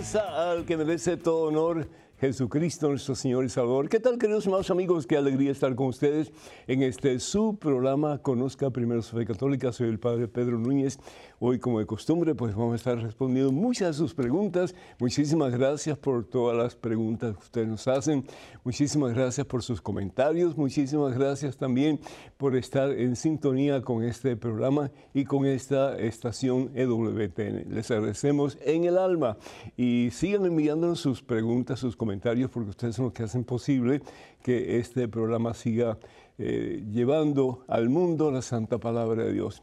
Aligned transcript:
Alabanza 0.00 0.50
al 0.50 0.64
que 0.64 0.78
merece 0.78 1.18
todo 1.18 1.42
honor 1.48 1.86
Jesucristo, 2.20 2.88
nuestro 2.88 3.14
Señor 3.14 3.44
y 3.44 3.50
Salvador. 3.50 3.88
¿Qué 3.90 4.00
tal, 4.00 4.18
queridos 4.18 4.46
hermanos 4.46 4.70
amigos? 4.70 5.06
Qué 5.06 5.16
alegría 5.16 5.50
estar 5.50 5.74
con 5.74 5.88
ustedes 5.88 6.32
en 6.66 6.82
este 6.82 7.18
su 7.18 7.58
programa 7.58 8.18
Conozca 8.18 8.70
Primero 8.70 9.02
su 9.02 9.16
Fe 9.16 9.26
Católica. 9.26 9.72
Soy 9.72 9.88
el 9.88 9.98
Padre 9.98 10.26
Pedro 10.28 10.58
Núñez. 10.58 10.98
Hoy, 11.42 11.58
como 11.58 11.78
de 11.78 11.86
costumbre, 11.86 12.34
pues 12.34 12.54
vamos 12.54 12.74
a 12.74 12.76
estar 12.76 12.98
respondiendo 12.98 13.50
muchas 13.50 13.88
de 13.88 13.94
sus 13.94 14.12
preguntas. 14.12 14.74
Muchísimas 14.98 15.50
gracias 15.56 15.96
por 15.96 16.26
todas 16.26 16.54
las 16.54 16.76
preguntas 16.76 17.34
que 17.34 17.42
ustedes 17.42 17.66
nos 17.66 17.88
hacen. 17.88 18.26
Muchísimas 18.62 19.14
gracias 19.14 19.46
por 19.46 19.62
sus 19.62 19.80
comentarios. 19.80 20.58
Muchísimas 20.58 21.16
gracias 21.16 21.56
también 21.56 21.98
por 22.36 22.56
estar 22.56 22.90
en 22.90 23.16
sintonía 23.16 23.80
con 23.80 24.04
este 24.04 24.36
programa 24.36 24.90
y 25.14 25.24
con 25.24 25.46
esta 25.46 25.98
estación 25.98 26.72
EWTN. 26.74 27.72
Les 27.74 27.90
agradecemos 27.90 28.58
en 28.60 28.84
el 28.84 28.98
alma 28.98 29.38
y 29.78 30.10
sigan 30.12 30.44
enviándonos 30.44 31.00
sus 31.00 31.22
preguntas, 31.22 31.80
sus 31.80 31.96
comentarios 31.96 32.50
porque 32.50 32.68
ustedes 32.68 32.96
son 32.96 33.06
los 33.06 33.14
que 33.14 33.22
hacen 33.22 33.44
posible 33.44 34.02
que 34.42 34.78
este 34.78 35.08
programa 35.08 35.54
siga 35.54 35.98
eh, 36.36 36.84
llevando 36.92 37.64
al 37.66 37.88
mundo 37.88 38.30
la 38.30 38.42
santa 38.42 38.76
palabra 38.76 39.24
de 39.24 39.32
Dios. 39.32 39.62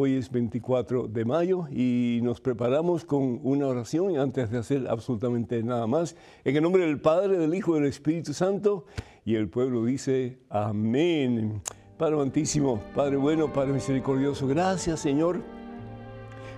Hoy 0.00 0.14
es 0.14 0.30
24 0.30 1.08
de 1.08 1.24
mayo 1.24 1.66
y 1.72 2.20
nos 2.22 2.40
preparamos 2.40 3.04
con 3.04 3.40
una 3.42 3.66
oración 3.66 4.16
antes 4.16 4.48
de 4.48 4.58
hacer 4.58 4.86
absolutamente 4.88 5.60
nada 5.64 5.88
más. 5.88 6.14
En 6.44 6.54
el 6.54 6.62
nombre 6.62 6.86
del 6.86 7.00
Padre, 7.00 7.36
del 7.36 7.52
Hijo 7.52 7.72
y 7.72 7.80
del 7.80 7.88
Espíritu 7.88 8.32
Santo. 8.32 8.84
Y 9.24 9.34
el 9.34 9.48
pueblo 9.48 9.84
dice, 9.84 10.38
amén. 10.50 11.60
Padre 11.96 12.14
amantísimo, 12.14 12.80
Padre 12.94 13.16
bueno, 13.16 13.52
Padre 13.52 13.72
misericordioso, 13.72 14.46
gracias 14.46 15.00
Señor 15.00 15.42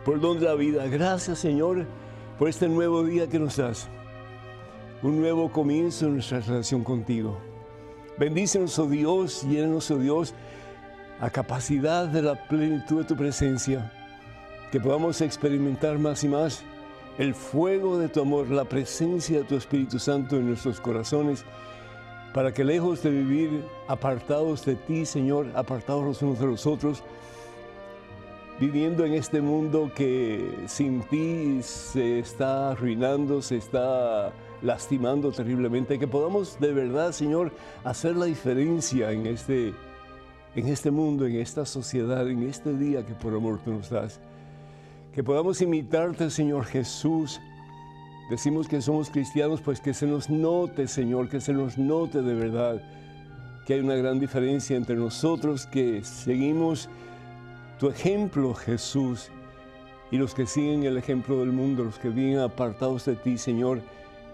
por 0.04 0.16
el 0.16 0.20
don 0.20 0.38
de 0.38 0.44
la 0.44 0.54
vida. 0.54 0.86
Gracias 0.88 1.38
Señor 1.38 1.86
por 2.38 2.46
este 2.46 2.68
nuevo 2.68 3.02
día 3.04 3.26
que 3.26 3.38
nos 3.38 3.56
das 3.56 3.88
un 5.02 5.18
nuevo 5.18 5.50
comienzo 5.50 6.04
en 6.08 6.12
nuestra 6.16 6.40
relación 6.40 6.84
contigo. 6.84 7.38
Bendícenos, 8.18 8.78
oh 8.78 8.86
Dios, 8.86 9.44
llénanos, 9.48 9.90
oh 9.90 9.96
Dios, 9.96 10.34
a 11.20 11.30
capacidad 11.30 12.06
de 12.06 12.22
la 12.22 12.34
plenitud 12.34 12.98
de 12.98 13.04
tu 13.04 13.16
presencia, 13.16 13.92
que 14.72 14.80
podamos 14.80 15.20
experimentar 15.20 15.98
más 15.98 16.24
y 16.24 16.28
más 16.28 16.62
el 17.18 17.34
fuego 17.34 17.98
de 17.98 18.08
tu 18.08 18.22
amor, 18.22 18.48
la 18.50 18.64
presencia 18.64 19.38
de 19.38 19.44
tu 19.44 19.56
Espíritu 19.56 19.98
Santo 19.98 20.36
en 20.36 20.48
nuestros 20.48 20.80
corazones, 20.80 21.44
para 22.32 22.54
que 22.54 22.64
lejos 22.64 23.02
de 23.02 23.10
vivir 23.10 23.64
apartados 23.88 24.64
de 24.64 24.76
ti, 24.76 25.04
Señor, 25.04 25.48
apartados 25.54 26.04
los 26.04 26.22
unos 26.22 26.38
de 26.38 26.46
los 26.46 26.66
otros, 26.66 27.02
viviendo 28.58 29.04
en 29.04 29.14
este 29.14 29.40
mundo 29.40 29.90
que 29.94 30.54
sin 30.66 31.02
ti 31.02 31.60
se 31.62 32.20
está 32.20 32.70
arruinando, 32.70 33.42
se 33.42 33.56
está 33.56 34.32
lastimando 34.62 35.32
terriblemente, 35.32 35.98
que 35.98 36.06
podamos 36.06 36.58
de 36.60 36.72
verdad, 36.72 37.12
Señor, 37.12 37.52
hacer 37.84 38.16
la 38.16 38.26
diferencia 38.26 39.10
en 39.10 39.26
este, 39.26 39.74
en 40.54 40.68
este 40.68 40.90
mundo, 40.90 41.26
en 41.26 41.36
esta 41.36 41.64
sociedad, 41.64 42.28
en 42.28 42.42
este 42.42 42.76
día 42.76 43.04
que 43.04 43.14
por 43.14 43.34
amor 43.34 43.60
tú 43.64 43.72
nos 43.72 43.90
das. 43.90 44.20
Que 45.12 45.22
podamos 45.24 45.60
imitarte, 45.60 46.30
Señor 46.30 46.64
Jesús. 46.64 47.40
Decimos 48.30 48.68
que 48.68 48.80
somos 48.80 49.10
cristianos, 49.10 49.60
pues 49.60 49.80
que 49.80 49.92
se 49.94 50.06
nos 50.06 50.30
note, 50.30 50.86
Señor, 50.86 51.28
que 51.28 51.40
se 51.40 51.52
nos 51.52 51.78
note 51.78 52.22
de 52.22 52.34
verdad 52.34 52.82
que 53.66 53.74
hay 53.74 53.80
una 53.80 53.96
gran 53.96 54.18
diferencia 54.18 54.76
entre 54.76 54.96
nosotros 54.96 55.66
que 55.66 56.02
seguimos 56.04 56.88
tu 57.78 57.88
ejemplo, 57.88 58.54
Jesús, 58.54 59.30
y 60.10 60.16
los 60.16 60.34
que 60.34 60.46
siguen 60.46 60.84
el 60.84 60.96
ejemplo 60.96 61.40
del 61.40 61.52
mundo, 61.52 61.84
los 61.84 61.98
que 61.98 62.08
vienen 62.08 62.40
apartados 62.40 63.04
de 63.04 63.16
ti, 63.16 63.38
Señor 63.38 63.80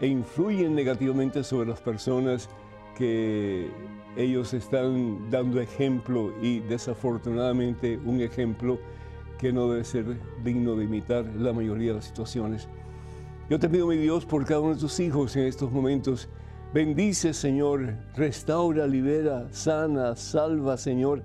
e 0.00 0.06
influyen 0.06 0.74
negativamente 0.74 1.42
sobre 1.42 1.68
las 1.68 1.80
personas 1.80 2.48
que 2.96 3.70
ellos 4.16 4.54
están 4.54 5.30
dando 5.30 5.60
ejemplo 5.60 6.32
y 6.42 6.60
desafortunadamente 6.60 7.98
un 8.04 8.20
ejemplo 8.20 8.78
que 9.38 9.52
no 9.52 9.68
debe 9.68 9.84
ser 9.84 10.18
digno 10.42 10.74
de 10.74 10.84
imitar 10.84 11.26
la 11.36 11.52
mayoría 11.52 11.90
de 11.90 11.96
las 11.96 12.06
situaciones. 12.06 12.68
Yo 13.50 13.58
te 13.58 13.68
pido, 13.68 13.86
mi 13.86 13.96
Dios, 13.96 14.24
por 14.24 14.44
cada 14.44 14.60
uno 14.60 14.74
de 14.74 14.80
tus 14.80 14.98
hijos 14.98 15.36
en 15.36 15.44
estos 15.44 15.70
momentos. 15.70 16.28
Bendice, 16.72 17.32
Señor, 17.32 17.94
restaura, 18.16 18.86
libera, 18.86 19.46
sana, 19.52 20.16
salva, 20.16 20.76
Señor, 20.76 21.22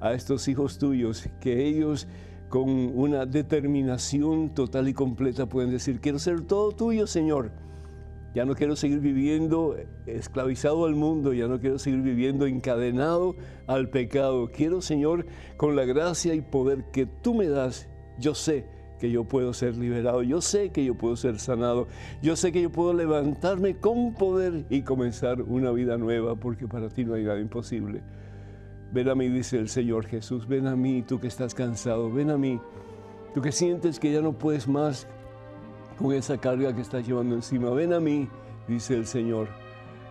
a 0.00 0.12
estos 0.12 0.48
hijos 0.48 0.78
tuyos, 0.78 1.28
que 1.40 1.66
ellos 1.66 2.06
con 2.48 2.70
una 2.70 3.26
determinación 3.26 4.54
total 4.54 4.88
y 4.88 4.94
completa 4.94 5.46
pueden 5.46 5.70
decir, 5.70 6.00
quiero 6.00 6.18
ser 6.18 6.42
todo 6.42 6.72
tuyo, 6.72 7.06
Señor 7.06 7.67
ya 8.34 8.44
no 8.44 8.54
quiero 8.54 8.76
seguir 8.76 9.00
viviendo 9.00 9.76
esclavizado 10.06 10.84
al 10.84 10.94
mundo, 10.94 11.32
ya 11.32 11.48
no 11.48 11.58
quiero 11.60 11.78
seguir 11.78 12.02
viviendo 12.02 12.46
encadenado 12.46 13.36
al 13.66 13.88
pecado. 13.88 14.50
Quiero, 14.52 14.80
Señor, 14.80 15.26
con 15.56 15.76
la 15.76 15.84
gracia 15.84 16.34
y 16.34 16.40
poder 16.40 16.84
que 16.92 17.06
tú 17.06 17.34
me 17.34 17.48
das, 17.48 17.88
yo 18.18 18.34
sé 18.34 18.66
que 18.98 19.10
yo 19.10 19.24
puedo 19.24 19.52
ser 19.54 19.76
liberado, 19.76 20.22
yo 20.22 20.40
sé 20.40 20.70
que 20.70 20.84
yo 20.84 20.94
puedo 20.96 21.16
ser 21.16 21.38
sanado, 21.38 21.86
yo 22.20 22.36
sé 22.36 22.52
que 22.52 22.60
yo 22.60 22.70
puedo 22.70 22.92
levantarme 22.92 23.76
con 23.76 24.14
poder 24.14 24.64
y 24.68 24.82
comenzar 24.82 25.42
una 25.42 25.70
vida 25.70 25.96
nueva, 25.96 26.34
porque 26.34 26.66
para 26.66 26.88
ti 26.88 27.04
no 27.04 27.14
hay 27.14 27.24
nada 27.24 27.40
imposible. 27.40 28.02
Ven 28.92 29.08
a 29.08 29.14
mí, 29.14 29.28
dice 29.28 29.58
el 29.58 29.68
Señor 29.68 30.06
Jesús, 30.06 30.48
ven 30.48 30.66
a 30.66 30.74
mí, 30.74 31.02
tú 31.02 31.20
que 31.20 31.28
estás 31.28 31.54
cansado, 31.54 32.10
ven 32.10 32.30
a 32.30 32.38
mí, 32.38 32.60
tú 33.34 33.40
que 33.40 33.52
sientes 33.52 34.00
que 34.00 34.12
ya 34.12 34.20
no 34.20 34.32
puedes 34.32 34.66
más 34.66 35.06
con 35.98 36.12
esa 36.12 36.38
carga 36.38 36.74
que 36.74 36.82
estás 36.82 37.06
llevando 37.06 37.34
encima. 37.34 37.70
Ven 37.70 37.92
a 37.92 38.00
mí, 38.00 38.28
dice 38.66 38.94
el 38.94 39.06
Señor. 39.06 39.48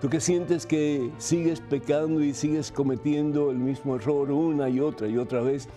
Tú 0.01 0.09
que 0.09 0.19
sientes 0.19 0.65
que 0.65 1.09
sigues 1.17 1.59
pecando 1.59 2.21
y 2.21 2.33
sigues 2.33 2.71
cometiendo 2.71 3.49
el 3.49 3.57
mismo 3.57 3.95
error 3.95 4.29
una 4.31 4.69
y 4.69 4.79
otra 4.79 5.07
y 5.07 5.17
otra 5.17 5.41
vez, 5.41 5.67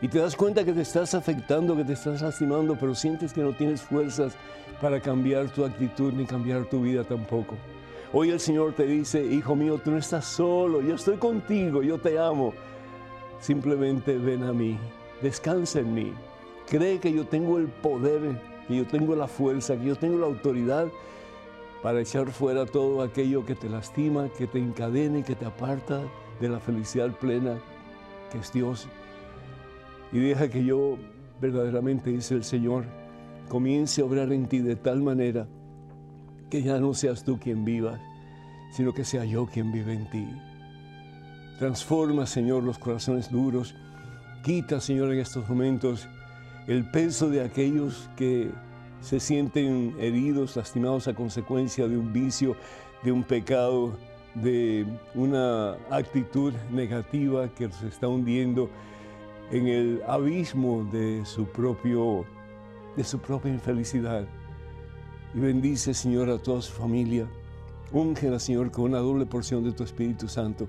y 0.00 0.08
te 0.08 0.18
das 0.18 0.34
cuenta 0.34 0.64
que 0.64 0.72
te 0.72 0.80
estás 0.80 1.14
afectando, 1.14 1.76
que 1.76 1.84
te 1.84 1.92
estás 1.92 2.22
lastimando, 2.22 2.76
pero 2.78 2.94
sientes 2.94 3.32
que 3.32 3.42
no 3.42 3.52
tienes 3.52 3.82
fuerzas 3.82 4.36
para 4.80 5.00
cambiar 5.00 5.48
tu 5.48 5.64
actitud 5.64 6.12
ni 6.12 6.24
cambiar 6.24 6.64
tu 6.66 6.82
vida 6.82 7.04
tampoco. 7.04 7.56
Hoy 8.12 8.30
el 8.30 8.40
Señor 8.40 8.72
te 8.72 8.86
dice, 8.86 9.24
hijo 9.24 9.54
mío, 9.54 9.80
tú 9.82 9.90
no 9.90 9.98
estás 9.98 10.24
solo, 10.24 10.80
yo 10.80 10.94
estoy 10.94 11.16
contigo, 11.16 11.82
yo 11.82 11.98
te 11.98 12.18
amo. 12.18 12.54
Simplemente 13.40 14.16
ven 14.16 14.44
a 14.44 14.52
mí, 14.52 14.78
descansa 15.20 15.80
en 15.80 15.94
mí, 15.94 16.12
cree 16.68 16.98
que 16.98 17.12
yo 17.12 17.26
tengo 17.26 17.58
el 17.58 17.66
poder 17.66 18.40
que 18.68 18.76
yo 18.76 18.86
tengo 18.86 19.16
la 19.16 19.26
fuerza, 19.26 19.76
que 19.76 19.86
yo 19.86 19.96
tengo 19.96 20.18
la 20.18 20.26
autoridad 20.26 20.88
para 21.82 22.00
echar 22.00 22.30
fuera 22.30 22.66
todo 22.66 23.02
aquello 23.02 23.44
que 23.46 23.54
te 23.54 23.68
lastima, 23.68 24.28
que 24.36 24.46
te 24.46 24.58
encadene, 24.58 25.24
que 25.24 25.34
te 25.34 25.46
aparta 25.46 26.02
de 26.40 26.48
la 26.48 26.60
felicidad 26.60 27.10
plena 27.18 27.58
que 28.30 28.38
es 28.38 28.52
Dios. 28.52 28.88
Y 30.12 30.18
deja 30.18 30.48
que 30.48 30.64
yo 30.64 30.98
verdaderamente, 31.40 32.10
dice 32.10 32.34
el 32.34 32.44
Señor, 32.44 32.84
comience 33.48 34.02
a 34.02 34.04
obrar 34.04 34.32
en 34.32 34.46
ti 34.46 34.58
de 34.58 34.76
tal 34.76 35.02
manera 35.02 35.46
que 36.50 36.62
ya 36.62 36.78
no 36.78 36.94
seas 36.94 37.24
tú 37.24 37.38
quien 37.38 37.64
viva, 37.64 37.98
sino 38.72 38.92
que 38.92 39.04
sea 39.04 39.24
yo 39.24 39.46
quien 39.46 39.72
vive 39.72 39.94
en 39.94 40.10
ti. 40.10 40.28
Transforma, 41.58 42.26
Señor, 42.26 42.62
los 42.62 42.78
corazones 42.78 43.30
duros. 43.30 43.74
Quita, 44.44 44.80
Señor, 44.80 45.12
en 45.12 45.20
estos 45.20 45.48
momentos 45.48 46.08
el 46.68 46.84
peso 46.84 47.30
de 47.30 47.42
aquellos 47.42 48.08
que 48.14 48.50
se 49.00 49.18
sienten 49.20 49.96
heridos, 49.98 50.54
lastimados 50.54 51.08
a 51.08 51.14
consecuencia 51.14 51.88
de 51.88 51.96
un 51.96 52.12
vicio, 52.12 52.56
de 53.02 53.10
un 53.10 53.24
pecado, 53.24 53.96
de 54.34 54.86
una 55.14 55.72
actitud 55.90 56.52
negativa 56.70 57.48
que 57.54 57.68
los 57.68 57.82
está 57.82 58.06
hundiendo 58.06 58.68
en 59.50 59.66
el 59.66 60.02
abismo 60.06 60.86
de 60.92 61.24
su, 61.24 61.46
propio, 61.46 62.26
de 62.96 63.02
su 63.02 63.18
propia 63.18 63.50
infelicidad. 63.50 64.26
Y 65.34 65.40
bendice, 65.40 65.94
Señor, 65.94 66.28
a 66.28 66.38
toda 66.38 66.60
su 66.60 66.72
familia. 66.72 67.26
Úngela, 67.92 68.38
Señor, 68.38 68.70
con 68.70 68.84
una 68.84 68.98
doble 68.98 69.24
porción 69.24 69.64
de 69.64 69.72
tu 69.72 69.84
Espíritu 69.84 70.28
Santo. 70.28 70.68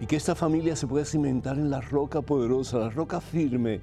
Y 0.00 0.06
que 0.06 0.16
esta 0.16 0.34
familia 0.34 0.76
se 0.76 0.86
pueda 0.86 1.06
cimentar 1.06 1.56
en 1.56 1.70
la 1.70 1.80
roca 1.80 2.20
poderosa, 2.20 2.78
la 2.78 2.90
roca 2.90 3.22
firme, 3.22 3.80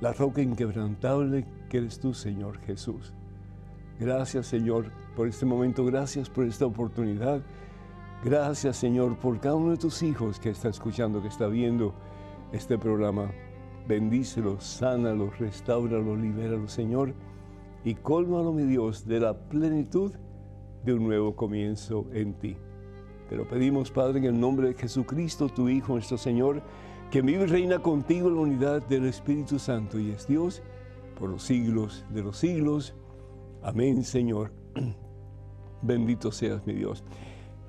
la 0.00 0.12
roca 0.12 0.42
inquebrantable 0.42 1.46
que 1.68 1.78
eres 1.78 1.98
tú, 1.98 2.12
Señor 2.14 2.58
Jesús. 2.60 3.12
Gracias, 3.98 4.46
Señor, 4.46 4.90
por 5.14 5.26
este 5.26 5.46
momento. 5.46 5.84
Gracias 5.84 6.28
por 6.28 6.44
esta 6.44 6.66
oportunidad. 6.66 7.40
Gracias, 8.24 8.76
Señor, 8.76 9.16
por 9.16 9.40
cada 9.40 9.54
uno 9.54 9.70
de 9.70 9.76
tus 9.78 10.02
hijos 10.02 10.38
que 10.38 10.50
está 10.50 10.68
escuchando, 10.68 11.22
que 11.22 11.28
está 11.28 11.46
viendo 11.46 11.94
este 12.52 12.76
programa. 12.78 13.30
Bendícelo, 13.88 14.60
sánalo, 14.60 15.30
restauralo, 15.38 16.16
libéralo, 16.16 16.68
Señor, 16.68 17.14
y 17.84 17.94
cólmalo, 17.94 18.52
mi 18.52 18.64
Dios, 18.64 19.06
de 19.06 19.20
la 19.20 19.34
plenitud 19.34 20.12
de 20.84 20.94
un 20.94 21.04
nuevo 21.04 21.36
comienzo 21.36 22.06
en 22.12 22.34
ti. 22.34 22.56
Te 23.28 23.36
lo 23.36 23.48
pedimos, 23.48 23.90
Padre, 23.90 24.18
en 24.18 24.24
el 24.24 24.40
nombre 24.40 24.68
de 24.68 24.74
Jesucristo, 24.74 25.48
tu 25.48 25.68
Hijo, 25.68 25.94
nuestro 25.94 26.18
Señor, 26.18 26.62
que 27.10 27.22
vive 27.22 27.44
y 27.44 27.46
reina 27.46 27.78
contigo 27.78 28.28
en 28.28 28.34
la 28.34 28.40
unidad 28.40 28.82
del 28.88 29.06
Espíritu 29.06 29.58
Santo 29.58 29.98
y 29.98 30.10
es 30.10 30.26
Dios 30.26 30.62
por 31.18 31.30
los 31.30 31.42
siglos 31.42 32.04
de 32.10 32.22
los 32.22 32.38
siglos. 32.38 32.94
Amén, 33.62 34.02
Señor. 34.02 34.52
Bendito 35.82 36.32
seas, 36.32 36.66
mi 36.66 36.74
Dios. 36.74 37.04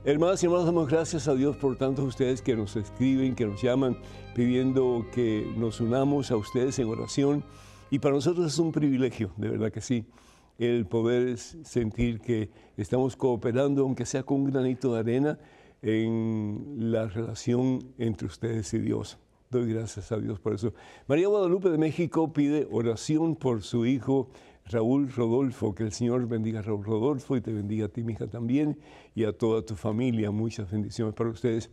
Hermanas 0.04 0.42
y 0.42 0.46
hermanos, 0.46 0.66
damos 0.66 0.90
gracias 0.90 1.28
a 1.28 1.36
Dios 1.36 1.56
por 1.58 1.78
tantos 1.78 2.06
ustedes 2.06 2.42
que 2.42 2.56
nos 2.56 2.76
escriben, 2.76 3.36
que 3.36 3.46
nos 3.46 3.62
llaman, 3.62 3.98
pidiendo 4.34 5.06
que 5.14 5.52
nos 5.58 5.82
unamos 5.82 6.32
a 6.32 6.38
ustedes 6.38 6.80
en 6.80 6.88
oración. 6.88 7.44
Y 7.92 8.00
para 8.00 8.16
nosotros 8.16 8.48
es 8.48 8.60
un 8.60 8.72
privilegio, 8.72 9.32
de 9.38 9.50
verdad 9.50 9.72
que 9.72 9.82
sí, 9.82 10.06
el 10.58 10.88
poder 10.88 11.38
sentir 11.38 12.20
que 12.20 12.50
estamos 12.76 13.16
cooperando, 13.16 13.84
aunque 13.84 14.06
sea 14.06 14.24
con 14.24 14.42
un 14.42 14.52
granito 14.52 14.94
de 14.94 15.00
arena, 15.00 15.40
en 15.82 16.92
la 16.92 17.08
relación 17.08 17.94
entre 17.98 18.28
ustedes 18.28 18.74
y 18.74 18.80
Dios. 18.80 19.20
Doy 19.50 19.74
gracias 19.74 20.12
a 20.12 20.18
Dios 20.18 20.42
por 20.42 20.54
eso. 20.54 20.74
María 21.08 21.30
Guadalupe 21.30 21.70
de 21.70 21.78
México 21.78 22.34
pide 22.34 22.68
oración 22.70 23.38
por 23.38 23.64
su 23.64 23.86
hijo 23.86 24.28
Raúl 24.66 25.10
Rodolfo. 25.10 25.74
Que 25.74 25.84
el 25.84 25.94
Señor 25.94 26.28
bendiga 26.28 26.60
a 26.60 26.64
Raúl 26.64 26.84
Rodolfo 26.84 27.38
y 27.38 27.42
te 27.42 27.54
bendiga 27.54 27.86
a 27.86 27.88
ti, 27.88 28.04
mi 28.04 28.12
hija, 28.12 28.28
también, 28.28 28.78
y 29.16 29.24
a 29.24 29.32
toda 29.32 29.62
tu 29.62 29.76
familia. 29.76 30.32
Muchas 30.32 30.70
bendiciones 30.70 31.16
para 31.16 31.30
ustedes. 31.30 31.72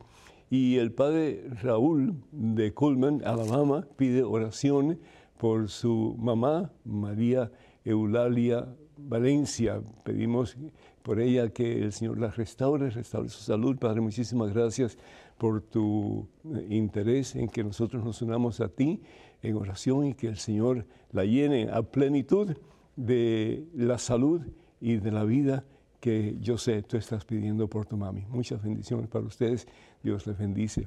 Y 0.50 0.76
el 0.76 0.92
padre 0.92 1.48
Raúl 1.62 2.14
de 2.30 2.72
Coleman, 2.72 3.22
Alabama, 3.24 3.88
pide 3.96 4.22
oración 4.22 5.00
por 5.36 5.68
su 5.68 6.14
mamá, 6.16 6.70
María 6.84 7.50
Eulalia 7.84 8.68
Valencia. 8.96 9.82
Pedimos 10.04 10.56
por 11.02 11.18
ella 11.18 11.48
que 11.48 11.82
el 11.82 11.92
Señor 11.92 12.20
la 12.20 12.30
restaure, 12.30 12.90
restaure 12.90 13.28
su 13.28 13.42
salud. 13.42 13.76
Padre, 13.78 14.00
muchísimas 14.00 14.52
gracias 14.54 14.96
por 15.38 15.60
tu 15.62 16.28
eh, 16.44 16.66
interés 16.70 17.34
en 17.36 17.48
que 17.48 17.64
nosotros 17.64 18.04
nos 18.04 18.22
unamos 18.22 18.60
a 18.60 18.68
ti 18.68 19.02
en 19.42 19.56
oración 19.56 20.06
y 20.06 20.14
que 20.14 20.28
el 20.28 20.36
Señor 20.36 20.86
la 21.12 21.24
llene 21.24 21.68
a 21.70 21.82
plenitud 21.82 22.56
de 22.96 23.64
la 23.74 23.98
salud 23.98 24.42
y 24.80 24.96
de 24.96 25.10
la 25.10 25.24
vida 25.24 25.64
que 26.00 26.36
yo 26.40 26.58
sé 26.58 26.82
tú 26.82 26.96
estás 26.96 27.24
pidiendo 27.24 27.68
por 27.68 27.86
tu 27.86 27.96
mami. 27.96 28.26
Muchas 28.28 28.62
bendiciones 28.62 29.08
para 29.08 29.24
ustedes. 29.24 29.66
Dios 30.02 30.26
les 30.26 30.36
bendice. 30.36 30.86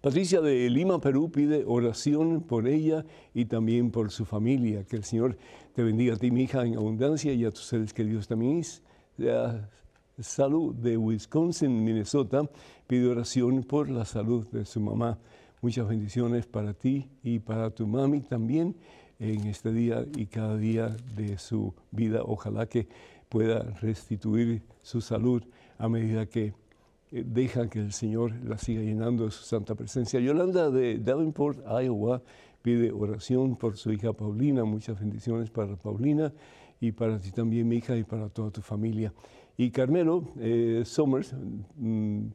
Patricia 0.00 0.40
de 0.40 0.68
Lima, 0.70 1.00
Perú, 1.00 1.32
pide 1.32 1.64
oración 1.66 2.42
por 2.42 2.68
ella 2.68 3.04
y 3.32 3.46
también 3.46 3.90
por 3.90 4.10
su 4.10 4.24
familia. 4.24 4.84
Que 4.84 4.96
el 4.96 5.04
Señor 5.04 5.36
te 5.74 5.82
bendiga 5.82 6.14
a 6.14 6.16
ti, 6.16 6.30
mi 6.30 6.42
hija, 6.42 6.64
en 6.64 6.76
abundancia 6.76 7.32
y 7.32 7.44
a 7.44 7.50
tus 7.50 7.64
seres 7.64 7.92
queridos 7.92 8.28
también. 8.28 8.62
La 9.16 9.68
salud 10.20 10.74
de 10.74 10.96
Wisconsin, 10.96 11.84
Minnesota, 11.84 12.48
pide 12.86 13.08
oración 13.08 13.62
por 13.64 13.90
la 13.90 14.04
salud 14.04 14.46
de 14.48 14.64
su 14.64 14.80
mamá. 14.80 15.18
Muchas 15.60 15.88
bendiciones 15.88 16.46
para 16.46 16.74
ti 16.74 17.08
y 17.22 17.38
para 17.38 17.70
tu 17.70 17.86
mami 17.86 18.20
también 18.20 18.76
en 19.18 19.46
este 19.46 19.72
día 19.72 20.04
y 20.16 20.26
cada 20.26 20.56
día 20.56 20.96
de 21.16 21.38
su 21.38 21.74
vida. 21.90 22.22
Ojalá 22.24 22.66
que 22.66 22.88
pueda 23.28 23.60
restituir 23.80 24.62
su 24.82 25.00
salud 25.00 25.42
a 25.78 25.88
medida 25.88 26.26
que 26.26 26.54
eh, 27.10 27.24
deja 27.26 27.68
que 27.68 27.80
el 27.80 27.92
Señor 27.92 28.32
la 28.44 28.58
siga 28.58 28.82
llenando 28.82 29.24
de 29.24 29.30
su 29.30 29.44
santa 29.44 29.74
presencia. 29.74 30.20
Yolanda 30.20 30.70
de 30.70 30.98
Davenport, 30.98 31.60
Iowa, 31.66 32.22
pide 32.62 32.92
oración 32.92 33.56
por 33.56 33.76
su 33.76 33.92
hija 33.92 34.12
Paulina. 34.12 34.64
Muchas 34.64 35.00
bendiciones 35.00 35.50
para 35.50 35.76
Paulina 35.76 36.32
y 36.80 36.92
para 36.92 37.18
ti 37.18 37.30
también, 37.30 37.68
mi 37.68 37.76
hija, 37.76 37.96
y 37.96 38.04
para 38.04 38.28
toda 38.28 38.50
tu 38.50 38.60
familia. 38.60 39.12
Y 39.56 39.70
Carmelo 39.70 40.32
eh, 40.38 40.82
Somers, 40.84 41.34
mm, 41.76 42.26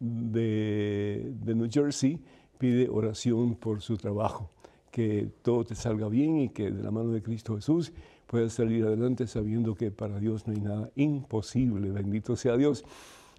de, 0.00 1.32
de 1.40 1.54
New 1.54 1.68
Jersey, 1.70 2.20
pide 2.58 2.88
oración 2.88 3.54
por 3.54 3.80
su 3.80 3.96
trabajo 3.96 4.50
que 4.90 5.28
todo 5.42 5.64
te 5.64 5.74
salga 5.74 6.08
bien 6.08 6.38
y 6.38 6.48
que 6.48 6.70
de 6.70 6.82
la 6.82 6.90
mano 6.90 7.10
de 7.10 7.22
Cristo 7.22 7.56
Jesús 7.56 7.92
puedas 8.26 8.52
salir 8.52 8.84
adelante 8.84 9.26
sabiendo 9.26 9.74
que 9.74 9.90
para 9.90 10.18
Dios 10.18 10.46
no 10.46 10.54
hay 10.54 10.60
nada 10.60 10.90
imposible. 10.96 11.90
Bendito 11.90 12.36
sea 12.36 12.56
Dios. 12.56 12.84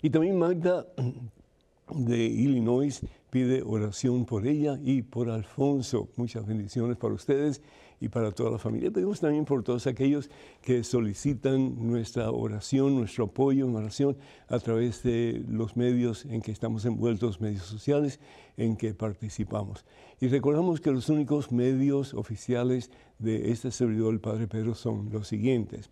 Y 0.01 0.09
también 0.09 0.38
Magda 0.38 0.88
de 1.95 2.25
Illinois 2.25 3.01
pide 3.30 3.62
oración 3.62 4.25
por 4.25 4.47
ella 4.47 4.80
y 4.83 5.01
por 5.01 5.30
Alfonso. 5.30 6.09
Muchas 6.15 6.45
bendiciones 6.45 6.97
para 6.97 7.13
ustedes 7.13 7.62
y 8.00 8.10
para 8.10 8.31
toda 8.31 8.51
la 8.51 8.57
familia. 8.57 8.92
Pedimos 8.92 9.19
también 9.19 9.46
por 9.46 9.63
todos 9.63 9.88
aquellos 9.88 10.30
que 10.62 10.84
solicitan 10.84 11.88
nuestra 11.88 12.31
oración, 12.31 12.96
nuestro 12.96 13.25
apoyo 13.25 13.68
en 13.68 13.75
oración 13.75 14.18
a 14.48 14.60
través 14.60 15.04
de 15.04 15.44
los 15.48 15.75
medios 15.75 16.25
en 16.25 16.42
que 16.42 16.51
estamos 16.51 16.86
envueltos, 16.86 17.42
medios 17.42 17.63
sociales 17.63 18.19
en 18.57 18.75
que 18.75 18.94
participamos. 18.94 19.86
Y 20.19 20.28
recordamos 20.28 20.81
que 20.81 20.92
los 20.92 21.10
únicos 21.10 21.51
medios 21.51 22.13
oficiales 22.13 22.92
de 23.19 23.51
este 23.51 23.72
servidor, 23.72 24.13
el 24.13 24.19
Padre 24.19 24.48
Pedro, 24.48 24.75
son 24.75 25.10
los 25.12 25.28
siguientes. 25.28 25.90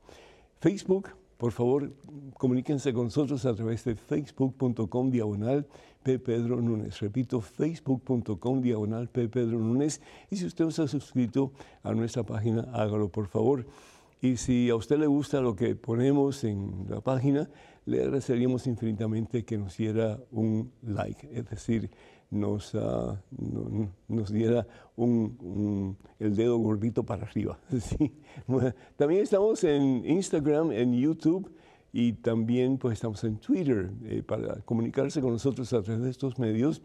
Facebook, 0.59 1.09
por 1.37 1.51
favor, 1.51 1.93
comuníquense 2.33 2.93
con 2.93 3.05
nosotros 3.05 3.45
a 3.45 3.53
través 3.53 3.83
de 3.83 3.95
facebook.com 3.95 5.11
diagonal 5.11 5.67
Pedro 6.07 6.61
Núñez. 6.61 6.99
Repito, 7.01 7.41
facebook.com 7.41 8.61
diagonal. 8.61 9.09
Pedro 9.09 9.59
Núñez. 9.59 10.01
Y 10.31 10.37
si 10.37 10.45
usted 10.45 10.65
no 10.65 10.71
se 10.71 10.83
ha 10.83 10.87
suscrito 10.87 11.51
a 11.83 11.93
nuestra 11.93 12.23
página, 12.23 12.61
hágalo 12.73 13.09
por 13.09 13.27
favor. 13.27 13.65
Y 14.21 14.37
si 14.37 14.69
a 14.69 14.75
usted 14.75 14.97
le 14.97 15.07
gusta 15.07 15.41
lo 15.41 15.55
que 15.55 15.75
ponemos 15.75 16.43
en 16.43 16.87
la 16.89 17.01
página, 17.01 17.49
le 17.85 18.01
agradeceríamos 18.01 18.65
infinitamente 18.65 19.45
que 19.45 19.57
nos 19.57 19.77
diera 19.77 20.19
un 20.31 20.71
like, 20.81 21.29
es 21.31 21.49
decir, 21.49 21.91
nos, 22.31 22.73
ah, 22.75 23.21
nos 24.07 24.31
diera 24.31 24.67
un, 24.95 25.97
el 26.19 26.35
dedo 26.35 26.57
gordito 26.57 27.03
para 27.03 27.23
arriba. 27.23 27.59
también 28.97 29.21
estamos 29.21 29.63
en 29.63 30.03
Instagram, 30.05 30.71
en 30.71 30.93
YouTube 30.93 31.51
y 31.93 32.13
también 32.13 32.77
pues 32.77 32.93
estamos 32.93 33.23
en 33.23 33.37
Twitter 33.37 33.91
eh, 34.05 34.23
para 34.23 34.61
comunicarse 34.61 35.21
con 35.21 35.33
nosotros 35.33 35.71
a 35.73 35.81
través 35.81 36.03
de 36.03 36.09
estos 36.09 36.37
medios. 36.37 36.81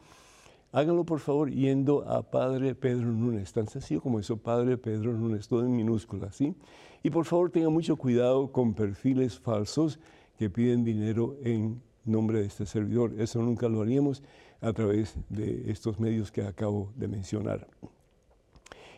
Háganlo 0.73 1.05
por 1.05 1.21
favor 1.21 1.51
yendo 1.51 2.09
a 2.09 2.23
Padre 2.23 2.75
Pedro 2.75 3.07
Núñez, 3.07 3.53
tan 3.53 3.69
sencillo 3.69 4.01
como 4.01 4.19
eso, 4.19 4.39
Padre 4.39 4.79
Pedro 4.79 5.13
Núñez, 5.13 5.47
todo 5.47 5.61
en 5.65 5.77
minúsculas, 5.77 6.37
¿sí? 6.37 6.55
Y 7.03 7.11
por 7.11 7.27
favor 7.27 7.51
tengan 7.51 7.73
mucho 7.73 7.97
cuidado 7.97 8.51
con 8.53 8.73
perfiles 8.73 9.39
falsos 9.39 9.99
que 10.39 10.49
piden 10.49 10.83
dinero 10.83 11.37
en 11.43 11.83
nombre 12.05 12.41
de 12.41 12.47
este 12.47 12.65
servidor. 12.65 13.13
Eso 13.19 13.43
nunca 13.43 13.69
lo 13.69 13.83
haríamos 13.83 14.23
a 14.63 14.73
través 14.73 15.15
de 15.29 15.71
estos 15.71 16.01
medios 16.01 16.33
que 16.33 16.43
acabo 16.43 16.91
de 16.97 17.09
mencionar. 17.09 17.69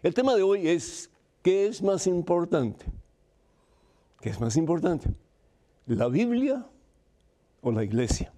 El 0.02 0.14
tema 0.14 0.34
de 0.36 0.42
hoy 0.42 0.68
es, 0.68 1.10
¿qué 1.42 1.66
es 1.66 1.82
más 1.82 2.06
importante? 2.06 2.84
¿Qué 4.20 4.28
es 4.28 4.40
más 4.40 4.56
importante? 4.56 5.10
¿La 5.86 6.08
Biblia 6.08 6.66
o 7.60 7.70
la 7.70 7.84
iglesia? 7.84 8.32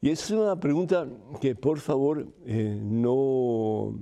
Y 0.00 0.10
es 0.10 0.30
una 0.30 0.58
pregunta 0.58 1.06
que 1.40 1.54
por 1.54 1.78
favor 1.80 2.26
eh, 2.46 2.78
no, 2.80 3.98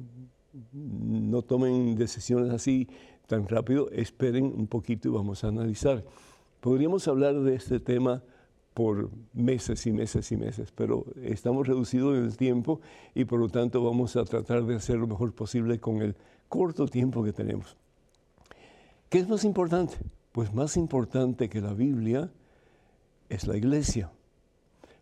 no 0.73 1.43
tomen 1.43 1.97
decisiones 1.97 2.53
así 2.53 2.89
tan 3.27 3.49
rápido, 3.49 3.91
esperen 3.91 4.45
un 4.45 4.67
poquito 4.67 5.09
y 5.09 5.11
vamos 5.13 5.43
a 5.43 5.49
analizar. 5.49 6.05
Podríamos 6.61 7.09
hablar 7.09 7.41
de 7.41 7.55
este 7.55 7.81
tema 7.81 8.23
por 8.75 9.11
meses 9.33 9.87
y 9.87 9.93
meses 9.93 10.31
y 10.31 10.37
meses, 10.37 10.71
pero 10.73 11.05
estamos 11.23 11.67
reducidos 11.67 12.17
en 12.17 12.25
el 12.25 12.37
tiempo 12.37 12.81
y 13.15 13.25
por 13.25 13.41
lo 13.41 13.49
tanto 13.49 13.83
vamos 13.83 14.17
a 14.17 14.25
tratar 14.25 14.65
de 14.65 14.77
hacer 14.77 14.99
lo 14.99 15.07
mejor 15.07 15.35
posible 15.35 15.81
con 15.81 16.01
el 16.03 16.15
corto 16.49 16.87
tiempo 16.87 17.25
que 17.25 17.33
tenemos. 17.33 17.77
¿Qué 19.09 19.19
es 19.19 19.29
más 19.29 19.45
importante? 19.45 19.97
Pues 20.39 20.55
más 20.55 20.77
importante 20.77 21.49
que 21.49 21.61
la 21.61 21.75
Biblia 21.75 22.31
es 23.29 23.49
la 23.49 23.57
iglesia. 23.57 24.13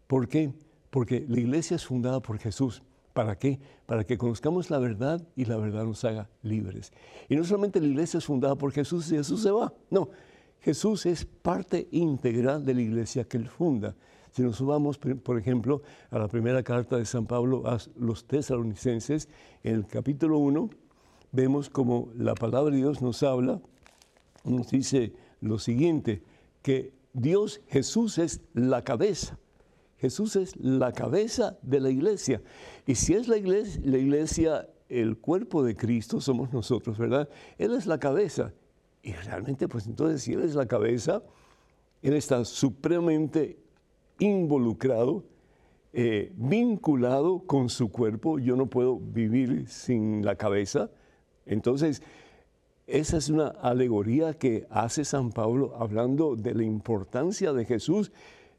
¿Por 0.07 0.28
qué? 0.28 0.50
Porque 0.88 1.26
la 1.28 1.38
iglesia 1.38 1.75
es 1.75 1.85
fundada 1.85 2.21
por 2.21 2.38
Jesús. 2.38 2.83
¿Para 3.12 3.38
qué? 3.38 3.61
Para 3.85 4.05
que 4.05 4.16
conozcamos 4.16 4.71
la 4.71 4.78
verdad 4.78 5.23
y 5.37 5.45
la 5.45 5.59
verdad 5.59 5.85
nos 5.85 6.02
haga 6.07 6.31
libres. 6.43 6.90
Y 7.28 7.37
no 7.37 7.45
solamente 7.45 7.83
la 7.83 7.87
iglesia 7.87 8.16
es 8.16 8.25
fundada 8.25 8.55
por 8.55 8.73
Jesús 8.73 9.12
y 9.12 9.16
Jesús 9.16 9.43
se 9.43 9.50
va. 9.50 9.75
No, 9.90 10.09
Jesús 10.61 11.05
es 11.05 11.26
parte 11.26 11.87
integral 11.90 12.64
de 12.64 12.73
la 12.73 12.81
iglesia 12.81 13.25
que 13.25 13.37
él 13.37 13.50
funda. 13.50 13.95
Si 14.31 14.40
nos 14.40 14.57
subamos, 14.57 14.97
por 14.97 15.38
ejemplo, 15.38 15.83
a 16.11 16.19
la 16.19 16.28
primera 16.28 16.62
carta 16.62 16.97
de 16.97 17.05
San 17.05 17.26
Pablo 17.26 17.66
a 17.66 17.76
los 17.97 18.26
tesalonicenses, 18.26 19.28
en 19.62 19.75
el 19.75 19.87
capítulo 19.87 20.38
1, 20.38 20.71
vemos 21.33 21.69
como 21.69 22.09
la 22.16 22.35
palabra 22.35 22.71
de 22.71 22.78
Dios 22.78 23.02
nos 23.02 23.23
habla, 23.23 23.61
nos 24.43 24.71
dice 24.71 25.25
lo 25.40 25.59
siguiente, 25.59 26.23
que 26.62 26.93
Dios, 27.12 27.61
Jesús 27.69 28.19
es 28.19 28.40
la 28.55 28.83
cabeza. 28.83 29.38
Jesús 29.99 30.37
es 30.37 30.55
la 30.57 30.93
cabeza 30.93 31.59
de 31.62 31.81
la 31.81 31.90
iglesia. 31.90 32.43
Y 32.87 32.95
si 32.97 33.14
es 33.14 33.28
la 33.28 33.38
iglesia, 33.38 33.81
la 33.85 33.99
iglesia, 33.99 34.69
el 34.88 35.16
cuerpo 35.16 35.62
de 35.62 35.75
Cristo, 35.75 36.21
somos 36.21 36.52
nosotros, 36.52 36.99
¿verdad? 36.99 37.28
Él 37.57 37.75
es 37.75 37.87
la 37.87 37.99
cabeza. 37.99 38.52
Y 39.02 39.12
realmente, 39.12 39.69
pues 39.69 39.87
entonces, 39.87 40.23
si 40.23 40.35
Él 40.35 40.43
es 40.43 40.55
la 40.55 40.66
cabeza, 40.66 41.23
Él 42.02 42.14
está 42.14 42.45
supremamente 42.45 43.59
involucrado, 44.19 45.25
eh, 45.93 46.33
vinculado 46.37 47.47
con 47.47 47.69
su 47.69 47.90
cuerpo. 47.90 48.38
Yo 48.38 48.57
no 48.57 48.66
puedo 48.66 48.99
vivir 48.99 49.69
sin 49.69 50.25
la 50.25 50.37
cabeza. 50.37 50.90
Entonces, 51.47 52.02
esa 52.87 53.16
es 53.16 53.28
una 53.31 53.49
alegoría 53.49 54.35
que 54.35 54.66
hace 54.71 55.05
San 55.05 55.33
Pablo 55.33 55.75
hablando 55.76 56.37
de 56.37 56.55
la 56.55 56.62
importancia 56.62 57.52
de 57.52 57.64
Jesús 57.64 58.12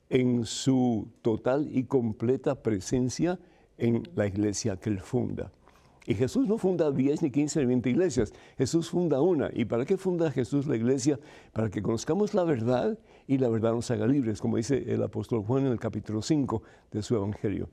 en 0.09 0.45
su 0.45 1.07
total 1.21 1.69
y 1.71 1.83
completa 1.83 2.61
presencia 2.61 3.39
en 3.77 4.03
la 4.15 4.27
iglesia 4.27 4.77
que 4.77 4.89
él 4.89 4.99
funda. 4.99 5.51
Y 6.05 6.15
Jesús 6.15 6.47
no 6.47 6.57
funda 6.57 6.89
10, 6.89 7.21
ni 7.21 7.31
15, 7.31 7.59
ni 7.59 7.65
20 7.65 7.89
iglesias. 7.89 8.33
Jesús 8.57 8.89
funda 8.89 9.19
una. 9.19 9.49
¿Y 9.53 9.65
para 9.65 9.85
qué 9.85 9.97
funda 9.97 10.31
Jesús 10.31 10.65
la 10.65 10.77
iglesia? 10.77 11.19
Para 11.51 11.69
que 11.69 11.81
conozcamos 11.81 12.33
la 12.33 12.45
verdad 12.45 12.97
y 13.27 13.37
la 13.37 13.49
verdad 13.49 13.73
nos 13.73 13.91
haga 13.91 14.07
libres, 14.07 14.39
como 14.39 14.55
dice 14.55 14.85
el 14.87 15.03
apóstol 15.03 15.43
Juan 15.43 15.65
en 15.65 15.73
el 15.73 15.79
capítulo 15.79 16.21
5 16.21 16.63
de 16.91 17.03
su 17.03 17.15
evangelio. 17.15 17.69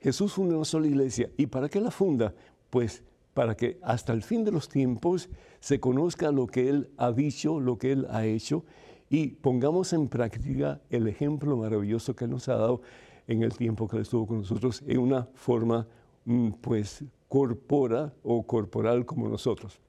Jesús 0.00 0.34
funda 0.34 0.56
una 0.56 0.66
sola 0.66 0.86
iglesia. 0.86 1.30
¿Y 1.38 1.46
para 1.46 1.70
qué 1.70 1.80
la 1.80 1.90
funda? 1.90 2.34
Pues 2.68 3.02
para 3.34 3.56
que 3.56 3.78
hasta 3.82 4.12
el 4.12 4.22
fin 4.22 4.44
de 4.44 4.52
los 4.52 4.68
tiempos 4.68 5.28
se 5.60 5.80
conozca 5.80 6.32
lo 6.32 6.46
que 6.46 6.68
Él 6.68 6.90
ha 6.96 7.12
dicho, 7.12 7.60
lo 7.60 7.78
que 7.78 7.92
Él 7.92 8.06
ha 8.10 8.24
hecho 8.24 8.64
y 9.10 9.28
pongamos 9.28 9.92
en 9.92 10.08
práctica 10.08 10.80
el 10.90 11.06
ejemplo 11.08 11.56
maravilloso 11.56 12.16
que 12.16 12.24
Él 12.24 12.30
nos 12.30 12.48
ha 12.48 12.56
dado 12.56 12.80
en 13.26 13.42
el 13.42 13.56
tiempo 13.56 13.88
que 13.88 13.96
Él 13.96 14.02
estuvo 14.02 14.26
con 14.26 14.38
nosotros 14.38 14.82
en 14.86 14.98
una 14.98 15.28
forma 15.34 15.86
mm, 16.24 16.50
pues 16.60 17.04
corpora 17.28 18.14
o 18.22 18.46
corporal 18.46 19.04
como 19.04 19.28
nosotros. 19.28 19.80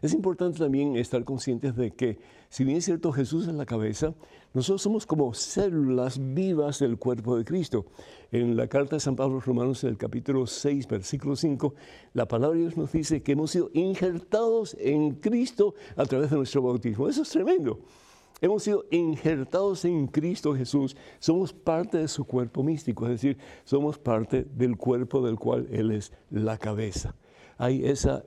Es 0.00 0.14
importante 0.14 0.58
también 0.58 0.96
estar 0.96 1.24
conscientes 1.24 1.74
de 1.74 1.90
que, 1.90 2.18
si 2.48 2.64
bien 2.64 2.78
es 2.78 2.84
cierto 2.84 3.12
Jesús 3.12 3.48
es 3.48 3.54
la 3.54 3.66
cabeza, 3.66 4.14
nosotros 4.54 4.82
somos 4.82 5.06
como 5.06 5.34
células 5.34 6.18
vivas 6.34 6.78
del 6.78 6.98
cuerpo 6.98 7.36
de 7.36 7.44
Cristo. 7.44 7.86
En 8.32 8.56
la 8.56 8.66
carta 8.66 8.96
de 8.96 9.00
San 9.00 9.14
Pablo 9.14 9.34
a 9.34 9.36
los 9.36 9.46
Romanos, 9.46 9.84
en 9.84 9.90
el 9.90 9.98
capítulo 9.98 10.46
6, 10.46 10.88
versículo 10.88 11.36
5, 11.36 11.74
la 12.14 12.26
palabra 12.26 12.56
de 12.56 12.62
Dios 12.62 12.76
nos 12.76 12.92
dice 12.92 13.22
que 13.22 13.32
hemos 13.32 13.50
sido 13.50 13.70
injertados 13.74 14.76
en 14.80 15.16
Cristo 15.16 15.74
a 15.96 16.04
través 16.06 16.30
de 16.30 16.36
nuestro 16.36 16.62
bautismo. 16.62 17.08
Eso 17.08 17.22
es 17.22 17.28
tremendo. 17.28 17.80
Hemos 18.40 18.62
sido 18.62 18.84
injertados 18.90 19.84
en 19.84 20.06
Cristo 20.06 20.54
Jesús, 20.54 20.96
somos 21.18 21.52
parte 21.52 21.98
de 21.98 22.08
su 22.08 22.24
cuerpo 22.24 22.62
místico, 22.62 23.04
es 23.06 23.12
decir, 23.12 23.36
somos 23.64 23.98
parte 23.98 24.46
del 24.54 24.76
cuerpo 24.76 25.20
del 25.20 25.36
cual 25.36 25.66
Él 25.72 25.90
es 25.90 26.12
la 26.30 26.56
cabeza. 26.56 27.16
Hay 27.56 27.84
esa 27.84 28.24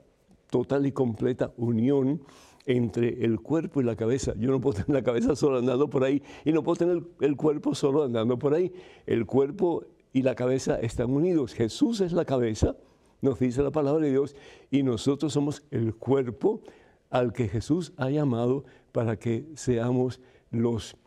total 0.49 0.85
y 0.85 0.91
completa 0.91 1.53
unión 1.55 2.21
entre 2.65 3.23
el 3.25 3.39
cuerpo 3.39 3.81
y 3.81 3.83
la 3.83 3.95
cabeza. 3.95 4.33
Yo 4.37 4.51
no 4.51 4.61
puedo 4.61 4.83
tener 4.83 5.01
la 5.01 5.03
cabeza 5.03 5.35
solo 5.35 5.57
andando 5.57 5.89
por 5.89 6.03
ahí 6.03 6.21
y 6.45 6.51
no 6.51 6.63
puedo 6.63 6.75
tener 6.77 7.03
el 7.21 7.35
cuerpo 7.35 7.75
solo 7.75 8.03
andando 8.03 8.37
por 8.37 8.53
ahí. 8.53 8.71
El 9.05 9.25
cuerpo 9.25 9.85
y 10.13 10.21
la 10.21 10.35
cabeza 10.35 10.79
están 10.79 11.11
unidos. 11.11 11.53
Jesús 11.53 12.01
es 12.01 12.13
la 12.13 12.25
cabeza, 12.25 12.75
nos 13.21 13.39
dice 13.39 13.61
la 13.61 13.71
palabra 13.71 14.03
de 14.03 14.11
Dios, 14.11 14.35
y 14.69 14.83
nosotros 14.83 15.33
somos 15.33 15.63
el 15.71 15.95
cuerpo 15.95 16.61
al 17.09 17.33
que 17.33 17.47
Jesús 17.47 17.93
ha 17.97 18.09
llamado 18.09 18.65
para 18.91 19.17
que 19.17 19.45
seamos 19.55 20.19
los 20.49 20.97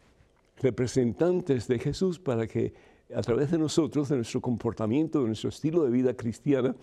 representantes 0.60 1.66
de 1.68 1.78
Jesús, 1.78 2.18
para 2.18 2.46
que 2.46 2.72
a 3.14 3.20
través 3.20 3.50
de 3.50 3.58
nosotros, 3.58 4.08
de 4.08 4.16
nuestro 4.16 4.40
comportamiento, 4.40 5.20
de 5.20 5.26
nuestro 5.26 5.48
estilo 5.50 5.84
de 5.84 5.90
vida 5.90 6.14
cristiana, 6.14 6.74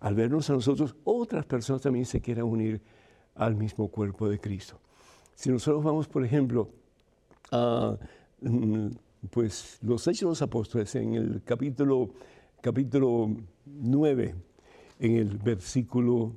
al 0.00 0.14
vernos 0.14 0.48
a 0.50 0.52
nosotros, 0.52 0.94
otras 1.04 1.44
personas 1.46 1.82
también 1.82 2.04
se 2.04 2.20
quieran 2.20 2.44
unir 2.44 2.80
al 3.38 3.56
mismo 3.56 3.88
cuerpo 3.88 4.28
de 4.28 4.38
Cristo. 4.38 4.78
Si 5.34 5.50
nosotros 5.50 5.82
vamos, 5.82 6.06
por 6.08 6.24
ejemplo, 6.24 6.68
a 7.50 7.96
mm, 8.42 8.88
pues, 9.30 9.78
los 9.82 10.06
Hechos 10.06 10.20
de 10.20 10.26
los 10.26 10.42
Apóstoles, 10.42 10.94
en 10.96 11.14
el 11.14 11.42
capítulo, 11.44 12.10
capítulo 12.60 13.30
9, 13.64 14.34
en 15.00 15.16
el 15.16 15.38
versículo 15.38 16.34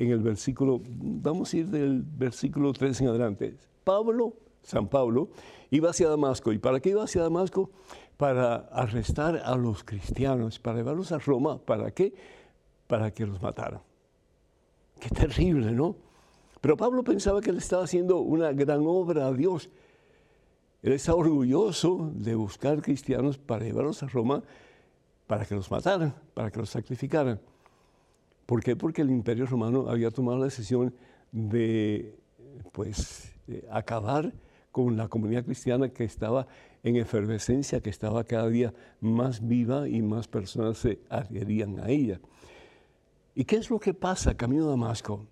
en 0.00 0.10
el 0.12 0.20
versículo, 0.20 0.80
vamos 0.82 1.52
a 1.52 1.58
ir 1.58 1.66
del 1.68 2.02
versículo 2.02 2.72
3 2.72 3.02
en 3.02 3.08
adelante. 3.08 3.54
Pablo, 3.84 4.32
San 4.62 4.88
Pablo, 4.88 5.28
iba 5.70 5.90
hacia 5.90 6.08
Damasco. 6.08 6.52
¿Y 6.52 6.58
para 6.58 6.80
qué 6.80 6.88
iba 6.88 7.04
hacia 7.04 7.20
Damasco? 7.20 7.70
Para 8.16 8.56
arrestar 8.72 9.42
a 9.44 9.54
los 9.56 9.84
cristianos, 9.84 10.58
para 10.58 10.78
llevarlos 10.78 11.12
a 11.12 11.18
Roma. 11.18 11.58
¿Para 11.58 11.90
qué? 11.90 12.14
Para 12.86 13.10
que 13.12 13.26
los 13.26 13.42
mataran. 13.42 13.82
Qué 14.98 15.10
terrible, 15.10 15.70
¿no? 15.72 15.96
Pero 16.60 16.76
Pablo 16.76 17.02
pensaba 17.02 17.40
que 17.40 17.50
él 17.50 17.58
estaba 17.58 17.84
haciendo 17.84 18.18
una 18.18 18.52
gran 18.52 18.82
obra 18.86 19.26
a 19.26 19.32
Dios. 19.32 19.70
Él 20.82 20.92
estaba 20.92 21.18
orgulloso 21.18 22.10
de 22.14 22.34
buscar 22.34 22.82
cristianos 22.82 23.38
para 23.38 23.64
llevarlos 23.64 24.02
a 24.02 24.08
Roma 24.08 24.42
para 25.26 25.44
que 25.44 25.54
los 25.54 25.70
mataran, 25.70 26.14
para 26.34 26.50
que 26.50 26.58
los 26.58 26.70
sacrificaran. 26.70 27.40
¿Por 28.46 28.62
qué? 28.62 28.74
Porque 28.76 29.02
el 29.02 29.10
imperio 29.10 29.46
romano 29.46 29.88
había 29.88 30.10
tomado 30.10 30.38
la 30.38 30.46
decisión 30.46 30.94
de 31.30 32.18
pues, 32.72 33.32
acabar 33.70 34.32
con 34.72 34.96
la 34.96 35.08
comunidad 35.08 35.44
cristiana 35.44 35.88
que 35.88 36.04
estaba 36.04 36.46
en 36.82 36.96
efervescencia, 36.96 37.80
que 37.80 37.90
estaba 37.90 38.24
cada 38.24 38.48
día 38.48 38.74
más 39.00 39.46
viva 39.46 39.88
y 39.88 40.02
más 40.02 40.28
personas 40.28 40.78
se 40.78 41.00
adherían 41.08 41.78
a 41.80 41.88
ella. 41.88 42.20
¿Y 43.34 43.44
qué 43.44 43.56
es 43.56 43.70
lo 43.70 43.78
que 43.78 43.94
pasa 43.94 44.36
camino 44.36 44.66
a 44.66 44.70
Damasco? 44.70 45.26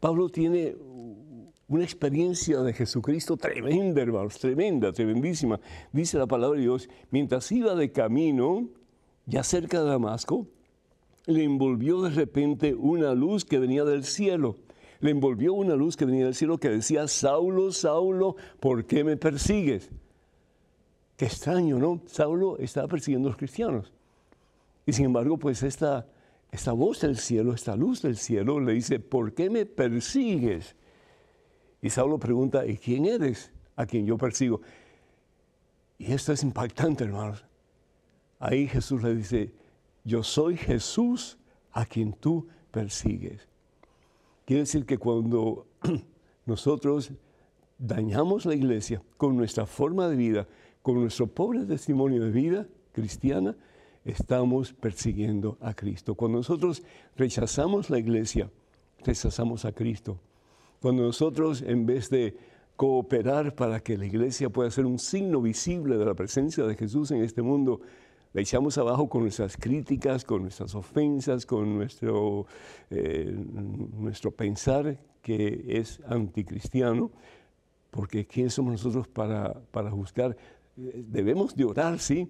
Pablo 0.00 0.30
tiene 0.30 0.76
una 1.68 1.84
experiencia 1.84 2.60
de 2.62 2.72
Jesucristo 2.72 3.36
tremenda, 3.36 4.02
hermanos, 4.02 4.38
tremenda, 4.38 4.92
tremendísima. 4.92 5.60
Dice 5.92 6.18
la 6.18 6.26
palabra 6.26 6.56
de 6.56 6.64
Dios, 6.64 6.88
mientras 7.10 7.52
iba 7.52 7.74
de 7.74 7.92
camino, 7.92 8.68
ya 9.26 9.44
cerca 9.44 9.82
de 9.82 9.90
Damasco, 9.90 10.46
le 11.26 11.44
envolvió 11.44 12.02
de 12.02 12.10
repente 12.10 12.74
una 12.74 13.14
luz 13.14 13.44
que 13.44 13.58
venía 13.58 13.84
del 13.84 14.04
cielo. 14.04 14.56
Le 15.00 15.10
envolvió 15.10 15.52
una 15.52 15.76
luz 15.76 15.96
que 15.96 16.06
venía 16.06 16.24
del 16.24 16.34
cielo 16.34 16.58
que 16.58 16.70
decía, 16.70 17.06
Saulo, 17.06 17.70
Saulo, 17.70 18.36
¿por 18.58 18.86
qué 18.86 19.04
me 19.04 19.16
persigues? 19.16 19.90
Qué 21.16 21.26
extraño, 21.26 21.78
¿no? 21.78 22.00
Saulo 22.06 22.58
estaba 22.58 22.88
persiguiendo 22.88 23.28
a 23.28 23.30
los 23.30 23.38
cristianos. 23.38 23.92
Y 24.86 24.92
sin 24.92 25.04
embargo, 25.04 25.36
pues 25.36 25.62
esta, 25.62 26.06
esta 26.50 26.72
voz 26.72 27.00
del 27.00 27.16
cielo, 27.16 27.52
esta 27.52 27.76
luz 27.76 28.02
del 28.02 28.16
cielo, 28.16 28.60
le 28.60 28.72
dice, 28.72 28.98
¿por 28.98 29.34
qué 29.34 29.48
me 29.50 29.66
persigues? 29.66 30.74
Y 31.80 31.90
Saulo 31.90 32.18
pregunta, 32.18 32.66
¿y 32.66 32.76
quién 32.76 33.06
eres 33.06 33.52
a 33.76 33.86
quien 33.86 34.06
yo 34.06 34.18
persigo? 34.18 34.60
Y 35.98 36.12
esto 36.12 36.32
es 36.32 36.42
impactante, 36.42 37.04
hermanos. 37.04 37.44
Ahí 38.38 38.66
Jesús 38.66 39.02
le 39.02 39.14
dice, 39.14 39.52
yo 40.04 40.22
soy 40.22 40.56
Jesús 40.56 41.38
a 41.72 41.84
quien 41.84 42.12
tú 42.12 42.48
persigues. 42.70 43.48
Quiere 44.44 44.62
decir 44.62 44.86
que 44.86 44.98
cuando 44.98 45.66
nosotros 46.46 47.12
dañamos 47.78 48.44
la 48.46 48.54
iglesia 48.54 49.02
con 49.16 49.36
nuestra 49.36 49.66
forma 49.66 50.08
de 50.08 50.16
vida, 50.16 50.48
con 50.82 51.00
nuestro 51.00 51.26
pobre 51.26 51.64
testimonio 51.64 52.24
de 52.24 52.30
vida 52.30 52.66
cristiana, 52.92 53.56
estamos 54.04 54.72
persiguiendo 54.72 55.58
a 55.60 55.74
Cristo. 55.74 56.14
Cuando 56.14 56.38
nosotros 56.38 56.82
rechazamos 57.16 57.90
la 57.90 57.98
iglesia, 57.98 58.50
rechazamos 59.04 59.64
a 59.64 59.72
Cristo. 59.72 60.18
Cuando 60.80 61.02
nosotros, 61.02 61.62
en 61.62 61.86
vez 61.86 62.08
de 62.10 62.36
cooperar 62.76 63.54
para 63.54 63.80
que 63.80 63.98
la 63.98 64.06
iglesia 64.06 64.48
pueda 64.48 64.70
ser 64.70 64.86
un 64.86 64.98
signo 64.98 65.42
visible 65.42 65.98
de 65.98 66.04
la 66.06 66.14
presencia 66.14 66.64
de 66.64 66.74
Jesús 66.74 67.10
en 67.10 67.22
este 67.22 67.42
mundo, 67.42 67.80
la 68.32 68.40
echamos 68.40 68.78
abajo 68.78 69.08
con 69.08 69.22
nuestras 69.22 69.56
críticas, 69.56 70.24
con 70.24 70.42
nuestras 70.42 70.74
ofensas, 70.74 71.44
con 71.44 71.76
nuestro, 71.76 72.46
eh, 72.88 73.34
nuestro 73.98 74.30
pensar 74.30 74.98
que 75.20 75.64
es 75.68 76.00
anticristiano, 76.06 77.10
porque 77.90 78.26
¿quién 78.26 78.48
somos 78.48 78.72
nosotros 78.72 79.08
para, 79.08 79.52
para 79.72 79.90
juzgar? 79.90 80.36
Eh, 80.76 81.04
debemos 81.06 81.54
de 81.54 81.64
orar, 81.64 81.98
sí, 81.98 82.28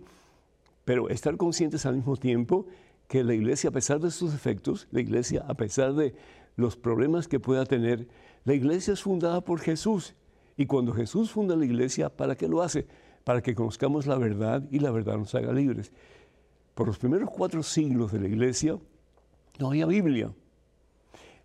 pero 0.84 1.08
estar 1.08 1.37
conscientes 1.37 1.87
al 1.87 1.96
mismo 1.96 2.16
tiempo 2.16 2.66
que 3.08 3.25
la 3.25 3.34
iglesia, 3.34 3.70
a 3.70 3.72
pesar 3.72 4.00
de 4.00 4.10
sus 4.10 4.32
defectos, 4.32 4.88
la 4.90 5.00
iglesia, 5.00 5.44
a 5.49 5.54
pesar 5.54 5.94
de 5.94 6.14
los 6.56 6.76
problemas 6.76 7.28
que 7.28 7.40
pueda 7.40 7.64
tener, 7.64 8.08
la 8.44 8.54
iglesia 8.54 8.94
es 8.94 9.02
fundada 9.02 9.40
por 9.40 9.60
Jesús. 9.60 10.14
Y 10.56 10.66
cuando 10.66 10.92
Jesús 10.92 11.30
funda 11.30 11.56
la 11.56 11.64
iglesia, 11.64 12.08
¿para 12.08 12.37
qué 12.37 12.49
lo 12.49 12.62
hace? 12.62 12.87
para 13.25 13.42
que 13.42 13.54
conozcamos 13.54 14.06
la 14.06 14.16
verdad 14.16 14.66
y 14.70 14.78
la 14.78 14.90
verdad 14.90 15.16
nos 15.16 15.34
haga 15.34 15.52
libres. 15.52 15.92
Por 16.75 16.87
los 16.87 16.99
primeros 16.99 17.30
cuatro 17.30 17.62
siglos 17.62 18.12
de 18.12 18.20
la 18.20 18.28
iglesia 18.28 18.78
no 19.58 19.68
había 19.68 19.87
Biblia. 19.87 20.32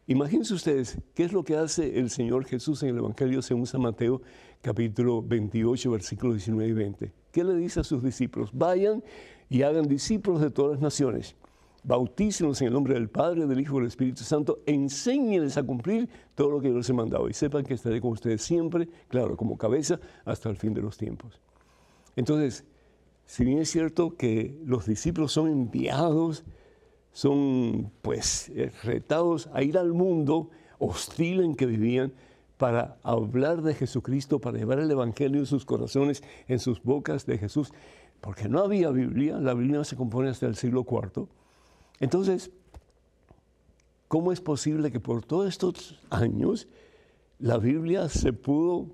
Imagínense 0.07 0.53
ustedes 0.53 0.99
qué 1.13 1.23
es 1.23 1.33
lo 1.33 1.43
que 1.43 1.57
hace 1.57 1.99
el 1.99 2.09
Señor 2.09 2.45
Jesús 2.45 2.83
en 2.83 2.89
el 2.89 2.97
Evangelio 2.99 3.41
según 3.41 3.65
San 3.65 3.81
Mateo, 3.81 4.21
capítulo 4.61 5.21
28, 5.21 5.91
versículos 5.91 6.35
19 6.35 6.69
y 6.69 6.73
20. 6.73 7.13
¿Qué 7.35 7.43
le 7.43 7.53
dice 7.53 7.81
a 7.81 7.83
sus 7.83 8.01
discípulos? 8.01 8.51
Vayan 8.53 9.03
y 9.49 9.63
hagan 9.63 9.89
discípulos 9.89 10.39
de 10.39 10.51
todas 10.51 10.71
las 10.71 10.81
naciones. 10.81 11.35
Bautícenlos 11.83 12.61
en 12.61 12.67
el 12.67 12.73
nombre 12.73 12.93
del 12.93 13.09
Padre, 13.09 13.45
del 13.45 13.59
Hijo 13.59 13.75
y 13.75 13.79
del 13.79 13.87
Espíritu 13.89 14.23
Santo. 14.23 14.59
Enséñenles 14.65 15.57
a 15.57 15.63
cumplir 15.63 16.07
todo 16.33 16.49
lo 16.49 16.61
que 16.61 16.69
yo 16.69 16.77
les 16.77 16.89
he 16.89 16.93
mandado. 16.93 17.27
Y 17.27 17.33
sepan 17.33 17.65
que 17.65 17.73
estaré 17.73 17.99
con 17.99 18.11
ustedes 18.11 18.41
siempre, 18.41 18.87
claro, 19.09 19.35
como 19.35 19.57
cabeza, 19.57 19.99
hasta 20.23 20.47
el 20.47 20.55
fin 20.55 20.73
de 20.73 20.81
los 20.81 20.97
tiempos. 20.97 21.41
Entonces, 22.15 22.63
si 23.25 23.43
bien 23.43 23.57
es 23.57 23.69
cierto 23.69 24.15
que 24.15 24.57
los 24.63 24.85
discípulos 24.85 25.33
son 25.33 25.49
enviados, 25.49 26.45
son 27.11 27.91
pues 28.01 28.47
eh, 28.55 28.71
retados 28.83 29.49
a 29.51 29.61
ir 29.61 29.77
al 29.77 29.91
mundo, 29.91 30.51
hostil 30.79 31.41
en 31.41 31.55
que 31.55 31.65
vivían 31.65 32.13
para 32.57 32.97
hablar 33.03 33.61
de 33.61 33.73
Jesucristo, 33.73 34.39
para 34.39 34.57
llevar 34.57 34.79
el 34.79 34.89
Evangelio 34.89 35.39
en 35.39 35.45
sus 35.45 35.65
corazones, 35.65 36.23
en 36.47 36.59
sus 36.59 36.81
bocas 36.81 37.25
de 37.25 37.37
Jesús, 37.37 37.71
porque 38.21 38.47
no 38.47 38.59
había 38.59 38.89
Biblia, 38.91 39.37
la 39.37 39.53
Biblia 39.53 39.83
se 39.83 39.95
compone 39.95 40.29
hasta 40.29 40.47
el 40.47 40.55
siglo 40.55 40.85
IV. 40.89 41.27
Entonces, 41.99 42.51
¿cómo 44.07 44.31
es 44.31 44.41
posible 44.41 44.91
que 44.91 44.99
por 44.99 45.23
todos 45.23 45.49
estos 45.49 45.99
años 46.09 46.67
la 47.39 47.57
Biblia 47.57 48.07
se 48.09 48.33
pudo 48.33 48.87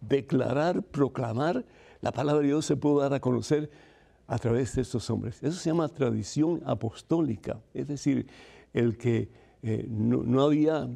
declarar, 0.00 0.82
proclamar, 0.82 1.64
la 2.00 2.12
palabra 2.12 2.42
de 2.42 2.48
Dios 2.48 2.66
se 2.66 2.76
pudo 2.76 3.00
dar 3.00 3.14
a 3.14 3.20
conocer 3.20 3.70
a 4.26 4.38
través 4.38 4.74
de 4.76 4.82
estos 4.82 5.10
hombres? 5.10 5.42
Eso 5.42 5.58
se 5.58 5.70
llama 5.70 5.88
tradición 5.88 6.62
apostólica, 6.64 7.60
es 7.74 7.88
decir, 7.88 8.26
el 8.72 8.96
que 8.96 9.28
eh, 9.62 9.86
no, 9.88 10.22
no 10.22 10.42
había 10.42 10.88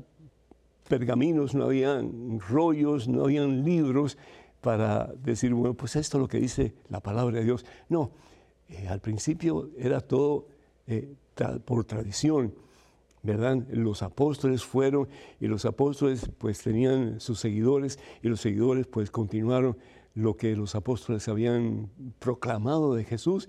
pergaminos, 0.89 1.55
no 1.55 1.65
habían 1.65 2.41
rollos, 2.41 3.09
no 3.09 3.25
habían 3.25 3.65
libros 3.65 4.17
para 4.61 5.13
decir, 5.23 5.55
bueno, 5.55 5.75
pues 5.75 5.97
esto 5.97 6.19
es 6.19 6.23
lo 6.23 6.29
que 6.29 6.39
dice 6.39 6.75
la 6.89 7.01
palabra 7.01 7.39
de 7.39 7.45
Dios. 7.45 7.65
No, 7.89 8.11
eh, 8.69 8.89
al 8.89 9.01
principio 9.01 9.71
era 9.79 10.01
todo 10.01 10.49
eh, 10.87 11.15
por 11.65 11.85
tradición, 11.85 12.55
¿verdad? 13.23 13.59
Los 13.71 14.03
apóstoles 14.03 14.65
fueron 14.65 15.09
y 15.41 15.47
los 15.47 15.65
apóstoles 15.65 16.31
pues 16.39 16.63
tenían 16.63 17.21
sus 17.21 17.39
seguidores 17.39 17.99
y 18.23 18.29
los 18.29 18.41
seguidores 18.41 18.87
pues 18.87 19.11
continuaron 19.11 19.77
lo 20.15 20.37
que 20.37 20.57
los 20.57 20.75
apóstoles 20.75 21.29
habían 21.29 21.91
proclamado 22.19 22.95
de 22.95 23.05
Jesús 23.05 23.49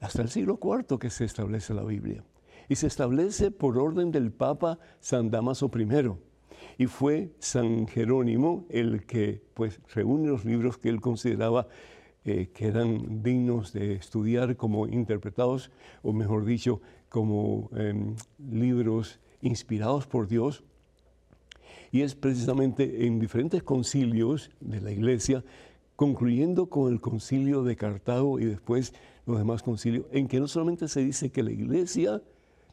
hasta 0.00 0.22
el 0.22 0.30
siglo 0.30 0.58
IV 0.60 0.98
que 0.98 1.10
se 1.10 1.24
establece 1.24 1.74
la 1.74 1.84
Biblia. 1.84 2.24
Y 2.68 2.76
se 2.76 2.86
establece 2.86 3.50
por 3.50 3.78
orden 3.78 4.10
del 4.10 4.32
Papa 4.32 4.78
San 5.00 5.30
Damaso 5.30 5.70
I 5.74 6.31
y 6.78 6.86
fue 6.86 7.32
San 7.38 7.86
Jerónimo 7.86 8.66
el 8.68 9.04
que 9.06 9.42
pues, 9.54 9.80
reúne 9.94 10.28
los 10.28 10.44
libros 10.44 10.78
que 10.78 10.88
él 10.88 11.00
consideraba 11.00 11.68
eh, 12.24 12.50
que 12.54 12.68
eran 12.68 13.20
dignos 13.24 13.72
de 13.72 13.94
estudiar 13.94 14.56
como 14.56 14.86
interpretados, 14.86 15.72
o 16.02 16.12
mejor 16.12 16.44
dicho, 16.44 16.80
como 17.08 17.68
em, 17.74 18.14
libros 18.38 19.18
inspirados 19.40 20.06
por 20.06 20.28
Dios. 20.28 20.62
Y 21.90 22.02
es 22.02 22.14
precisamente 22.14 23.06
en 23.06 23.18
diferentes 23.18 23.64
concilios 23.64 24.52
de 24.60 24.80
la 24.80 24.92
Iglesia, 24.92 25.42
concluyendo 25.96 26.66
con 26.66 26.92
el 26.92 27.00
concilio 27.00 27.64
de 27.64 27.74
Cartago 27.74 28.38
y 28.38 28.44
después 28.44 28.94
los 29.26 29.38
demás 29.38 29.64
concilios, 29.64 30.06
en 30.12 30.28
que 30.28 30.38
no 30.38 30.46
solamente 30.46 30.86
se 30.86 31.00
dice 31.00 31.30
que 31.30 31.42
la 31.42 31.50
Iglesia 31.50 32.22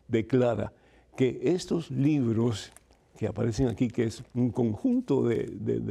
declara 0.08 0.74
que 1.18 1.40
estos 1.42 1.90
libros 1.90 2.72
que 3.20 3.28
aparecen 3.28 3.68
aquí, 3.68 3.90
que 3.90 4.06
es 4.06 4.24
un 4.34 4.50
conjunto 4.50 5.24
de, 5.24 5.46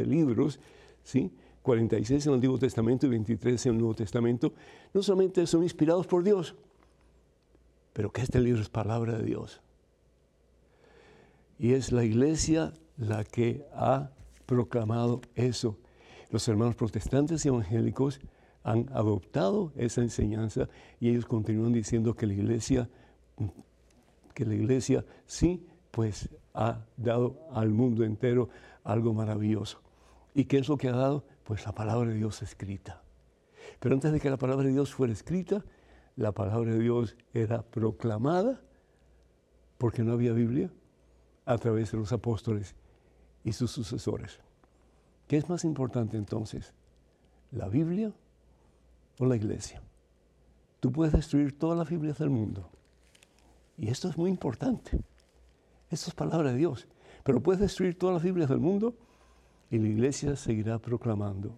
libros, 0.06 0.60
¿sí? 1.02 1.30
46 1.60 2.24
en 2.24 2.30
el 2.30 2.34
Antiguo 2.36 2.58
Testamento 2.58 3.04
y 3.04 3.10
23 3.10 3.66
en 3.66 3.72
el 3.72 3.78
Nuevo 3.78 3.94
Testamento, 3.94 4.54
no 4.94 5.02
solamente 5.02 5.46
son 5.46 5.62
inspirados 5.62 6.06
por 6.06 6.24
Dios, 6.24 6.56
pero 7.92 8.10
que 8.10 8.22
este 8.22 8.40
libro 8.40 8.62
es 8.62 8.70
palabra 8.70 9.18
de 9.18 9.24
Dios. 9.24 9.60
Y 11.58 11.74
es 11.74 11.92
la 11.92 12.02
iglesia 12.02 12.72
la 12.96 13.24
que 13.24 13.62
ha 13.74 14.10
proclamado 14.46 15.20
eso. 15.34 15.76
Los 16.30 16.48
hermanos 16.48 16.76
protestantes 16.76 17.44
y 17.44 17.48
evangélicos 17.48 18.20
han 18.62 18.88
adoptado 18.94 19.74
esa 19.76 20.00
enseñanza 20.00 20.70
y 20.98 21.10
ellos 21.10 21.26
continúan 21.26 21.74
diciendo 21.74 22.14
que 22.16 22.26
la 22.26 22.32
iglesia, 22.32 22.88
que 24.32 24.46
la 24.46 24.54
iglesia 24.54 25.04
sí, 25.26 25.66
pues 25.90 26.30
ha 26.58 26.84
dado 26.96 27.38
al 27.52 27.70
mundo 27.70 28.04
entero 28.04 28.48
algo 28.82 29.14
maravilloso. 29.14 29.80
¿Y 30.34 30.46
qué 30.46 30.58
es 30.58 30.68
lo 30.68 30.76
que 30.76 30.88
ha 30.88 30.92
dado? 30.92 31.24
Pues 31.44 31.64
la 31.64 31.72
palabra 31.72 32.10
de 32.10 32.16
Dios 32.16 32.42
escrita. 32.42 33.00
Pero 33.78 33.94
antes 33.94 34.10
de 34.10 34.18
que 34.18 34.28
la 34.28 34.38
palabra 34.38 34.66
de 34.66 34.72
Dios 34.72 34.92
fuera 34.92 35.12
escrita, 35.12 35.64
la 36.16 36.32
palabra 36.32 36.72
de 36.72 36.80
Dios 36.80 37.16
era 37.32 37.62
proclamada, 37.62 38.60
porque 39.78 40.02
no 40.02 40.12
había 40.12 40.32
Biblia, 40.32 40.68
a 41.46 41.56
través 41.58 41.92
de 41.92 41.98
los 41.98 42.12
apóstoles 42.12 42.74
y 43.44 43.52
sus 43.52 43.70
sucesores. 43.70 44.40
¿Qué 45.28 45.36
es 45.36 45.48
más 45.48 45.62
importante 45.64 46.16
entonces? 46.16 46.74
¿La 47.52 47.68
Biblia 47.68 48.12
o 49.20 49.26
la 49.26 49.36
iglesia? 49.36 49.80
Tú 50.80 50.90
puedes 50.90 51.12
destruir 51.12 51.56
todas 51.56 51.78
las 51.78 51.88
Biblias 51.88 52.18
del 52.18 52.30
mundo. 52.30 52.68
Y 53.76 53.90
esto 53.90 54.08
es 54.08 54.18
muy 54.18 54.28
importante. 54.28 54.98
Esto 55.90 56.10
es 56.10 56.14
palabra 56.14 56.52
de 56.52 56.58
Dios. 56.58 56.86
Pero 57.24 57.42
puedes 57.42 57.60
destruir 57.60 57.98
todas 57.98 58.14
las 58.14 58.22
Biblias 58.22 58.48
del 58.48 58.60
mundo 58.60 58.94
y 59.70 59.78
la 59.78 59.88
iglesia 59.88 60.36
seguirá 60.36 60.78
proclamando 60.78 61.54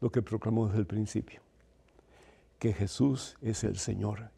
lo 0.00 0.10
que 0.10 0.22
proclamó 0.22 0.66
desde 0.66 0.80
el 0.80 0.86
principio, 0.86 1.40
que 2.58 2.72
Jesús 2.72 3.36
es 3.42 3.62
el 3.64 3.76
Señor 3.76 4.30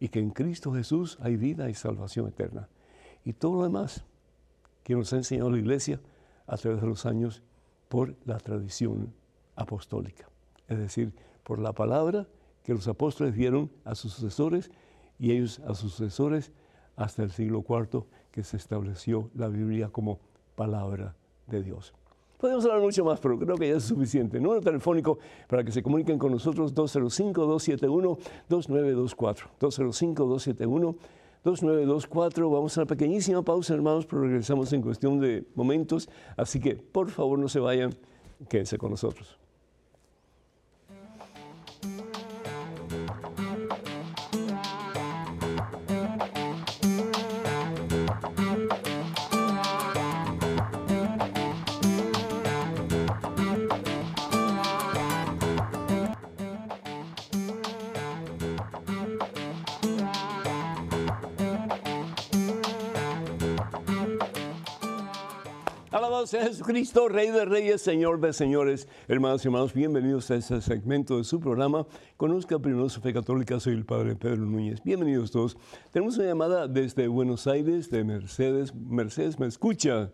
y 0.00 0.08
que 0.08 0.20
en 0.20 0.30
Cristo 0.30 0.72
Jesús 0.72 1.18
hay 1.20 1.36
vida 1.36 1.68
y 1.70 1.74
salvación 1.74 2.28
eterna. 2.28 2.68
Y 3.24 3.32
todo 3.32 3.56
lo 3.56 3.62
demás 3.64 4.04
que 4.84 4.94
nos 4.94 5.12
ha 5.12 5.16
enseñado 5.16 5.50
la 5.50 5.58
iglesia 5.58 6.00
a 6.46 6.56
través 6.56 6.80
de 6.80 6.86
los 6.86 7.06
años 7.06 7.42
por 7.88 8.14
la 8.24 8.38
tradición 8.38 9.12
apostólica, 9.56 10.28
es 10.68 10.78
decir, 10.78 11.12
por 11.42 11.58
la 11.58 11.72
palabra 11.72 12.26
que 12.62 12.74
los 12.74 12.86
apóstoles 12.86 13.34
dieron 13.34 13.70
a 13.84 13.94
sus 13.94 14.12
sucesores 14.12 14.70
y 15.18 15.32
ellos 15.32 15.58
a 15.60 15.74
sus 15.74 15.92
sucesores 15.92 16.52
hasta 16.98 17.22
el 17.22 17.30
siglo 17.30 17.64
IV 17.66 18.04
que 18.30 18.44
se 18.44 18.58
estableció 18.58 19.30
la 19.34 19.48
Biblia 19.48 19.88
como 19.88 20.20
palabra 20.54 21.16
de 21.46 21.62
Dios. 21.62 21.94
Podemos 22.38 22.64
hablar 22.66 22.80
mucho 22.80 23.04
más, 23.04 23.18
pero 23.18 23.36
creo 23.38 23.56
que 23.56 23.68
ya 23.68 23.76
es 23.76 23.84
suficiente. 23.84 24.38
Número 24.38 24.60
telefónico 24.60 25.18
para 25.48 25.64
que 25.64 25.72
se 25.72 25.82
comuniquen 25.82 26.18
con 26.18 26.30
nosotros 26.30 26.74
205-271-2924. 26.74 29.48
205-271-2924. 31.44 32.52
Vamos 32.52 32.76
a 32.76 32.82
una 32.82 32.86
pequeñísima 32.86 33.42
pausa, 33.42 33.74
hermanos, 33.74 34.06
pero 34.06 34.22
regresamos 34.22 34.72
en 34.72 34.82
cuestión 34.82 35.18
de 35.18 35.44
momentos. 35.56 36.08
Así 36.36 36.60
que, 36.60 36.76
por 36.76 37.10
favor, 37.10 37.40
no 37.40 37.48
se 37.48 37.58
vayan, 37.58 37.92
quédense 38.48 38.78
con 38.78 38.90
nosotros. 38.90 39.36
Jesucristo, 66.26 67.08
Rey 67.08 67.30
de 67.30 67.44
Reyes, 67.44 67.80
Señor 67.80 68.18
de 68.18 68.32
Señores. 68.32 68.88
Hermanos 69.06 69.44
y 69.44 69.48
hermanos, 69.48 69.72
bienvenidos 69.72 70.28
a 70.32 70.34
este 70.34 70.60
segmento 70.60 71.16
de 71.16 71.22
su 71.22 71.38
programa. 71.38 71.86
Conozca 72.16 72.58
primero 72.58 72.88
su 72.88 73.00
fe 73.00 73.12
católica, 73.12 73.60
soy 73.60 73.74
el 73.74 73.84
Padre 73.84 74.16
Pedro 74.16 74.38
Núñez. 74.38 74.82
Bienvenidos 74.82 75.30
todos. 75.30 75.56
Tenemos 75.92 76.18
una 76.18 76.26
llamada 76.26 76.66
desde 76.66 77.06
Buenos 77.06 77.46
Aires, 77.46 77.88
de 77.90 78.02
Mercedes. 78.02 78.74
Mercedes, 78.74 79.38
¿me 79.38 79.46
escucha? 79.46 80.10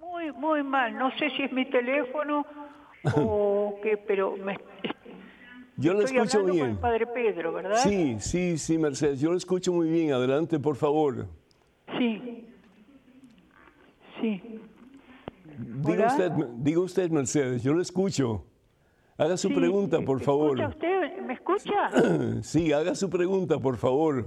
Muy, 0.00 0.32
muy 0.32 0.62
mal. 0.62 0.96
No 0.96 1.10
sé 1.18 1.28
si 1.36 1.42
es 1.42 1.52
mi 1.52 1.66
teléfono 1.66 2.46
o 3.16 3.78
qué, 3.82 3.98
pero 3.98 4.36
me... 4.38 4.56
Yo 5.76 5.92
lo 5.92 6.00
escucho 6.00 6.44
bien. 6.44 6.58
Con 6.58 6.70
el 6.70 6.78
Padre 6.78 7.06
Pedro, 7.08 7.52
¿verdad? 7.52 7.76
Sí, 7.76 8.16
sí, 8.20 8.56
sí, 8.56 8.78
Mercedes. 8.78 9.20
Yo 9.20 9.30
lo 9.30 9.36
escucho 9.36 9.70
muy 9.70 9.90
bien. 9.90 10.12
Adelante, 10.12 10.58
por 10.58 10.76
favor. 10.76 11.26
Sí. 11.98 12.31
Sí. 14.22 14.40
Diga 15.58 16.06
usted, 16.06 16.30
diga 16.58 16.80
usted, 16.80 17.10
Mercedes, 17.10 17.62
yo 17.62 17.74
lo 17.74 17.82
escucho. 17.82 18.44
Haga 19.18 19.36
su 19.36 19.52
pregunta, 19.52 20.00
por 20.00 20.20
favor. 20.20 20.58
usted? 20.60 21.20
¿Me 21.22 21.34
escucha? 21.34 21.90
sí, 22.42 22.72
haga 22.72 22.94
su 22.94 23.10
pregunta, 23.10 23.58
por 23.58 23.76
favor. 23.76 24.26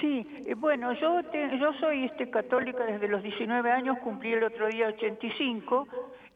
Sí, 0.00 0.26
eh, 0.46 0.54
bueno, 0.54 0.92
yo 0.94 1.20
yo 1.60 1.72
soy 1.74 2.04
este 2.04 2.28
católica 2.30 2.84
desde 2.84 3.06
los 3.06 3.22
19 3.22 3.70
años, 3.70 3.98
cumplí 4.02 4.32
el 4.32 4.42
otro 4.42 4.66
día 4.68 4.88
85 4.88 5.86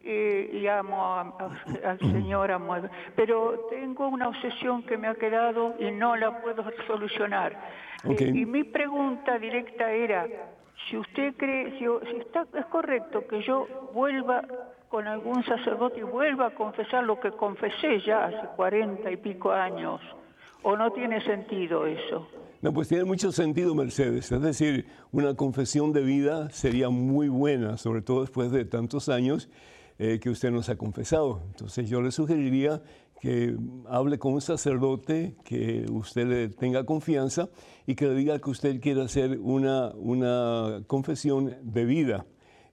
eh, 0.03 0.51
y 0.53 0.67
amo 0.67 1.15
al 1.17 1.99
Señor, 2.01 2.53
amo 2.53 2.77
pero 3.17 3.67
tengo 3.71 4.07
una 4.09 4.29
obsesión 4.29 4.83
que 4.83 4.97
me 4.99 5.09
ha 5.09 5.15
quedado 5.15 5.75
y 5.81 5.91
no 5.91 6.15
la 6.15 6.43
puedo 6.43 6.65
solucionar. 6.87 7.59
Eh, 8.05 8.33
y 8.35 8.45
mi 8.45 8.65
pregunta 8.65 9.39
directa 9.39 9.91
era, 9.91 10.27
si 10.89 10.97
usted 10.97 11.35
cree, 11.37 11.79
si, 11.79 11.87
está, 12.19 12.47
es 12.59 12.67
correcto 12.67 13.27
que 13.27 13.43
yo 13.43 13.67
vuelva 13.93 14.43
con 14.89 15.07
algún 15.07 15.45
sacerdote 15.45 16.01
y 16.01 16.03
vuelva 16.03 16.47
a 16.47 16.51
confesar 16.51 17.05
lo 17.05 17.19
que 17.19 17.33
confesé 17.33 18.01
ya 18.01 18.27
hace 18.27 18.47
cuarenta 18.57 19.11
y 19.11 19.17
pico 19.17 19.51
años, 19.51 20.01
¿O 20.65 20.77
no 20.79 20.91
tiene 20.93 21.23
sentido 21.23 21.87
eso? 21.87 22.27
No, 22.63 22.73
pues 22.73 22.89
tiene 22.89 23.05
mucho 23.05 23.31
sentido, 23.33 23.75
Mercedes. 23.75 24.33
Es 24.33 24.41
decir, 24.41 24.87
una 25.13 25.35
confesión 25.35 25.93
de 25.93 26.01
vida 26.01 26.49
sería 26.51 26.89
muy 26.89 27.29
buena, 27.29 27.77
sobre 27.77 28.01
todo 28.01 28.23
después 28.23 28.51
de 28.51 28.65
tantos 28.65 29.11
años 29.11 29.51
eh, 29.99 30.19
que 30.21 30.31
usted 30.31 30.51
nos 30.51 30.71
ha 30.71 30.77
confesado. 30.77 31.43
Entonces 31.51 31.91
yo 31.91 32.01
le 32.01 32.11
sugeriría 32.11 32.81
que 33.25 33.57
hable 33.89 34.19
con 34.19 34.35
un 34.35 34.43
sacerdote, 34.43 35.35
que 35.45 35.87
usted 35.91 36.27
le 36.27 36.49
tenga 36.51 36.85
confianza 36.85 37.49
y 37.87 37.95
que 37.95 38.07
le 38.07 38.15
diga 38.15 38.39
que 38.39 38.51
usted 38.51 38.79
quiere 38.83 39.01
hacer 39.01 39.39
una, 39.41 39.95
una 39.95 40.83
confesión 40.87 41.57
de 41.63 41.87
vida. 41.87 42.27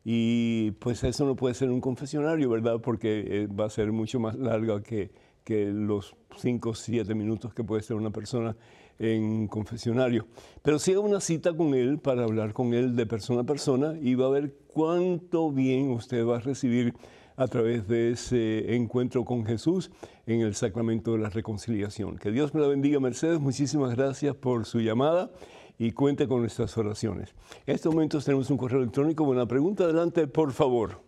Y 0.04 0.72
pues 0.72 1.06
eso 1.06 1.26
no 1.26 1.38
puede 1.38 1.56
ser 1.56 1.70
un 1.70 1.80
confesionario, 1.80 2.50
¿verdad? 2.50 2.82
Porque 2.82 3.24
eh, 3.26 3.48
va 3.48 3.68
a 3.68 3.70
ser 3.70 3.94
mucho 3.94 4.20
más 4.20 4.36
larga 4.36 4.84
que, 4.84 5.12
que 5.46 5.68
los 5.68 6.18
5 6.36 6.70
o 6.72 6.76
7 6.76 7.16
minutos 7.16 7.54
que 7.54 7.64
puede 7.64 7.82
ser 7.82 7.96
una 7.96 8.12
persona 8.12 8.58
en 9.00 9.48
confesionario. 9.48 10.28
Pero 10.62 10.80
si 10.80 10.94
una 10.98 11.22
cita 11.22 11.56
con 11.56 11.74
él 11.76 12.00
para 12.00 12.26
hablar 12.26 12.52
con 12.52 12.74
él 12.74 12.98
de 12.98 13.06
persona 13.06 13.44
a 13.44 13.46
persona 13.46 13.96
y 14.02 14.16
va 14.16 14.26
a 14.26 14.32
ver 14.32 14.54
cuánto 14.68 15.50
bien 15.50 15.92
usted 15.92 16.26
va 16.26 16.36
a 16.36 16.40
recibir 16.42 16.94
a 17.42 17.48
través 17.48 17.88
de 17.88 18.12
ese 18.12 18.76
encuentro 18.76 19.26
con 19.26 19.46
Jesús 19.46 19.90
en 20.28 20.42
el 20.42 20.54
sacramento 20.54 21.14
de 21.14 21.18
la 21.18 21.30
reconciliación. 21.30 22.20
Que 22.20 22.30
Dios 22.30 22.54
me 22.54 22.62
la 22.62 22.68
bendiga, 22.68 23.00
Mercedes. 23.00 23.40
Muchísimas 23.40 23.96
gracias 23.96 24.36
por 24.36 24.66
su 24.66 24.80
llamada 24.80 25.32
y 25.80 25.92
cuente 25.92 26.28
con 26.28 26.42
nuestras 26.42 26.78
oraciones. 26.78 27.34
En 27.66 27.74
estos 27.74 27.92
momentos 27.94 28.26
tenemos 28.26 28.52
un 28.52 28.58
correo 28.58 28.80
electrónico. 28.82 29.26
Buena 29.26 29.48
pregunta, 29.48 29.86
adelante, 29.86 30.28
por 30.28 30.52
favor. 30.52 31.02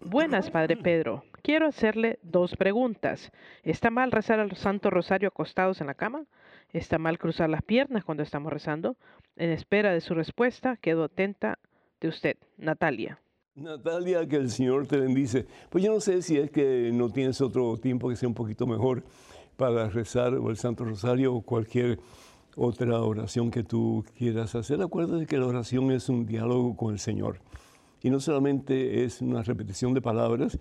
Buenas, 0.00 0.50
Padre 0.50 0.76
Pedro. 0.76 1.22
Quiero 1.42 1.68
hacerle 1.68 2.18
dos 2.22 2.56
preguntas. 2.56 3.30
¿Está 3.62 3.90
mal 3.90 4.10
rezar 4.10 4.40
al 4.40 4.56
Santo 4.56 4.90
Rosario 4.90 5.28
acostados 5.28 5.80
en 5.80 5.86
la 5.86 5.94
cama? 5.94 6.24
¿Está 6.72 6.98
mal 6.98 7.18
cruzar 7.18 7.48
las 7.48 7.62
piernas 7.62 8.04
cuando 8.04 8.24
estamos 8.24 8.52
rezando? 8.52 8.96
En 9.36 9.50
espera 9.50 9.92
de 9.92 10.00
su 10.00 10.14
respuesta, 10.14 10.76
quedo 10.76 11.04
atenta 11.04 11.60
de 12.00 12.08
usted, 12.08 12.36
Natalia. 12.58 13.20
Natalia, 13.56 14.26
que 14.26 14.34
el 14.34 14.50
Señor 14.50 14.88
te 14.88 14.98
bendice. 14.98 15.46
Pues 15.70 15.84
yo 15.84 15.92
no 15.92 16.00
sé 16.00 16.22
si 16.22 16.36
es 16.36 16.50
que 16.50 16.90
no 16.92 17.10
tienes 17.10 17.40
otro 17.40 17.76
tiempo 17.76 18.08
que 18.08 18.16
sea 18.16 18.28
un 18.28 18.34
poquito 18.34 18.66
mejor 18.66 19.04
para 19.56 19.88
rezar 19.88 20.34
o 20.34 20.50
el 20.50 20.56
Santo 20.56 20.84
Rosario 20.84 21.32
o 21.32 21.40
cualquier 21.40 22.00
otra 22.56 23.00
oración 23.00 23.52
que 23.52 23.62
tú 23.62 24.04
quieras 24.18 24.56
hacer. 24.56 24.82
Acuérdate 24.82 25.26
que 25.26 25.38
la 25.38 25.46
oración 25.46 25.92
es 25.92 26.08
un 26.08 26.26
diálogo 26.26 26.76
con 26.76 26.92
el 26.92 26.98
Señor. 26.98 27.38
Y 28.02 28.10
no 28.10 28.18
solamente 28.18 29.04
es 29.04 29.20
una 29.20 29.44
repetición 29.44 29.94
de 29.94 30.02
palabras, 30.02 30.58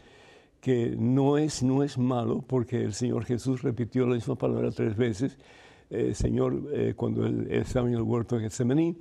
que 0.61 0.95
no 0.95 1.39
es, 1.39 1.63
no 1.63 1.81
es 1.81 1.97
malo, 1.97 2.43
porque 2.47 2.83
el 2.83 2.93
Señor 2.93 3.25
Jesús 3.25 3.63
repitió 3.63 4.05
la 4.05 4.15
misma 4.15 4.35
palabra 4.35 4.69
tres 4.69 4.95
veces, 4.95 5.39
eh, 5.89 6.13
Señor, 6.13 6.61
eh, 6.71 6.93
cuando 6.95 7.25
él 7.25 7.47
estaba 7.49 7.87
en 7.89 7.95
el 7.95 8.03
huerto 8.03 8.35
de 8.35 8.43
Getsemaní. 8.43 8.95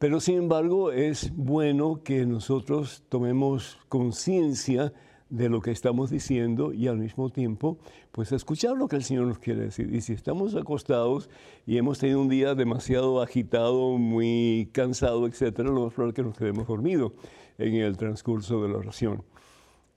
Pero 0.00 0.18
sin 0.18 0.36
embargo 0.36 0.92
es 0.92 1.30
bueno 1.36 2.00
que 2.02 2.24
nosotros 2.24 3.04
tomemos 3.10 3.78
conciencia 3.90 4.94
de 5.28 5.50
lo 5.50 5.60
que 5.60 5.72
estamos 5.72 6.08
diciendo 6.08 6.72
y 6.72 6.88
al 6.88 6.96
mismo 6.96 7.28
tiempo 7.28 7.76
pues 8.10 8.32
escuchar 8.32 8.78
lo 8.78 8.88
que 8.88 8.96
el 8.96 9.04
Señor 9.04 9.26
nos 9.26 9.38
quiere 9.38 9.60
decir. 9.60 9.94
Y 9.94 10.00
si 10.00 10.14
estamos 10.14 10.54
acostados 10.54 11.28
y 11.66 11.76
hemos 11.76 11.98
tenido 11.98 12.18
un 12.18 12.30
día 12.30 12.54
demasiado 12.54 13.20
agitado, 13.20 13.98
muy 13.98 14.70
cansado, 14.72 15.26
etcétera, 15.26 15.68
lo 15.68 15.84
más 15.84 15.92
probable 15.92 16.12
es 16.12 16.16
que 16.16 16.22
nos 16.22 16.38
quedemos 16.38 16.66
dormidos 16.66 17.12
en 17.58 17.74
el 17.74 17.98
transcurso 17.98 18.62
de 18.62 18.70
la 18.70 18.78
oración. 18.78 19.22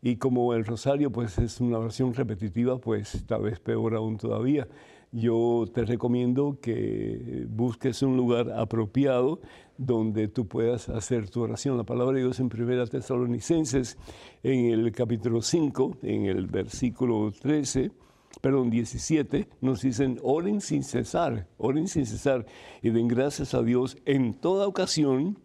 Y 0.01 0.17
como 0.17 0.53
el 0.53 0.65
rosario 0.65 1.13
pues 1.13 1.37
es 1.37 1.61
una 1.61 1.79
oración 1.79 2.13
repetitiva, 2.13 2.77
pues 2.77 3.23
tal 3.25 3.43
vez 3.43 3.61
peor 3.61 3.95
aún 3.95 4.17
todavía 4.17 4.67
yo 5.13 5.65
te 5.71 5.85
recomiendo 5.85 6.57
que 6.59 7.45
busques 7.47 8.01
un 8.01 8.17
lugar 8.17 8.51
apropiado 8.51 9.39
donde 9.77 10.27
tú 10.27 10.47
puedas 10.47 10.89
hacer 10.89 11.29
tu 11.29 11.41
oración. 11.41 11.77
La 11.77 11.83
palabra 11.83 12.15
de 12.15 12.23
Dios 12.23 12.39
en 12.39 12.47
1 12.47 12.87
Tesalonicenses, 12.87 13.97
en 14.41 14.71
el 14.71 14.91
capítulo 14.91 15.41
5, 15.41 15.97
en 16.01 16.25
el 16.25 16.47
versículo 16.47 17.31
13, 17.31 17.91
perdón, 18.41 18.71
17, 18.71 19.47
nos 19.61 19.81
dicen, 19.81 20.19
oren 20.23 20.61
sin 20.61 20.83
cesar, 20.83 21.47
oren 21.57 21.87
sin 21.87 22.07
cesar 22.07 22.47
y 22.81 22.89
den 22.89 23.07
gracias 23.07 23.53
a 23.53 23.61
Dios 23.61 23.97
en 24.05 24.33
toda 24.33 24.67
ocasión. 24.67 25.37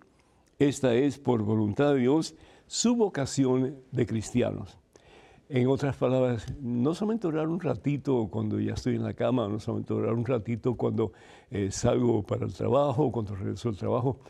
Esta 0.59 0.94
es, 0.94 1.18
por 1.18 1.42
voluntad 1.42 1.92
de 1.92 2.00
Dios, 2.00 2.35
su 2.66 2.96
vocación 2.96 3.76
de 3.92 4.07
cristianos. 4.07 4.78
En 5.50 5.66
otras 5.68 5.96
palabras, 5.96 6.46
no 6.61 6.94
solamente 6.94 7.26
orar 7.26 7.48
un 7.48 7.58
ratito 7.58 8.28
cuando 8.30 8.61
ya 8.61 8.74
estoy 8.74 8.96
en 8.96 9.02
la 9.02 9.14
cama, 9.14 9.48
no 9.48 9.58
solamente 9.58 9.94
orar 9.94 10.12
un 10.12 10.26
ratito 10.26 10.74
cuando 10.74 11.12
eh, 11.50 11.70
salgo 11.70 12.22
para 12.22 12.44
el 12.44 12.52
trabajo, 12.52 13.11
cuando 13.11 13.34
regreso 13.34 13.70
al 13.70 13.76
trabajo, 13.76 14.20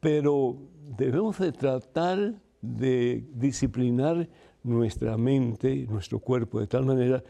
pero 0.00 0.56
debemos 0.96 1.38
de 1.38 1.52
tratar 1.52 2.40
de 2.62 3.22
disciplinar 3.34 4.26
nuestra 4.62 5.18
mente, 5.18 5.86
nuestro 5.90 6.18
cuerpo, 6.20 6.58
de 6.58 6.68
tal 6.68 6.86
manera 6.86 7.22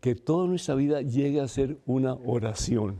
que 0.00 0.16
toda 0.16 0.48
nuestra 0.48 0.74
vida 0.74 1.02
llegue 1.02 1.40
a 1.40 1.46
ser 1.46 1.78
una 1.86 2.14
oración. 2.14 2.96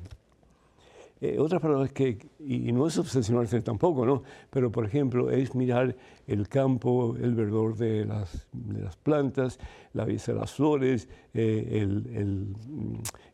Eh, 1.23 1.39
otra 1.39 1.61
palabra 1.61 1.87
que, 1.89 2.17
y, 2.39 2.73
no 2.73 2.87
es 2.87 2.97
obsesionarse 2.97 3.61
tampoco, 3.61 4.07
¿no? 4.07 4.23
Pero, 4.49 4.73
por 4.73 4.87
ejemplo, 4.87 5.31
es 5.31 5.55
mirar 5.55 5.95
el 6.27 6.49
campo, 6.49 7.15
el 7.17 7.35
verdor 7.35 7.77
de 7.77 8.07
las, 8.07 8.47
de 8.53 8.81
las 8.81 8.97
plantas, 8.97 9.59
la 9.93 10.07
belleza 10.07 10.33
de 10.33 10.39
las 10.39 10.53
flores, 10.53 11.09
eh, 11.35 11.81
el, 11.83 12.07
el, 12.15 12.57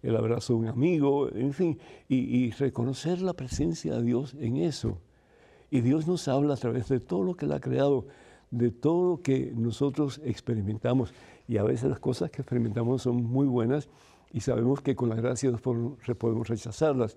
el, 0.03 0.17
abrazo 0.17 0.55
de 0.55 0.59
un 0.59 0.67
amigo, 0.67 1.33
en 1.33 1.53
fin, 1.53 1.79
y, 2.09 2.17
y, 2.17 2.51
reconocer 2.51 3.23
la 3.23 3.35
presencia 3.35 3.95
de 3.95 4.03
Dios 4.03 4.35
en 4.41 4.57
eso. 4.57 4.99
Y 5.71 5.81
Dios 5.81 6.09
nos 6.09 6.27
habla 6.27 6.55
a 6.55 6.57
través 6.57 6.89
de 6.89 6.99
todo 6.99 7.23
lo 7.23 7.37
que 7.37 7.45
Él 7.45 7.53
ha 7.53 7.61
creado, 7.61 8.07
de 8.51 8.73
todo 8.73 9.11
lo 9.11 9.23
que 9.23 9.53
nosotros 9.55 10.21
experimentamos. 10.25 11.15
Y 11.47 11.59
a 11.59 11.63
veces 11.63 11.89
las 11.89 12.01
cosas 12.01 12.33
que 12.33 12.43
experimentamos 12.43 13.03
son 13.03 13.23
muy 13.23 13.47
buenas 13.47 13.89
y 14.33 14.41
sabemos 14.41 14.81
que 14.81 14.97
con 14.97 15.09
la 15.09 15.15
gracia 15.15 15.51
de 15.51 15.57
Dios 15.57 16.17
podemos 16.19 16.49
rechazarlas. 16.49 17.17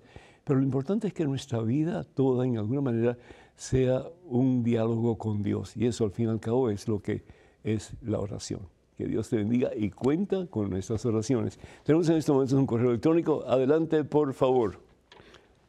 Pero 0.50 0.58
lo 0.58 0.66
importante 0.66 1.06
es 1.06 1.14
que 1.14 1.24
nuestra 1.24 1.62
vida 1.62 2.02
toda, 2.02 2.44
en 2.44 2.58
alguna 2.58 2.80
manera, 2.80 3.16
sea 3.54 4.02
un 4.24 4.64
diálogo 4.64 5.16
con 5.16 5.44
Dios. 5.44 5.76
Y 5.76 5.86
eso, 5.86 6.02
al 6.02 6.10
fin 6.10 6.26
y 6.26 6.28
al 6.30 6.40
cabo, 6.40 6.70
es 6.70 6.88
lo 6.88 6.98
que 6.98 7.22
es 7.62 7.92
la 8.02 8.18
oración. 8.18 8.62
Que 8.98 9.06
Dios 9.06 9.28
te 9.28 9.36
bendiga 9.36 9.70
y 9.76 9.90
cuenta 9.90 10.48
con 10.48 10.68
nuestras 10.68 11.06
oraciones. 11.06 11.60
Tenemos 11.84 12.08
en 12.08 12.16
este 12.16 12.32
momento 12.32 12.58
un 12.58 12.66
correo 12.66 12.90
electrónico. 12.90 13.44
Adelante, 13.46 14.02
por 14.02 14.34
favor. 14.34 14.80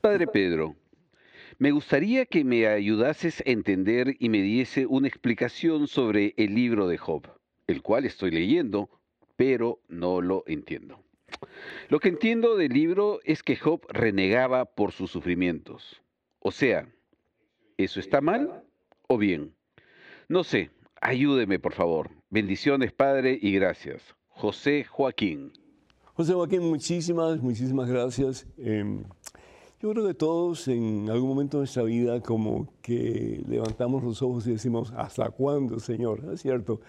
Padre 0.02 0.26
Pedro, 0.26 0.76
me 1.60 1.70
gustaría 1.70 2.26
que 2.26 2.44
me 2.44 2.66
ayudases 2.66 3.44
a 3.46 3.52
entender 3.52 4.16
y 4.18 4.30
me 4.30 4.42
diese 4.42 4.88
una 4.88 5.08
explicación 5.08 5.88
sobre 5.88 6.34
el 6.38 6.56
libro 6.56 6.88
de 6.88 6.98
Job, 6.98 7.28
el 7.68 7.84
cual 7.84 8.06
estoy 8.06 8.32
leyendo, 8.32 8.90
pero 9.36 9.80
no 9.90 10.22
lo 10.22 10.44
entiendo. 10.48 11.04
Lo 11.90 12.00
que 12.00 12.10
entiendo 12.10 12.56
del 12.56 12.72
libro 12.74 13.20
es 13.24 13.44
que 13.44 13.56
Job 13.56 13.86
renegaba 13.90 14.66
por 14.66 14.92
sus 14.92 15.12
sufrimientos. 15.12 16.02
O 16.40 16.52
sea, 16.52 16.88
¿eso 17.78 18.00
está 18.00 18.22
mal 18.22 18.64
o 19.08 19.18
bien? 19.18 19.54
No 20.28 20.44
sé, 20.44 20.72
ayúdeme 21.02 21.60
por 21.60 21.74
favor. 21.74 22.10
Bendiciones, 22.30 22.92
Padre, 22.94 23.38
y 23.42 23.52
gracias. 23.54 24.16
José 24.30 24.86
Joaquín. 24.86 25.52
José 26.14 26.34
Joaquín, 26.34 26.62
muchísimas, 26.62 27.42
muchísimas 27.42 27.90
gracias. 27.90 28.48
Em, 28.58 29.04
yo 29.82 29.92
creo 29.92 30.08
que 30.08 30.14
todos 30.14 30.68
en 30.68 31.10
algún 31.10 31.30
momento 31.30 31.58
de 31.58 31.62
nuestra 31.62 31.84
vida 31.84 32.22
como 32.22 32.72
que 32.82 33.44
levantamos 33.48 34.04
los 34.04 34.22
ojos 34.22 34.46
y 34.48 34.52
decimos, 34.52 34.94
¿hasta 34.96 35.30
cuándo, 35.32 35.80
Señor? 35.80 36.24
Es 36.34 36.42
cierto. 36.42 36.82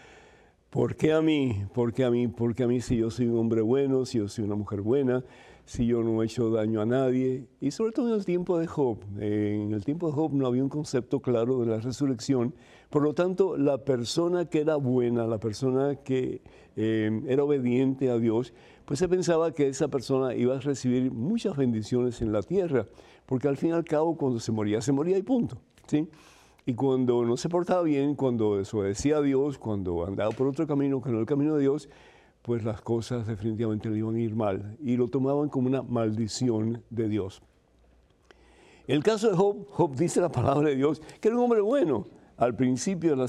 ¿Por 0.72 0.96
qué 0.96 1.12
a 1.12 1.20
mí? 1.20 1.66
¿Por 1.74 1.92
qué 1.92 2.02
a 2.02 2.10
mí? 2.10 2.28
¿Por 2.28 2.54
qué 2.54 2.62
a 2.62 2.66
mí 2.66 2.80
si 2.80 2.96
yo 2.96 3.10
soy 3.10 3.26
un 3.26 3.36
hombre 3.36 3.60
bueno, 3.60 4.06
si 4.06 4.16
yo 4.16 4.26
soy 4.26 4.44
una 4.44 4.54
mujer 4.54 4.80
buena, 4.80 5.22
si 5.66 5.84
yo 5.84 6.02
no 6.02 6.22
he 6.22 6.24
hecho 6.24 6.48
daño 6.48 6.80
a 6.80 6.86
nadie? 6.86 7.46
Y 7.60 7.72
sobre 7.72 7.92
todo 7.92 8.08
en 8.08 8.14
el 8.14 8.24
tiempo 8.24 8.58
de 8.58 8.66
Job. 8.66 8.96
En 9.20 9.74
el 9.74 9.84
tiempo 9.84 10.06
de 10.06 10.14
Job 10.14 10.32
no 10.32 10.46
había 10.46 10.62
un 10.62 10.70
concepto 10.70 11.20
claro 11.20 11.60
de 11.60 11.66
la 11.66 11.78
resurrección. 11.78 12.54
Por 12.88 13.02
lo 13.02 13.12
tanto, 13.12 13.58
la 13.58 13.84
persona 13.84 14.46
que 14.46 14.60
era 14.60 14.76
buena, 14.76 15.26
la 15.26 15.38
persona 15.38 15.96
que 15.96 16.40
eh, 16.76 17.20
era 17.26 17.44
obediente 17.44 18.08
a 18.08 18.16
Dios, 18.16 18.54
pues 18.86 18.98
se 18.98 19.10
pensaba 19.10 19.52
que 19.52 19.68
esa 19.68 19.88
persona 19.88 20.34
iba 20.34 20.56
a 20.56 20.60
recibir 20.60 21.12
muchas 21.12 21.54
bendiciones 21.54 22.22
en 22.22 22.32
la 22.32 22.40
tierra, 22.40 22.86
porque 23.26 23.46
al 23.46 23.58
fin 23.58 23.68
y 23.68 23.72
al 23.72 23.84
cabo 23.84 24.16
cuando 24.16 24.40
se 24.40 24.52
moría, 24.52 24.80
se 24.80 24.92
moría 24.92 25.18
y 25.18 25.22
punto. 25.22 25.58
¿sí? 25.86 26.08
Y 26.64 26.74
cuando 26.74 27.24
no 27.24 27.36
se 27.36 27.48
portaba 27.48 27.82
bien, 27.82 28.14
cuando 28.14 28.58
desobedecía 28.58 29.16
a 29.16 29.22
Dios, 29.22 29.58
cuando 29.58 30.06
andaba 30.06 30.30
por 30.30 30.46
otro 30.46 30.66
camino 30.66 31.02
que 31.02 31.10
no 31.10 31.18
el 31.18 31.26
camino 31.26 31.56
de 31.56 31.62
Dios, 31.62 31.88
pues 32.42 32.62
las 32.64 32.80
cosas 32.80 33.26
definitivamente 33.26 33.90
le 33.90 33.98
iban 33.98 34.14
a 34.14 34.20
ir 34.20 34.34
mal 34.34 34.76
y 34.80 34.96
lo 34.96 35.08
tomaban 35.08 35.48
como 35.48 35.68
una 35.68 35.82
maldición 35.82 36.82
de 36.90 37.08
Dios. 37.08 37.42
El 38.86 39.02
caso 39.02 39.30
de 39.30 39.36
Job, 39.36 39.66
Job 39.70 39.96
dice 39.96 40.20
la 40.20 40.30
palabra 40.30 40.68
de 40.68 40.76
Dios, 40.76 41.00
que 41.20 41.28
era 41.28 41.36
un 41.36 41.44
hombre 41.44 41.60
bueno. 41.60 42.06
Al 42.36 42.56
principio 42.56 43.10
de 43.10 43.16
la, 43.16 43.28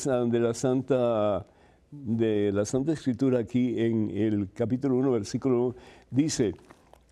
Santa 0.53 1.45
de 1.91 2.51
la 2.51 2.65
Santa 2.65 2.93
Escritura 2.93 3.39
aquí 3.39 3.79
en 3.79 4.09
el 4.09 4.51
capítulo 4.51 4.95
1, 4.95 5.11
versículo 5.11 5.67
1, 5.67 5.75
dice, 6.09 6.53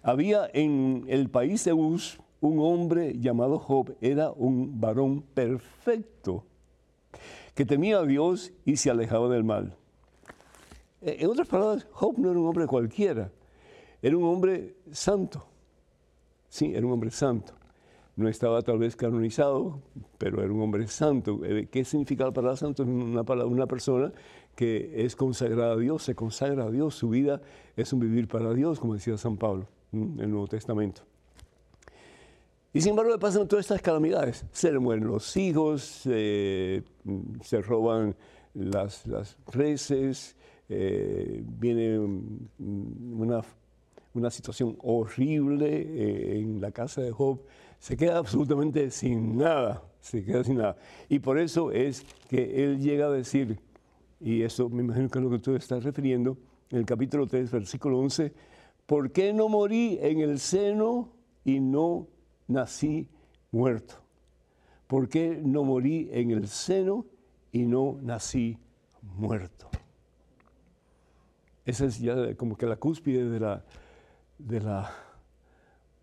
Había 0.01 0.49
en 0.53 1.05
el 1.07 1.29
país 1.29 1.63
de 1.65 1.73
Uz 1.73 2.19
un 2.41 2.59
hombre 2.59 3.17
llamado 3.19 3.59
Job, 3.59 3.95
era 4.01 4.31
un 4.31 4.81
varón 4.81 5.21
perfecto, 5.21 6.43
que 7.55 7.65
temía 7.65 7.99
a 7.99 8.05
Dios 8.05 8.51
y 8.65 8.77
se 8.77 8.89
alejaba 8.89 9.29
del 9.29 9.43
mal. 9.43 9.77
Eh, 11.01 11.17
en 11.19 11.29
otras 11.29 11.47
palabras, 11.47 11.87
Job 11.91 12.17
no 12.17 12.31
era 12.31 12.39
un 12.39 12.47
hombre 12.47 12.67
cualquiera, 12.67 13.31
era 14.01 14.17
un 14.17 14.23
hombre 14.23 14.75
santo. 14.91 15.45
Sí, 16.49 16.73
era 16.75 16.85
un 16.85 16.93
hombre 16.93 17.11
santo. 17.11 17.53
No 18.15 18.27
estaba 18.27 18.61
tal 18.61 18.77
vez 18.77 18.95
canonizado, 18.95 19.79
pero 20.17 20.43
era 20.43 20.51
un 20.51 20.61
hombre 20.61 20.87
santo. 20.87 21.39
Eh, 21.45 21.69
¿Qué 21.71 21.85
significa 21.85 22.25
la 22.25 22.31
palabra 22.31 22.57
santo? 22.57 22.83
Una, 22.83 23.21
una 23.21 23.67
persona 23.67 24.11
que 24.55 25.05
es 25.05 25.15
consagrada 25.15 25.73
a 25.73 25.77
Dios, 25.77 26.03
se 26.03 26.15
consagra 26.15 26.65
a 26.65 26.71
Dios, 26.71 26.95
su 26.95 27.09
vida 27.09 27.41
es 27.77 27.93
un 27.93 27.99
vivir 27.99 28.27
para 28.27 28.53
Dios, 28.53 28.79
como 28.79 28.95
decía 28.95 29.17
San 29.17 29.37
Pablo 29.37 29.67
en 29.93 30.19
el 30.19 30.29
Nuevo 30.29 30.47
Testamento. 30.47 31.03
Y 32.73 32.81
sin 32.81 32.91
embargo 32.91 33.11
le 33.11 33.17
pasan 33.17 33.47
todas 33.47 33.65
estas 33.65 33.81
calamidades. 33.81 34.45
Se 34.51 34.71
le 34.71 34.79
mueren 34.79 35.05
los 35.05 35.35
hijos, 35.35 35.83
se 35.83 36.83
roban 37.63 38.15
las, 38.53 39.05
las 39.07 39.37
reses, 39.51 40.35
eh, 40.69 41.43
viene 41.45 41.99
una, 41.99 43.41
una, 44.13 44.29
situación 44.29 44.77
horrible 44.81 45.67
eh, 45.67 46.39
en 46.39 46.61
la 46.61 46.71
casa 46.71 47.01
de 47.01 47.11
Job. 47.11 47.41
Se 47.79 47.97
queda 47.97 48.17
absolutamente 48.17 48.89
sin 48.91 49.37
nada, 49.37 49.83
se 49.99 50.23
queda 50.23 50.43
sin 50.43 50.57
nada. 50.57 50.77
Y 51.09 51.19
por 51.19 51.39
eso 51.39 51.71
es 51.71 52.05
que 52.29 52.63
él 52.63 52.79
llega 52.79 53.07
a 53.07 53.11
decir, 53.11 53.59
y 54.19 54.43
eso 54.43 54.69
me 54.69 54.83
imagino 54.83 55.09
que 55.09 55.19
es 55.19 55.25
lo 55.25 55.31
que 55.31 55.39
tú 55.39 55.55
estás 55.55 55.83
refiriendo, 55.83 56.37
en 56.69 56.77
el 56.77 56.85
capítulo 56.85 57.27
3, 57.27 57.51
versículo 57.51 57.99
11, 57.99 58.31
¿por 58.85 59.11
qué 59.11 59.33
no 59.33 59.49
morí 59.49 59.99
en 60.01 60.21
el 60.21 60.39
seno 60.39 61.09
y 61.43 61.59
no 61.59 62.07
nací 62.51 63.07
muerto? 63.51 63.95
¿Por 64.87 65.07
qué 65.07 65.39
no 65.41 65.63
morí 65.63 66.09
en 66.11 66.31
el 66.31 66.47
seno 66.47 67.05
y 67.51 67.65
no 67.65 67.97
nací 68.01 68.57
muerto? 69.01 69.69
Esa 71.65 71.85
es 71.85 71.99
ya 71.99 72.35
como 72.35 72.57
que 72.57 72.65
la 72.65 72.75
cúspide 72.75 73.29
de 73.29 73.39
la, 73.39 73.63
de 74.37 74.59
la, 74.59 74.91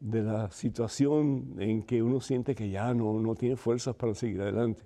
de 0.00 0.22
la 0.22 0.50
situación 0.50 1.56
en 1.58 1.82
que 1.82 2.02
uno 2.02 2.20
siente 2.20 2.54
que 2.54 2.70
ya 2.70 2.94
no, 2.94 3.20
no 3.20 3.34
tiene 3.34 3.56
fuerzas 3.56 3.94
para 3.94 4.14
seguir 4.14 4.40
adelante. 4.40 4.82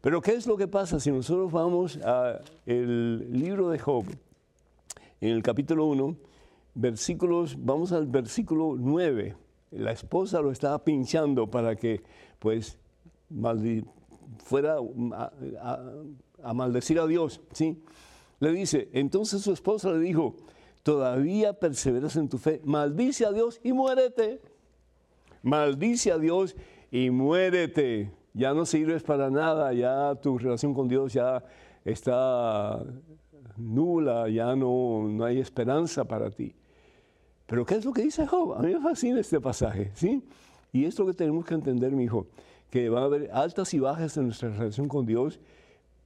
Pero 0.00 0.20
¿qué 0.20 0.32
es 0.32 0.46
lo 0.46 0.56
que 0.56 0.68
pasa 0.68 1.00
si 1.00 1.10
nosotros 1.10 1.50
vamos 1.50 1.98
al 1.98 3.32
libro 3.32 3.70
de 3.70 3.78
Job, 3.78 4.04
en 5.20 5.30
el 5.30 5.42
capítulo 5.42 5.86
1, 5.86 6.16
versículos, 6.74 7.56
vamos 7.58 7.92
al 7.92 8.06
versículo 8.06 8.76
9? 8.78 9.34
La 9.70 9.92
esposa 9.92 10.40
lo 10.40 10.50
estaba 10.50 10.82
pinchando 10.84 11.50
para 11.50 11.76
que 11.76 12.02
pues 12.38 12.78
fuera 14.38 14.76
a, 16.42 16.54
maldecir 16.54 16.98
a 16.98 17.06
Dios, 17.06 17.40
¿sí? 17.52 17.82
Le 18.38 18.52
dice, 18.52 18.88
entonces 18.92 19.42
su 19.42 19.52
esposa 19.52 19.90
le 19.92 20.00
dijo, 20.00 20.36
todavía 20.82 21.54
perseveras 21.54 22.16
en 22.16 22.28
tu 22.28 22.38
fe, 22.38 22.60
maldice 22.64 23.24
a 23.24 23.32
Dios 23.32 23.60
y 23.64 23.72
muérete. 23.72 24.40
Maldice 25.42 26.12
a 26.12 26.18
Dios 26.18 26.54
y 26.90 27.10
muérete. 27.10 28.12
Ya 28.34 28.52
no 28.52 28.66
sirves 28.66 29.02
para 29.02 29.30
nada, 29.30 29.72
ya 29.72 30.14
tu 30.16 30.36
relación 30.38 30.74
con 30.74 30.88
Dios 30.88 31.14
ya 31.14 31.42
está 31.84 32.84
nula, 33.56 34.28
ya 34.28 34.54
no, 34.54 35.08
no 35.08 35.24
hay 35.24 35.38
esperanza 35.38 36.04
para 36.04 36.30
ti. 36.30 36.54
Pero 37.46 37.64
¿qué 37.64 37.76
es 37.76 37.84
lo 37.84 37.92
que 37.92 38.02
dice 38.02 38.26
Job? 38.26 38.54
A 38.54 38.62
mí 38.62 38.74
me 38.74 38.80
fascina 38.80 39.20
este 39.20 39.40
pasaje, 39.40 39.92
¿sí? 39.94 40.22
Y 40.72 40.84
es 40.84 40.98
lo 40.98 41.06
que 41.06 41.14
tenemos 41.14 41.44
que 41.44 41.54
entender, 41.54 41.92
mi 41.92 42.04
hijo, 42.04 42.26
que 42.70 42.88
va 42.88 43.02
a 43.02 43.04
haber 43.04 43.30
altas 43.32 43.72
y 43.72 43.78
bajas 43.78 44.16
en 44.16 44.24
nuestra 44.24 44.50
relación 44.50 44.88
con 44.88 45.06
Dios, 45.06 45.38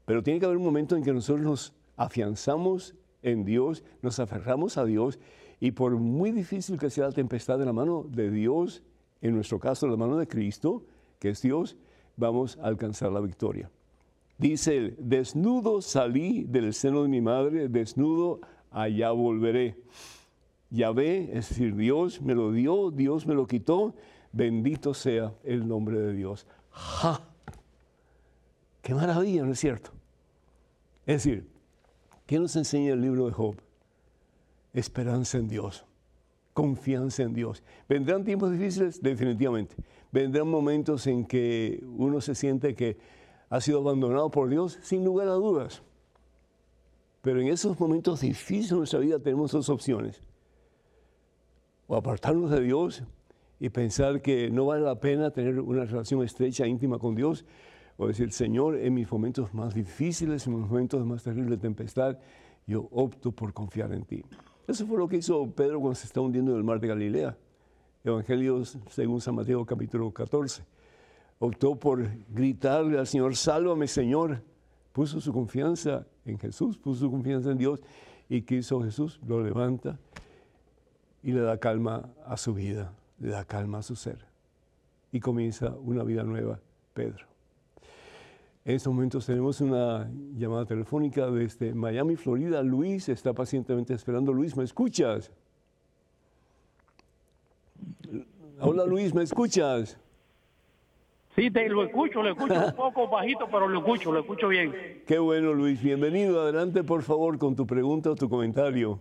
pero 0.04 0.22
tiene 0.22 0.38
que 0.38 0.46
haber 0.46 0.58
un 0.58 0.64
momento 0.64 0.96
en 0.96 1.02
que 1.02 1.12
nosotros 1.12 1.44
nos 1.44 1.72
afianzamos 1.96 2.94
en 3.22 3.44
Dios, 3.44 3.82
nos 4.02 4.20
aferramos 4.20 4.76
a 4.76 4.84
Dios, 4.84 5.18
y 5.60 5.72
por 5.72 5.92
muy 5.96 6.30
difícil 6.30 6.78
que 6.78 6.90
sea 6.90 7.06
la 7.06 7.12
tempestad 7.12 7.58
de 7.58 7.66
la 7.66 7.72
mano 7.72 8.04
de 8.08 8.30
Dios, 8.30 8.82
en 9.20 9.34
nuestro 9.34 9.58
caso 9.58 9.86
la 9.86 9.96
mano 9.96 10.16
de 10.16 10.26
Cristo, 10.26 10.84
que 11.18 11.30
es 11.30 11.42
Dios, 11.42 11.76
vamos 12.16 12.58
a 12.58 12.66
alcanzar 12.66 13.12
la 13.12 13.20
victoria. 13.20 13.70
Dice 14.38 14.76
él, 14.76 14.96
desnudo 14.98 15.82
salí 15.82 16.44
del 16.44 16.72
seno 16.72 17.02
de 17.02 17.08
mi 17.08 17.20
madre, 17.20 17.68
desnudo 17.68 18.40
allá 18.70 19.10
volveré. 19.10 19.76
Yahvé, 20.70 21.36
es 21.36 21.48
decir, 21.48 21.74
Dios 21.74 22.22
me 22.22 22.34
lo 22.34 22.52
dio, 22.52 22.90
Dios 22.90 23.26
me 23.26 23.34
lo 23.34 23.46
quitó, 23.46 23.94
bendito 24.32 24.94
sea 24.94 25.34
el 25.42 25.66
nombre 25.66 25.98
de 25.98 26.12
Dios. 26.12 26.46
¡Ja! 26.70 27.20
¡Qué 28.80 28.94
maravilla, 28.94 29.44
¿no 29.44 29.52
es 29.52 29.58
cierto? 29.58 29.90
Es 31.06 31.24
decir, 31.24 31.48
¿qué 32.26 32.38
nos 32.38 32.54
enseña 32.54 32.92
el 32.92 33.00
libro 33.00 33.26
de 33.26 33.32
Job? 33.32 33.56
Esperanza 34.72 35.38
en 35.38 35.48
Dios, 35.48 35.84
confianza 36.54 37.24
en 37.24 37.34
Dios. 37.34 37.64
¿Vendrán 37.88 38.24
tiempos 38.24 38.52
difíciles? 38.52 39.02
Definitivamente. 39.02 39.74
Vendrán 40.12 40.46
momentos 40.46 41.06
en 41.08 41.26
que 41.26 41.84
uno 41.96 42.20
se 42.20 42.36
siente 42.36 42.76
que 42.76 42.96
ha 43.48 43.60
sido 43.60 43.80
abandonado 43.80 44.30
por 44.30 44.48
Dios, 44.48 44.78
sin 44.82 45.04
lugar 45.04 45.26
a 45.26 45.32
dudas. 45.32 45.82
Pero 47.22 47.40
en 47.40 47.48
esos 47.48 47.78
momentos 47.78 48.20
difíciles 48.20 48.70
de 48.70 48.76
nuestra 48.76 49.00
vida 49.00 49.18
tenemos 49.18 49.50
dos 49.50 49.68
opciones 49.68 50.22
o 51.90 51.96
apartarnos 51.96 52.52
de 52.52 52.60
Dios 52.60 53.02
y 53.58 53.68
pensar 53.68 54.22
que 54.22 54.48
no 54.48 54.66
vale 54.66 54.82
la 54.82 55.00
pena 55.00 55.32
tener 55.32 55.58
una 55.58 55.84
relación 55.84 56.22
estrecha, 56.22 56.64
íntima 56.64 57.00
con 57.00 57.16
Dios, 57.16 57.44
o 57.96 58.06
decir, 58.06 58.30
Señor, 58.30 58.76
en 58.76 58.94
mis 58.94 59.10
momentos 59.10 59.52
más 59.52 59.74
difíciles, 59.74 60.46
en 60.46 60.54
mis 60.54 60.70
momentos 60.70 61.04
más 61.04 61.24
terribles 61.24 61.50
de 61.50 61.56
tempestad, 61.56 62.16
yo 62.64 62.88
opto 62.92 63.32
por 63.32 63.52
confiar 63.52 63.92
en 63.92 64.04
ti. 64.04 64.22
Eso 64.68 64.86
fue 64.86 64.98
lo 64.98 65.08
que 65.08 65.16
hizo 65.16 65.50
Pedro 65.50 65.80
cuando 65.80 65.96
se 65.96 66.06
está 66.06 66.20
hundiendo 66.20 66.52
en 66.52 66.58
el 66.58 66.64
mar 66.64 66.78
de 66.78 66.86
Galilea. 66.86 67.36
Evangelios 68.04 68.78
según 68.88 69.20
San 69.20 69.34
Mateo 69.34 69.66
capítulo 69.66 70.12
14. 70.12 70.62
Optó 71.40 71.74
por 71.74 72.08
gritarle 72.28 73.00
al 73.00 73.08
Señor, 73.08 73.34
sálvame 73.34 73.88
Señor. 73.88 74.44
Puso 74.92 75.20
su 75.20 75.32
confianza 75.32 76.06
en 76.24 76.38
Jesús, 76.38 76.78
puso 76.78 77.00
su 77.00 77.10
confianza 77.10 77.50
en 77.50 77.58
Dios. 77.58 77.80
¿Y 78.28 78.42
qué 78.42 78.58
hizo 78.58 78.80
Jesús? 78.80 79.18
Lo 79.26 79.42
levanta 79.42 79.98
y 81.22 81.32
le 81.32 81.40
da 81.40 81.58
calma 81.58 82.10
a 82.26 82.36
su 82.36 82.54
vida, 82.54 82.92
le 83.18 83.30
da 83.30 83.44
calma 83.44 83.78
a 83.78 83.82
su 83.82 83.96
ser. 83.96 84.18
Y 85.12 85.20
comienza 85.20 85.74
una 85.82 86.04
vida 86.04 86.22
nueva, 86.22 86.60
Pedro. 86.94 87.26
En 88.64 88.76
estos 88.76 88.92
momentos 88.92 89.26
tenemos 89.26 89.60
una 89.60 90.10
llamada 90.34 90.66
telefónica 90.66 91.30
desde 91.30 91.74
Miami, 91.74 92.16
Florida. 92.16 92.62
Luis 92.62 93.08
está 93.08 93.32
pacientemente 93.32 93.94
esperando. 93.94 94.32
Luis, 94.32 94.56
¿me 94.56 94.64
escuchas? 94.64 95.32
Hola 98.60 98.84
Luis, 98.84 99.14
¿me 99.14 99.22
escuchas? 99.22 99.98
Sí, 101.34 101.50
te 101.50 101.68
lo 101.68 101.84
escucho, 101.84 102.22
lo 102.22 102.30
escucho 102.30 102.66
un 102.66 102.74
poco 102.74 103.08
bajito, 103.08 103.46
pero 103.50 103.66
lo 103.66 103.78
escucho, 103.78 104.12
lo 104.12 104.20
escucho 104.20 104.48
bien. 104.48 105.02
Qué 105.06 105.18
bueno 105.18 105.54
Luis, 105.54 105.82
bienvenido. 105.82 106.42
Adelante 106.42 106.84
por 106.84 107.02
favor 107.02 107.38
con 107.38 107.56
tu 107.56 107.66
pregunta 107.66 108.10
o 108.10 108.14
tu 108.14 108.28
comentario. 108.28 109.00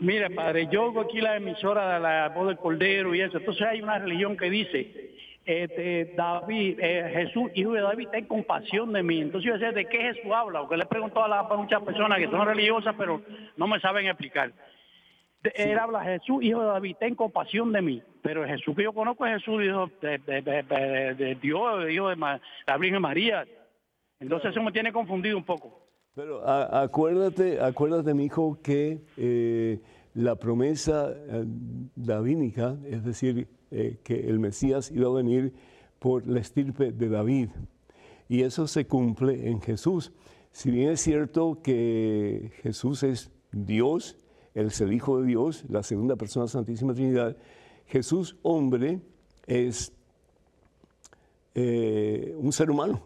Mire, 0.00 0.30
padre, 0.30 0.66
yo 0.72 0.84
hago 0.84 1.02
aquí 1.02 1.20
la 1.20 1.36
emisora 1.36 1.94
de 1.94 2.00
la 2.00 2.28
voz 2.30 2.48
del 2.48 2.56
Cordero 2.56 3.14
y 3.14 3.20
eso. 3.20 3.36
Entonces 3.36 3.66
hay 3.66 3.82
una 3.82 3.98
religión 3.98 4.34
que 4.34 4.48
dice, 4.48 5.10
este, 5.44 6.14
David, 6.16 6.78
eh, 6.80 7.10
Jesús, 7.12 7.50
hijo 7.54 7.72
de 7.72 7.82
David, 7.82 8.08
ten 8.08 8.24
compasión 8.24 8.94
de 8.94 9.02
mí. 9.02 9.20
Entonces 9.20 9.50
yo 9.50 9.58
sé 9.58 9.72
de 9.72 9.84
qué 9.86 9.98
Jesús 9.98 10.32
habla, 10.34 10.60
porque 10.60 10.78
le 10.78 10.84
he 10.84 10.86
preguntado 10.86 11.32
a, 11.32 11.56
muchas 11.56 11.82
personas 11.82 12.18
que 12.18 12.28
son 12.28 12.46
religiosas, 12.46 12.94
pero 12.96 13.20
no 13.58 13.66
me 13.66 13.78
saben 13.78 14.06
explicar. 14.06 14.52
Él 15.54 15.78
habla, 15.78 16.02
Jesús, 16.02 16.42
hijo 16.42 16.60
de 16.60 16.66
David, 16.66 16.96
ten 16.98 17.14
compasión 17.14 17.70
de 17.72 17.82
mí. 17.82 18.02
Pero 18.22 18.44
el 18.44 18.50
Jesús 18.50 18.74
que 18.74 18.84
yo 18.84 18.94
conozco 18.94 19.26
es 19.26 19.34
Jesús, 19.34 19.62
hijo 19.62 19.90
de, 20.00 20.18
de, 20.18 21.38
Dios, 21.42 21.90
hijo 21.90 22.08
de 22.08 22.16
la 22.16 22.76
Virgen 22.78 23.02
María. 23.02 23.46
Entonces 24.18 24.50
eso 24.50 24.62
me 24.62 24.72
tiene 24.72 24.92
confundido 24.92 25.36
un 25.36 25.44
poco. 25.44 25.89
Pero 26.14 26.44
acuérdate, 26.44 27.60
acuérdate, 27.60 28.14
mi 28.14 28.24
hijo, 28.24 28.58
que 28.62 29.04
eh, 29.16 29.80
la 30.14 30.34
promesa 30.34 31.12
eh, 31.12 31.44
davínica, 31.94 32.76
es 32.84 33.04
decir, 33.04 33.46
eh, 33.70 34.00
que 34.02 34.28
el 34.28 34.40
Mesías 34.40 34.90
iba 34.90 35.06
a 35.08 35.12
venir 35.12 35.54
por 36.00 36.26
la 36.26 36.40
estirpe 36.40 36.90
de 36.90 37.08
David. 37.08 37.50
Y 38.28 38.42
eso 38.42 38.66
se 38.66 38.88
cumple 38.88 39.50
en 39.50 39.60
Jesús. 39.60 40.12
Si 40.50 40.72
bien 40.72 40.90
es 40.90 41.00
cierto 41.00 41.62
que 41.62 42.50
Jesús 42.62 43.04
es 43.04 43.30
Dios, 43.52 44.18
Él 44.54 44.66
es 44.66 44.80
el 44.80 44.92
Hijo 44.92 45.20
de 45.20 45.28
Dios, 45.28 45.64
la 45.68 45.84
segunda 45.84 46.16
persona 46.16 46.42
de 46.42 46.48
la 46.48 46.52
Santísima 46.52 46.92
Trinidad, 46.92 47.36
Jesús, 47.86 48.36
hombre, 48.42 49.00
es 49.46 49.92
un 51.54 52.52
ser 52.52 52.70
humano, 52.70 53.00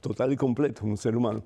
total 0.00 0.32
y 0.32 0.36
completo, 0.36 0.86
un 0.86 0.96
ser 0.96 1.14
humano 1.14 1.44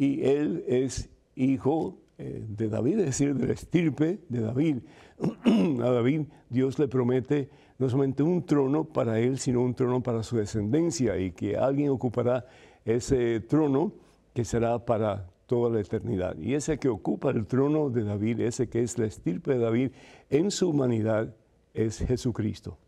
y 0.00 0.24
él 0.24 0.64
es 0.66 1.10
hijo 1.36 1.98
eh, 2.16 2.42
de 2.48 2.70
David, 2.70 3.00
es 3.00 3.04
decir, 3.04 3.34
de 3.34 3.48
la 3.48 3.52
estirpe 3.52 4.20
de 4.30 4.40
David. 4.40 4.78
a 5.82 5.90
David 5.90 6.22
Dios 6.48 6.78
le 6.78 6.88
promete 6.88 7.50
no 7.76 7.86
solamente 7.90 8.22
un 8.22 8.46
trono 8.46 8.84
para 8.84 9.20
él, 9.20 9.38
sino 9.38 9.60
un 9.60 9.74
trono 9.74 10.02
para 10.02 10.22
su 10.22 10.38
descendencia 10.38 11.18
y 11.18 11.32
que 11.32 11.58
alguien 11.58 11.90
ocupará 11.90 12.46
ese 12.86 13.40
trono 13.40 13.92
que 14.32 14.46
será 14.46 14.86
para 14.86 15.28
toda 15.46 15.68
la 15.68 15.80
eternidad. 15.80 16.34
Y 16.38 16.54
ese 16.54 16.78
que 16.78 16.88
ocupa 16.88 17.30
el 17.30 17.46
trono 17.46 17.90
de 17.90 18.02
David, 18.02 18.40
ese 18.40 18.70
que 18.70 18.82
es 18.82 18.96
la 18.96 19.04
estirpe 19.04 19.52
de 19.52 19.58
David 19.58 19.90
en 20.30 20.50
su 20.50 20.70
humanidad, 20.70 21.34
es 21.74 21.98
Jesucristo. 21.98 22.78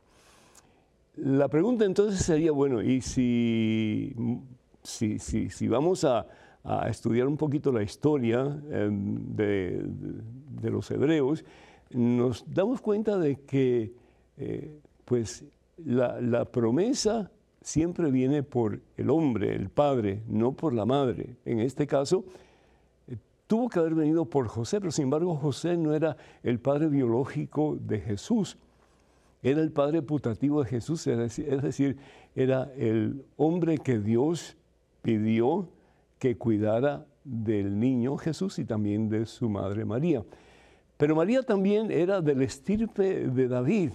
La 1.16 1.48
pregunta 1.48 1.85
entonces 1.85 2.25
sería, 2.25 2.53
bueno, 2.53 2.81
¿y 2.81 3.03
si, 3.03 4.14
si, 4.83 5.18
si, 5.18 5.68
vamos 5.68 6.05
a, 6.05 6.27
estudiar 6.88 7.27
un 7.27 7.37
poquito 7.37 7.72
la 7.72 7.83
historia 7.83 8.61
em, 8.70 9.35
de, 9.35 10.70
los 10.70 10.90
hebreos, 10.90 11.44
nos 11.90 12.44
damos 12.46 12.81
cuenta 12.81 13.18
de 13.18 13.40
que 13.40 13.92
eh, 14.37 14.79
pues 15.05 15.44
la, 15.85 16.44
promesa 16.44 17.31
siempre 17.61 18.11
viene 18.11 18.42
por 18.42 18.81
el 18.96 19.11
hombre, 19.11 19.55
el 19.55 19.68
padre, 19.70 20.22
no 20.29 20.53
por 20.53 20.72
la 20.72 20.87
madre. 20.87 21.37
En 21.44 21.59
este 21.59 21.87
caso, 21.87 22.25
eh, 23.09 23.16
tuvo 23.46 23.68
que 23.68 23.81
haber 23.81 23.94
venido 23.94 24.25
por 24.25 24.46
José, 24.46 24.81
pero 24.81 24.92
sin 24.92 25.05
embargo 25.05 25.35
José 25.35 25.77
no 25.77 25.94
era 25.94 26.16
el 26.42 26.61
padre 26.61 26.88
biológico 26.88 27.77
de 27.81 28.01
Jesús, 28.01 28.57
era 29.42 29.61
el 29.61 29.72
padre 29.72 30.03
putativo 30.03 30.62
de 30.62 30.70
Jesús, 30.70 31.05
es 31.09 31.62
decir, 31.62 31.96
era 32.37 32.72
el 32.77 33.25
hombre 33.37 33.79
que 33.79 33.98
Dios 33.98 34.57
pidió 35.03 35.68
que 36.22 36.38
cuidara 36.38 37.04
del 37.24 37.80
niño 37.80 38.16
Jesús 38.16 38.61
y 38.61 38.64
también 38.64 39.08
de 39.08 39.26
su 39.26 39.48
madre 39.48 39.85
María. 39.85 40.22
Pero 40.96 41.16
María 41.16 41.42
también 41.42 41.90
era 41.90 42.20
del 42.20 42.42
estirpe 42.42 43.26
de 43.26 43.48
David. 43.48 43.90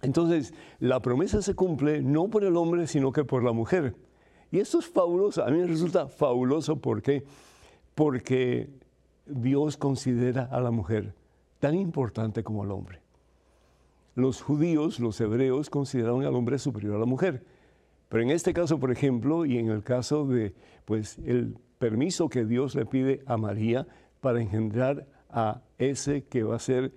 Entonces, 0.00 0.54
la 0.78 1.00
promesa 1.00 1.42
se 1.42 1.56
cumple 1.56 2.02
no 2.02 2.28
por 2.28 2.44
el 2.44 2.56
hombre, 2.56 2.86
sino 2.86 3.10
que 3.10 3.24
por 3.24 3.42
la 3.42 3.50
mujer. 3.50 3.96
Y 4.52 4.60
esto 4.60 4.78
es 4.78 4.86
fabuloso, 4.86 5.42
a 5.42 5.50
mí 5.50 5.58
me 5.58 5.66
resulta 5.66 6.06
fabuloso 6.06 6.76
¿por 6.76 7.02
qué? 7.02 7.24
porque 7.96 8.70
Dios 9.26 9.76
considera 9.76 10.44
a 10.52 10.60
la 10.60 10.70
mujer 10.70 11.16
tan 11.58 11.74
importante 11.74 12.44
como 12.44 12.62
al 12.62 12.70
hombre. 12.70 13.00
Los 14.14 14.40
judíos, 14.40 15.00
los 15.00 15.20
hebreos, 15.20 15.68
consideraron 15.68 16.24
al 16.24 16.36
hombre 16.36 16.60
superior 16.60 16.94
a 16.94 17.00
la 17.00 17.06
mujer. 17.06 17.44
Pero 18.14 18.22
en 18.22 18.30
este 18.30 18.54
caso, 18.54 18.78
por 18.78 18.92
ejemplo, 18.92 19.44
y 19.44 19.58
en 19.58 19.70
el 19.70 19.82
caso 19.82 20.24
de 20.24 20.54
pues, 20.84 21.18
el 21.26 21.56
permiso 21.80 22.28
que 22.28 22.44
Dios 22.44 22.76
le 22.76 22.86
pide 22.86 23.24
a 23.26 23.36
María 23.36 23.88
para 24.20 24.40
engendrar 24.40 25.08
a 25.28 25.62
ese 25.78 26.22
que 26.22 26.44
va 26.44 26.54
a 26.54 26.60
ser 26.60 26.92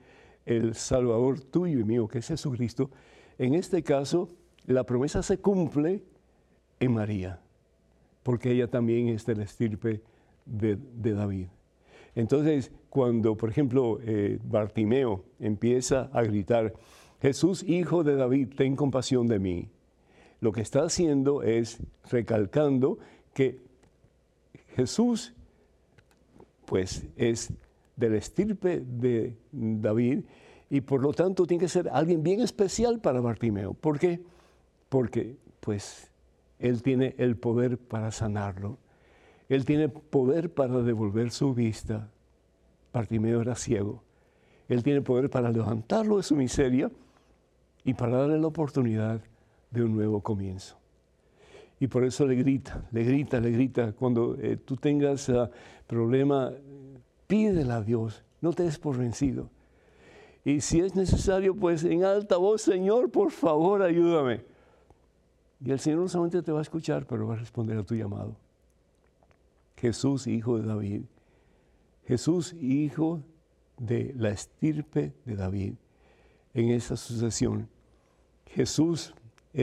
el 0.46 0.76
Salvador 0.76 1.42
tuyo 1.42 1.80
y 1.80 1.84
mío, 1.84 2.08
que 2.08 2.20
es 2.20 2.28
Jesucristo, 2.28 2.92
en 3.40 3.56
este 3.56 3.82
caso 3.82 4.30
la 4.68 4.84
promesa 4.84 5.24
se 5.24 5.40
cumple 5.40 6.04
en 6.80 6.94
María, 6.94 7.40
porque 8.22 8.52
ella 8.52 8.68
también 8.68 9.08
es 9.08 9.26
del 9.26 9.42
estirpe 9.42 10.04
de, 10.46 10.78
David. 11.02 11.48
Entonces, 12.14 12.72
cuando, 12.92 13.36
por 13.36 13.50
ejemplo, 13.50 13.98
eh, 14.04 14.38
Bartimeo 14.44 15.26
empieza 15.40 16.12
a 16.14 16.22
gritar, 16.22 16.76
Jesús, 17.24 17.64
hijo 17.64 18.04
de 18.04 18.16
David, 18.16 18.50
ten 18.56 18.76
compasión 18.76 19.26
de 19.26 19.40
mí, 19.40 19.72
lo 20.40 20.52
que 20.52 20.62
está 20.62 20.84
haciendo 20.84 21.44
es 21.44 21.80
recalcando 22.10 23.00
que 23.34 23.60
Jesús, 24.76 25.34
pues, 26.66 27.06
es 27.16 27.52
del 27.96 28.16
estirpe 28.16 28.80
de 28.80 29.36
David 29.52 30.24
y 30.70 30.82
por 30.82 31.02
lo 31.02 31.14
tanto 31.14 31.46
tiene 31.46 31.62
que 31.62 31.70
ser 31.70 31.90
alguien 31.90 32.24
bien 32.24 32.42
especial 32.42 33.00
para 33.00 33.22
Bartimeo. 33.22 33.74
¿Por 33.74 34.00
qué? 34.00 34.22
Porque 34.90 35.36
pues 35.60 36.12
él 36.60 36.82
tiene 36.84 37.16
el 37.18 37.38
poder 37.38 37.78
para 37.78 38.12
sanarlo. 38.12 38.78
Él 39.50 39.66
tiene 39.66 39.90
poder 39.90 40.54
para 40.54 40.82
devolver 40.82 41.32
su 41.32 41.54
vista. 41.54 42.10
Bartimeo 42.94 43.42
era 43.42 43.56
ciego. 43.56 44.04
Él 44.68 44.84
tiene 44.84 45.02
poder 45.02 45.30
para 45.30 45.52
levantarlo 45.52 46.18
de 46.18 46.24
su 46.24 46.36
miseria 46.36 46.92
y 47.84 47.94
para 47.94 48.18
darle 48.18 48.38
la 48.40 48.48
oportunidad 48.48 49.22
de 49.72 49.84
un 49.84 49.96
nuevo 49.96 50.22
comienzo. 50.22 50.78
Y 51.80 51.88
por 51.88 52.04
eso 52.04 52.26
le 52.26 52.36
grita, 52.36 52.88
le 52.92 53.04
grita, 53.04 53.40
le 53.40 53.52
grita. 53.52 53.92
Cuando 53.94 54.36
eh, 54.40 54.58
tú 54.58 54.76
tengas 54.76 55.30
uh, 55.30 55.48
problema 55.86 56.52
Pídele 57.28 57.74
a 57.74 57.82
Dios, 57.82 58.24
no 58.40 58.54
te 58.54 58.64
des 58.64 58.80
por 58.80 58.98
vencido. 58.98 59.50
Y 60.46 60.62
si 60.62 60.80
es 60.80 60.96
necesario, 60.96 61.54
pues 61.54 61.84
en 61.84 62.06
alta 62.06 62.38
voz, 62.38 62.62
Señor, 62.62 63.12
por 63.12 63.32
favor, 63.32 63.82
ayúdame. 63.82 64.46
Y 65.60 65.72
el 65.72 65.80
Señor 65.80 66.00
no 66.00 66.08
solamente 66.08 66.42
te 66.42 66.54
va 66.54 66.60
a 66.60 66.62
escuchar, 66.62 67.06
pero 67.06 67.28
va 67.28 67.34
a 67.34 67.38
responder 67.38 67.78
a 67.78 67.84
tu 67.84 67.96
llamado. 67.96 68.38
Jesús, 69.76 70.26
hijo 70.26 70.58
de 70.58 70.66
David. 70.66 71.02
Jesús, 72.06 72.54
hijo 72.54 73.22
de 73.78 74.14
la 74.18 74.30
estirpe 74.30 75.14
de 75.26 75.36
David. 75.36 75.74
En 76.54 76.70
esa 76.70 76.96
sucesión. 76.96 77.68
Jesús, 78.46 79.14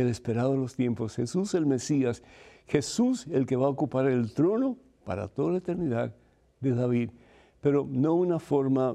el 0.00 0.09
esperado 0.09 0.52
de 0.52 0.59
los 0.59 0.76
tiempos. 0.76 1.16
Jesús, 1.16 1.54
el 1.54 1.66
Mesías. 1.66 2.22
Jesús, 2.66 3.26
el 3.28 3.46
que 3.46 3.57
va 3.57 3.66
a 3.66 3.70
ocupar 3.70 4.07
el 4.07 4.33
trono 4.33 4.76
para 5.04 5.28
toda 5.28 5.52
la 5.52 5.59
eternidad 5.59 6.14
de 6.61 6.74
David 6.74 7.11
pero 7.64 7.88
no 7.90 8.12
una 8.12 8.38
forma 8.38 8.94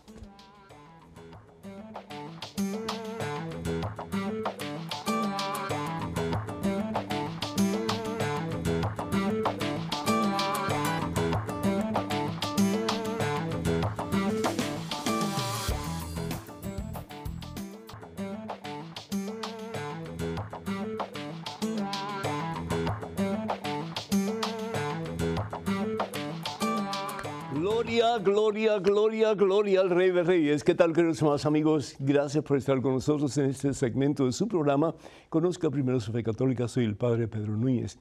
Gloria, 29.36 29.46
gloria, 29.46 29.82
al 29.82 29.90
Rey 29.90 30.12
de 30.12 30.24
Reyes. 30.24 30.64
¿Qué 30.64 30.74
tal, 30.74 30.94
queridos 30.94 31.22
más 31.22 31.46
amigos? 31.46 31.98
Gracias 32.00 32.42
por 32.46 32.56
estar 32.56 32.80
con 32.82 32.94
nosotros 32.94 33.38
en 33.38 33.50
este 33.50 33.74
segmento 33.74 34.26
de 34.26 34.32
su 34.32 34.48
programa. 34.48 34.96
Conozca 35.28 35.70
primero 35.70 36.00
su 36.00 36.14
fe 36.14 36.24
católica. 36.24 36.68
Soy 36.70 36.86
el 36.86 36.96
Padre 36.96 37.28
Pedro 37.28 37.58
Núñez. 37.58 38.00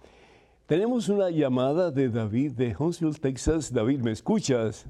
Tenemos 0.66 1.08
una 1.08 1.30
llamada 1.30 1.90
de 1.90 2.10
David 2.10 2.52
de 2.52 2.76
Huntsville, 2.78 3.18
Texas. 3.18 3.72
David, 3.72 4.02
¿me 4.02 4.12
escuchas? 4.12 4.88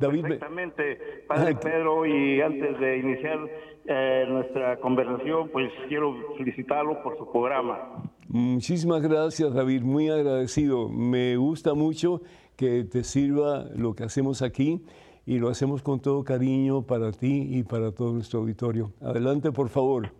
David, 0.00 0.22
perfectamente, 0.22 1.24
Padre 1.26 1.56
Pedro, 1.56 2.06
y 2.06 2.40
antes 2.40 2.78
de 2.78 2.98
iniciar 2.98 3.38
eh, 3.86 4.26
nuestra 4.28 4.76
conversación, 4.78 5.48
pues 5.48 5.72
quiero 5.88 6.14
felicitarlo 6.36 7.02
por 7.02 7.18
su 7.18 7.30
programa. 7.32 8.02
Muchísimas 8.28 9.02
gracias, 9.02 9.54
David, 9.54 9.82
muy 9.82 10.08
agradecido. 10.08 10.88
Me 10.88 11.36
gusta 11.36 11.74
mucho 11.74 12.20
que 12.56 12.84
te 12.84 13.04
sirva 13.04 13.66
lo 13.74 13.94
que 13.94 14.04
hacemos 14.04 14.42
aquí 14.42 14.82
y 15.26 15.38
lo 15.38 15.48
hacemos 15.48 15.82
con 15.82 16.00
todo 16.00 16.24
cariño 16.24 16.82
para 16.82 17.12
ti 17.12 17.48
y 17.50 17.64
para 17.64 17.92
todo 17.92 18.12
nuestro 18.12 18.40
auditorio. 18.40 18.92
Adelante, 19.00 19.50
por 19.52 19.68
favor. 19.68 20.10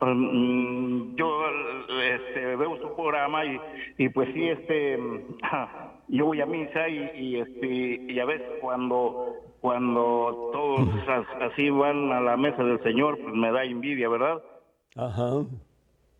Um, 0.00 1.16
yo 1.16 1.42
este, 2.02 2.56
veo 2.56 2.76
su 2.80 2.94
programa 2.94 3.44
y, 3.44 3.60
y 3.98 4.08
pues 4.08 4.32
sí, 4.32 4.48
este, 4.48 4.96
yo 6.08 6.26
voy 6.26 6.40
a 6.40 6.46
misa 6.46 6.88
y, 6.88 7.10
y 7.14 7.36
este, 7.40 8.12
y 8.12 8.18
a 8.20 8.24
veces 8.24 8.46
cuando, 8.60 9.34
cuando 9.60 10.50
todos 10.52 10.88
así 11.40 11.68
van 11.70 12.12
a 12.12 12.20
la 12.20 12.36
mesa 12.36 12.62
del 12.62 12.80
Señor, 12.82 13.18
pues 13.20 13.34
me 13.34 13.50
da 13.50 13.64
envidia, 13.64 14.08
¿verdad? 14.08 14.40
Ajá. 14.94 15.44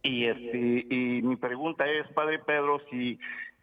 Y 0.03 0.25
este, 0.25 0.87
y 0.91 1.23
mi 1.23 1.37
pregunta 1.37 1.89
es, 1.89 2.07
Padre 2.15 2.41
Pedro, 2.41 2.81
si 2.91 3.19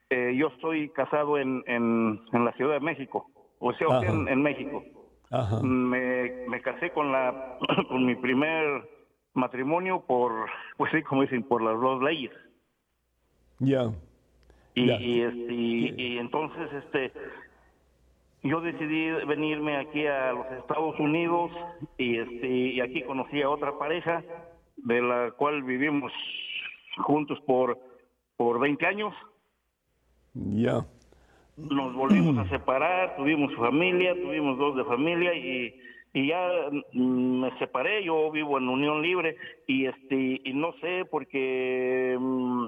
eh, 0.10 0.36
yo 0.38 0.48
estoy 0.48 0.90
casado 0.90 1.38
en, 1.38 1.64
en, 1.68 2.22
en 2.34 2.46
la 2.46 2.52
Ciudad 2.54 2.74
de 2.74 2.80
México, 2.80 3.30
o 3.60 3.74
sea, 3.74 3.88
Ajá. 3.88 4.06
en, 4.08 4.28
en 4.28 4.42
México. 4.42 4.84
Ajá. 5.32 5.60
Me, 5.64 6.46
me 6.48 6.62
casé 6.62 6.92
con 6.92 7.12
la 7.12 7.58
con 7.90 8.06
mi 8.06 8.16
primer 8.16 8.88
matrimonio 9.34 10.04
por, 10.08 10.32
pues 10.78 10.92
sí, 10.92 11.02
como 11.04 11.24
dicen, 11.24 11.44
por 11.44 11.62
las 11.62 11.80
dos 11.80 12.02
leyes. 12.02 12.32
Ya. 13.60 13.92
Y, 14.76 14.86
Ya. 14.88 15.00
y, 15.00 15.22
este, 15.22 15.54
y, 15.54 15.94
y 15.98 16.18
entonces 16.20 16.72
este 16.74 17.12
yo 18.44 18.62
decidí 18.62 19.10
venirme 19.26 19.78
aquí 19.78 20.06
a 20.06 20.32
los 20.34 20.46
Estados 20.52 21.00
Unidos 21.00 21.52
y 21.98 22.20
este 22.20 22.48
y 22.48 22.80
aquí 22.82 23.02
conocí 23.02 23.42
a 23.42 23.50
otra 23.50 23.78
pareja 23.80 24.24
de 24.78 25.02
la 25.02 25.32
cual 25.32 25.64
vivimos 25.64 26.12
juntos 26.98 27.40
por 27.48 27.80
por 28.38 28.60
20 28.60 28.86
años. 28.86 29.14
Ya. 30.36 30.86
Nos 31.58 31.96
volvimos 31.96 32.38
a 32.38 32.50
separar, 32.50 33.16
tuvimos 33.16 33.54
familia, 33.56 34.14
tuvimos 34.14 34.58
dos 34.58 34.76
de 34.76 34.84
familia 34.84 35.34
y, 35.34 35.74
y 36.14 36.28
ya 36.28 36.50
mm, 36.92 37.40
me 37.40 37.58
separé, 37.60 38.04
yo 38.04 38.30
vivo 38.32 38.58
en 38.58 38.68
unión 38.68 39.02
libre 39.02 39.38
y 39.66 39.86
este 39.86 40.42
y 40.44 40.54
no 40.54 40.74
sé 40.82 41.06
porque 41.10 42.18
mm, 42.20 42.68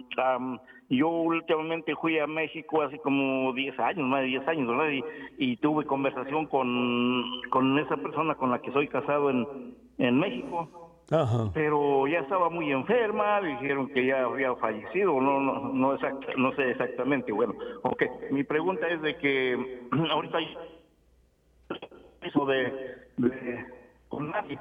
yo 0.89 1.09
últimamente 1.09 1.95
fui 1.97 2.17
a 2.17 2.27
México 2.27 2.81
hace 2.81 2.97
como 2.99 3.51
10 3.51 3.77
años, 3.79 4.07
más 4.07 4.21
de 4.21 4.27
10 4.27 4.47
años, 4.47 4.67
¿verdad? 4.69 4.89
Y, 4.89 5.03
y 5.37 5.57
tuve 5.57 5.85
conversación 5.85 6.45
con, 6.45 7.25
con 7.49 7.77
esa 7.79 7.97
persona 7.97 8.35
con 8.35 8.51
la 8.51 8.61
que 8.61 8.71
soy 8.71 8.87
casado 8.87 9.29
en, 9.29 9.45
en 9.97 10.17
México 10.17 10.86
Ajá. 11.09 11.51
pero 11.53 12.05
ya 12.07 12.19
estaba 12.19 12.49
muy 12.49 12.71
enferma, 12.71 13.39
dijeron 13.41 13.89
que 13.89 14.05
ya 14.05 14.23
había 14.25 14.53
fallecido, 14.55 15.19
no 15.21 15.39
no 15.39 15.69
no, 15.73 15.97
exact- 15.97 16.35
no 16.37 16.51
sé 16.53 16.71
exactamente. 16.71 17.31
Bueno, 17.31 17.55
ok, 17.83 18.03
mi 18.31 18.43
pregunta 18.43 18.87
es 18.89 19.01
de 19.01 19.15
que 19.17 19.57
ahorita 20.11 20.37
hay 20.37 20.47
eso 22.21 22.45
de, 22.45 22.73
de 23.17 23.65
con 24.09 24.29
nadie, 24.31 24.59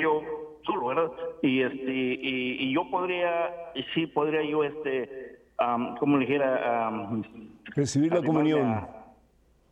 yo 0.00 0.22
solo, 0.64 0.88
¿verdad? 0.88 1.10
Y 1.42 1.62
este 1.62 1.90
y, 1.92 2.56
y 2.60 2.74
yo 2.74 2.88
podría, 2.90 3.50
sí 3.94 4.06
podría 4.06 4.42
yo 4.42 4.64
este, 4.64 5.38
am, 5.58 5.96
como 5.96 6.18
le 6.18 6.26
dijera, 6.26 6.86
am, 6.88 7.22
Recibir 7.74 8.12
la 8.12 8.22
comunión. 8.22 8.66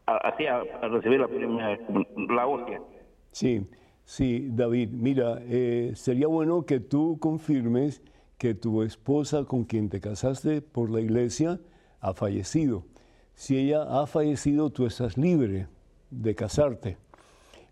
a- 0.07 0.17
así 0.25 0.47
a, 0.47 0.57
a 0.83 0.89
recibir 0.89 1.21
la, 1.21 1.29
primera- 1.29 1.79
la 2.17 2.47
hostia. 2.47 2.81
Sí, 3.31 3.67
sí, 4.05 4.49
David. 4.51 4.91
Mira, 4.91 5.41
eh, 5.43 5.93
sería 5.95 6.27
bueno 6.27 6.65
que 6.67 6.81
tú 6.81 7.19
confirmes 7.21 8.03
que 8.39 8.55
tu 8.55 8.83
esposa 8.83 9.45
con 9.45 9.65
quien 9.65 9.89
te 9.89 10.01
casaste 10.01 10.63
por 10.63 10.91
la 10.91 11.01
iglesia 11.01 11.61
ha 12.01 12.13
fallecido. 12.13 12.85
Si 13.35 13.57
ella 13.57 13.83
ha 13.83 14.07
fallecido, 14.07 14.71
tú 14.71 14.87
estás 14.87 15.17
libre 15.17 15.69
de 16.11 16.35
casarte. 16.35 16.97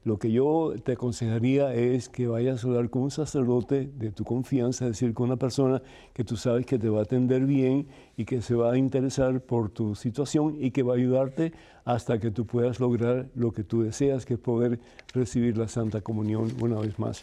Lo 0.03 0.19
que 0.19 0.33
yo 0.33 0.73
te 0.83 0.93
aconsejaría 0.93 1.75
es 1.75 2.09
que 2.09 2.27
vayas 2.27 2.65
a 2.65 2.69
hablar 2.69 2.89
con 2.89 3.03
un 3.03 3.11
sacerdote 3.11 3.91
de 3.95 4.11
tu 4.11 4.25
confianza, 4.25 4.87
es 4.87 4.93
decir, 4.93 5.13
con 5.13 5.27
una 5.27 5.37
persona 5.37 5.83
que 6.15 6.25
tú 6.25 6.37
sabes 6.37 6.65
que 6.65 6.79
te 6.79 6.89
va 6.89 7.01
a 7.01 7.03
atender 7.03 7.45
bien 7.45 7.87
y 8.17 8.25
que 8.25 8.41
se 8.41 8.55
va 8.55 8.73
a 8.73 8.79
interesar 8.79 9.43
por 9.43 9.69
tu 9.69 9.95
situación 9.95 10.57
y 10.59 10.71
que 10.71 10.83
va 10.83 10.95
a 10.95 10.97
ayudarte 10.97 11.53
hasta 11.85 12.19
que 12.19 12.31
tú 12.31 12.47
puedas 12.47 12.81
lograr 12.81 13.29
lo 13.35 13.53
que 13.53 13.63
tú 13.63 13.83
deseas, 13.83 14.25
que 14.25 14.35
es 14.35 14.41
poder 14.41 14.81
recibir 15.13 15.59
la 15.59 15.69
Santa 15.69 16.01
Comunión 16.01 16.51
una 16.63 16.79
vez 16.79 16.99
más. 16.99 17.23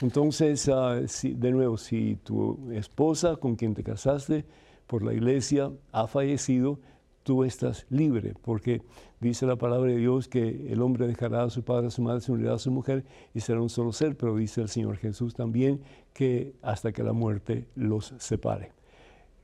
Entonces, 0.00 0.66
ah, 0.70 1.00
de 1.22 1.50
nuevo, 1.50 1.76
si 1.76 2.16
tu 2.24 2.70
esposa 2.72 3.36
con 3.36 3.54
quien 3.54 3.74
te 3.74 3.82
casaste 3.82 4.46
por 4.86 5.02
la 5.02 5.12
iglesia 5.12 5.70
ha 5.92 6.06
fallecido, 6.06 6.78
tú 7.24 7.42
estás 7.42 7.86
libre, 7.90 8.34
porque 8.42 8.82
dice 9.20 9.46
la 9.46 9.56
palabra 9.56 9.90
de 9.90 9.98
Dios 9.98 10.28
que 10.28 10.70
el 10.70 10.80
hombre 10.82 11.08
dejará 11.08 11.42
a 11.42 11.50
su 11.50 11.64
padre, 11.64 11.88
a 11.88 11.90
su 11.90 12.02
madre, 12.02 12.20
se 12.20 12.30
unirá 12.30 12.54
a 12.54 12.58
su 12.58 12.70
mujer 12.70 13.04
y 13.34 13.40
será 13.40 13.60
un 13.60 13.70
solo 13.70 13.92
ser, 13.92 14.16
pero 14.16 14.36
dice 14.36 14.60
el 14.60 14.68
Señor 14.68 14.98
Jesús 14.98 15.34
también 15.34 15.80
que 16.12 16.54
hasta 16.62 16.92
que 16.92 17.02
la 17.02 17.12
muerte 17.12 17.66
los 17.74 18.14
separe. 18.18 18.72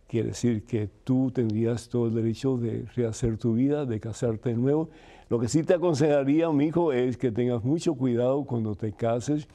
Quiere 0.07 0.29
decir 0.29 0.65
que 0.65 0.89
tú 1.05 1.31
tendrías 1.33 1.89
todo 1.89 2.07
el 2.07 2.15
derecho 2.15 2.57
de 2.57 2.85
rehacer 2.95 3.39
tu 3.39 3.55
vida, 3.55 3.87
de 3.87 3.99
casarte 4.01 4.51
de 4.51 4.57
nuevo. 4.57 4.91
Lo 5.29 5.39
que 5.39 5.49
sí 5.49 5.63
te 5.63 5.75
aconsejaría, 5.75 6.51
mi 6.51 6.67
hijo, 6.67 6.93
es 6.93 7.17
que 7.17 7.31
tengas 7.31 7.65
mucho 7.65 7.95
cuidado 7.95 8.45
cuando 8.45 8.75
te 8.75 8.93
cases, 8.93 9.49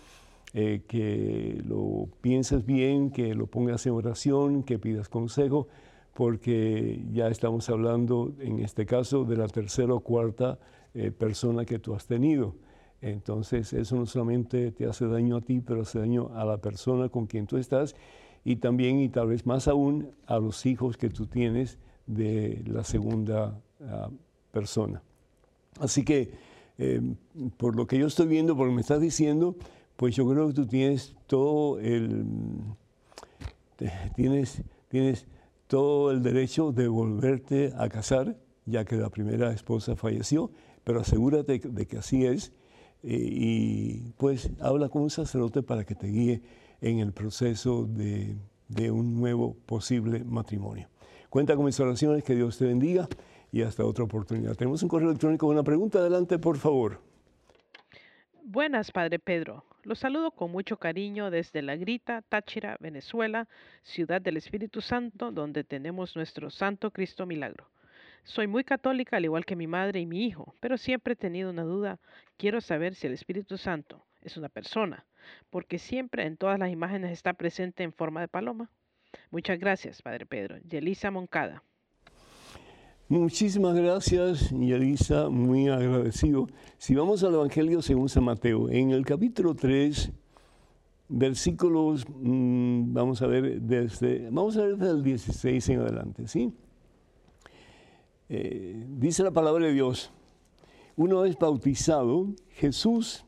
eh, 0.53 0.81
que 0.87 1.61
lo 1.67 2.07
pienses 2.21 2.65
bien, 2.65 3.11
que 3.11 3.35
lo 3.35 3.47
pongas 3.47 3.85
en 3.85 3.91
oración, 3.91 4.63
que 4.63 4.79
pidas 4.79 5.09
consejo, 5.09 5.67
porque 6.15 7.03
ya 7.11 7.27
estamos 7.27 7.69
hablando, 7.69 8.33
en 8.39 8.59
este 8.59 8.85
caso, 8.85 9.25
de 9.25 9.35
la 9.35 9.49
tercera 9.49 9.93
o 9.93 9.99
cuarta 9.99 10.57
eh, 10.93 11.11
persona 11.11 11.65
que 11.65 11.77
tú 11.77 11.93
has 11.93 12.07
tenido. 12.07 12.55
Entonces, 13.01 13.73
eso 13.73 13.97
no 13.97 14.05
solamente 14.05 14.71
te 14.71 14.85
hace 14.85 15.07
daño 15.07 15.35
a 15.35 15.41
ti, 15.41 15.59
pero 15.59 15.81
hace 15.81 15.99
daño 15.99 16.31
a 16.33 16.45
la 16.45 16.57
persona 16.57 17.09
con 17.09 17.27
quien 17.27 17.47
tú 17.47 17.57
estás 17.57 17.97
y 18.45 18.55
también, 18.55 19.01
y 19.01 19.09
tal 19.09 19.27
vez 19.27 19.45
más 19.45 19.67
aún, 19.67 20.09
a 20.25 20.39
los 20.39 20.65
hijos 20.65 20.95
que 20.95 21.09
tú 21.09 21.25
tienes 21.25 21.79
de 22.07 22.63
la 22.65 22.85
segunda 22.85 23.59
ah, 23.81 24.09
persona. 24.53 25.03
Así 25.81 26.05
que, 26.05 26.31
eh, 26.77 27.01
por 27.57 27.75
lo 27.75 27.87
que 27.87 27.97
yo 27.97 28.07
estoy 28.07 28.27
viendo, 28.27 28.55
por 28.55 28.67
lo 28.67 28.71
que 28.71 28.75
me 28.75 28.81
estás 28.81 29.01
diciendo, 29.01 29.57
pues 29.97 30.15
yo 30.15 30.25
creo 30.29 30.47
que 30.47 30.53
tú 30.53 30.65
tienes 30.65 31.13
todo 31.27 31.77
el, 31.79 32.23
tienes, 34.15 34.61
tienes 34.87 35.27
todo 35.67 36.11
el 36.11 36.21
derecho 36.21 36.71
de 36.71 36.87
volverte 36.87 37.73
a 37.77 37.89
casar, 37.89 38.37
ya 38.65 38.85
que 38.85 38.95
la 38.95 39.09
primera 39.09 39.51
esposa 39.51 39.95
falleció, 39.95 40.51
pero 40.83 41.01
asegúrate 41.01 41.59
de 41.59 41.87
que 41.87 41.97
así 41.97 42.25
es 42.25 42.53
eh, 43.03 43.17
y 43.19 44.13
pues 44.17 44.51
habla 44.59 44.89
con 44.89 45.03
un 45.03 45.09
sacerdote 45.09 45.63
para 45.63 45.85
que 45.85 45.95
te 45.95 46.07
guíe 46.07 46.41
en 46.81 46.99
el 46.99 47.13
proceso 47.13 47.85
de, 47.85 48.35
de 48.67 48.91
un 48.91 49.19
nuevo 49.19 49.55
posible 49.65 50.23
matrimonio. 50.23 50.87
Cuenta 51.29 51.55
con 51.55 51.65
mis 51.65 51.79
oraciones, 51.79 52.23
que 52.23 52.35
Dios 52.35 52.57
te 52.57 52.65
bendiga 52.65 53.07
y 53.51 53.61
hasta 53.61 53.85
otra 53.85 54.03
oportunidad. 54.03 54.55
Tenemos 54.55 54.83
un 54.83 54.89
correo 54.89 55.09
electrónico, 55.09 55.47
una 55.47 55.63
pregunta, 55.63 55.99
adelante 55.99 56.39
por 56.39 56.57
favor. 56.57 57.01
Buenas, 58.43 58.91
Padre 58.91 59.19
Pedro. 59.19 59.65
Los 59.85 59.99
saludo 59.99 60.31
con 60.31 60.51
mucho 60.51 60.77
cariño 60.77 61.29
desde 61.29 61.61
La 61.61 61.75
Grita, 61.75 62.23
Táchira, 62.23 62.75
Venezuela, 62.79 63.47
ciudad 63.83 64.19
del 64.19 64.35
Espíritu 64.37 64.81
Santo, 64.81 65.31
donde 65.31 65.63
tenemos 65.63 66.15
nuestro 66.15 66.49
Santo 66.49 66.89
Cristo 66.89 67.27
Milagro. 67.27 67.69
Soy 68.23 68.47
muy 68.47 68.63
católica, 68.63 69.17
al 69.17 69.25
igual 69.25 69.45
que 69.45 69.55
mi 69.55 69.67
madre 69.67 69.99
y 69.99 70.07
mi 70.07 70.25
hijo, 70.25 70.55
pero 70.59 70.79
siempre 70.79 71.13
he 71.13 71.15
tenido 71.15 71.51
una 71.51 71.61
duda. 71.61 71.99
Quiero 72.35 72.61
saber 72.61 72.95
si 72.95 73.05
el 73.05 73.13
Espíritu 73.13 73.59
Santo 73.59 74.03
es 74.23 74.37
una 74.37 74.49
persona, 74.49 75.05
porque 75.51 75.77
siempre 75.77 76.25
en 76.25 76.35
todas 76.35 76.57
las 76.57 76.71
imágenes 76.71 77.11
está 77.11 77.33
presente 77.33 77.83
en 77.83 77.93
forma 77.93 78.21
de 78.21 78.27
paloma. 78.27 78.71
Muchas 79.29 79.59
gracias, 79.59 80.01
Padre 80.01 80.25
Pedro. 80.25 80.57
Yelisa 80.67 81.11
Moncada. 81.11 81.61
Muchísimas 83.07 83.75
gracias, 83.75 84.49
Yelisa, 84.49 85.29
muy 85.29 85.67
agradecido. 85.67 86.47
Si 86.79 86.95
vamos 86.95 87.23
al 87.23 87.35
Evangelio 87.35 87.83
según 87.83 88.09
San 88.09 88.23
Mateo, 88.23 88.67
en 88.67 88.89
el 88.89 89.05
capítulo 89.05 89.53
3, 89.53 90.11
versículos, 91.09 92.03
mm, 92.09 92.93
vamos 92.93 93.21
a 93.21 93.27
ver 93.27 93.61
desde, 93.61 94.27
vamos 94.31 94.57
a 94.57 94.63
ver 94.63 94.77
desde 94.77 94.91
el 94.93 95.03
16 95.03 95.69
en 95.69 95.79
adelante, 95.81 96.27
¿sí? 96.27 96.51
Eh, 98.27 98.87
dice 98.89 99.21
la 99.21 99.29
palabra 99.29 99.67
de 99.67 99.73
Dios, 99.73 100.11
una 100.95 101.21
vez 101.21 101.37
bautizado, 101.37 102.29
Jesús, 102.53 103.23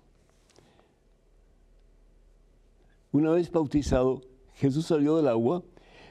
una 3.11 3.29
vez 3.29 3.51
bautizado, 3.51 4.21
Jesús 4.55 4.87
salió 4.87 5.17
del 5.17 5.27
agua. 5.27 5.61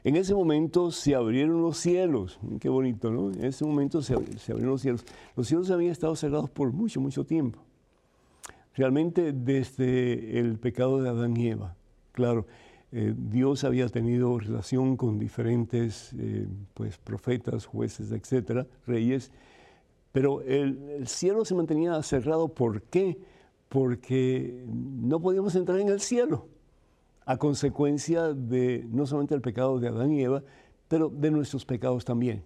En 0.07 0.15
ese 0.15 0.37
momento 0.37 0.93
se 0.93 1.17
abrieron 1.17 1.63
los 1.63 1.79
cielos. 1.79 2.39
Qué 2.61 2.69
bonito, 2.69 3.11
¿no? 3.11 3.33
En 3.33 3.45
ese 3.45 3.65
momento 3.65 4.03
se, 4.03 4.15
abri- 4.15 4.39
se 4.39 4.53
abrieron 4.53 4.71
los 4.75 4.81
cielos. 4.81 5.05
Los 5.35 5.49
cielos 5.49 5.69
habían 5.73 5.91
estado 5.91 6.15
cerrados 6.15 6.49
por 6.49 6.71
mucho, 6.73 7.01
mucho 7.01 7.27
tiempo. 7.27 7.59
Realmente 8.77 9.33
desde 9.33 10.39
el 10.39 10.61
pecado 10.61 11.03
de 11.03 11.09
Adán 11.09 11.37
y 11.37 11.49
Eva. 11.49 11.75
Claro, 12.13 12.47
eh, 12.93 13.15
Dios 13.17 13.65
había 13.65 13.89
tenido 13.89 14.39
relación 14.39 14.97
con 14.97 15.19
diferentes 15.19 16.13
eh, 16.17 16.47
pues, 16.75 16.99
profetas, 16.99 17.67
jueces, 17.67 18.13
etcétera, 18.13 18.65
reyes, 18.87 19.33
pero 20.13 20.41
el 20.43 21.09
cielo 21.09 21.45
se 21.45 21.57
mantenía 21.57 22.01
cerrado. 22.05 22.47
¿Por 22.47 22.83
qué? 22.83 23.19
Porque 23.69 24.65
no 24.69 25.19
podíamos 25.19 25.57
entrar 25.57 25.81
en 25.81 25.89
el 25.89 25.99
cielo 25.99 26.47
a 27.27 27.37
consecuencia 27.37 28.33
de 28.33 28.87
no 28.89 29.05
solamente 29.05 29.35
el 29.35 29.41
pecado 29.41 29.79
de 29.81 29.89
Adán 29.89 30.13
y 30.13 30.23
Eva, 30.23 30.43
pero 30.89 31.09
de 31.11 31.31
nuestros 31.33 31.65
pecados 31.65 32.05
también. 32.05 32.45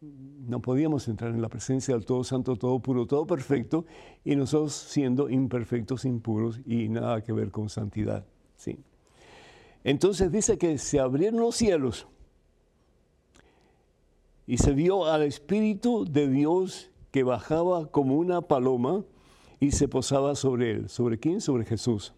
No 0.00 0.60
podíamos 0.60 1.06
entrar 1.06 1.32
en 1.32 1.42
la 1.42 1.48
presencia 1.48 1.94
del 1.94 2.06
Todo 2.06 2.24
Santo, 2.24 2.56
Todo 2.56 2.78
Puro, 2.80 3.06
Todo 3.06 3.26
Perfecto, 3.26 3.84
y 4.24 4.36
nosotros 4.36 4.72
siendo 4.72 5.28
imperfectos, 5.28 6.06
impuros 6.06 6.60
y 6.64 6.88
nada 6.88 7.22
que 7.22 7.32
ver 7.32 7.50
con 7.50 7.68
santidad. 7.68 8.24
¿sí? 8.56 8.78
Entonces 9.84 10.32
dice 10.32 10.56
que 10.56 10.78
se 10.78 10.98
abrieron 10.98 11.40
los 11.40 11.54
cielos 11.54 12.06
y 14.46 14.56
se 14.56 14.72
vio 14.72 15.04
al 15.04 15.24
Espíritu 15.24 16.06
de 16.06 16.26
Dios 16.28 16.90
que 17.10 17.22
bajaba 17.22 17.90
como 17.90 18.16
una 18.16 18.40
paloma 18.40 19.04
y 19.60 19.72
se 19.72 19.88
posaba 19.88 20.34
sobre 20.36 20.70
él. 20.70 20.88
¿Sobre 20.88 21.18
quién? 21.18 21.42
Sobre 21.42 21.66
Jesús. 21.66 22.14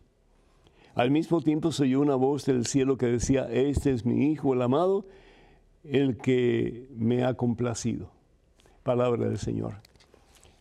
Al 0.94 1.10
mismo 1.10 1.40
tiempo 1.40 1.70
se 1.70 1.84
oyó 1.84 2.00
una 2.00 2.16
voz 2.16 2.44
del 2.46 2.66
cielo 2.66 2.96
que 2.96 3.06
decía, 3.06 3.48
este 3.50 3.92
es 3.92 4.04
mi 4.04 4.32
Hijo 4.32 4.54
el 4.54 4.62
amado, 4.62 5.06
el 5.84 6.16
que 6.16 6.88
me 6.96 7.24
ha 7.24 7.34
complacido. 7.34 8.10
Palabra 8.82 9.28
del 9.28 9.38
Señor. 9.38 9.74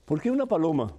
¿Por 0.05 0.21
qué 0.21 0.29
una 0.29 0.45
paloma? 0.45 0.93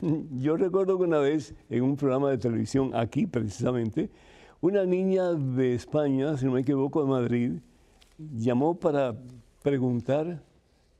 Yo 0.38 0.56
recuerdo 0.56 0.98
que 0.98 1.04
una 1.04 1.18
vez 1.18 1.54
en 1.68 1.82
un 1.82 1.96
programa 1.96 2.30
de 2.30 2.38
televisión, 2.38 2.92
aquí 2.94 3.26
precisamente, 3.26 4.10
una 4.60 4.84
niña 4.84 5.32
de 5.32 5.74
España, 5.74 6.36
si 6.36 6.46
no 6.46 6.52
me 6.52 6.60
equivoco, 6.60 7.02
de 7.02 7.08
Madrid, 7.08 7.52
llamó 8.18 8.78
para 8.78 9.16
preguntar, 9.62 10.42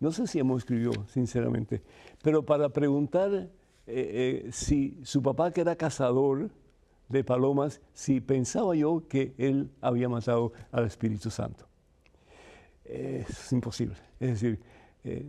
no 0.01 0.11
sé 0.11 0.27
si 0.27 0.41
hemos 0.41 0.59
escribió, 0.59 0.91
sinceramente, 1.07 1.83
pero 2.23 2.45
para 2.45 2.69
preguntar 2.69 3.33
eh, 3.33 3.49
eh, 3.87 4.49
si 4.51 4.99
su 5.05 5.23
papá, 5.23 5.53
que 5.53 5.61
era 5.61 5.77
cazador 5.77 6.51
de 7.09 7.25
palomas, 7.25 7.81
si 7.93 8.21
pensaba 8.21 8.75
yo 8.75 9.07
que 9.09 9.35
él 9.39 9.71
había 9.81 10.09
matado 10.09 10.53
al 10.73 10.87
Espíritu 10.87 11.31
Santo 11.31 11.67
es 12.89 13.53
imposible. 13.53 13.97
Es 14.21 14.31
decir, 14.31 14.61
eh, 15.05 15.25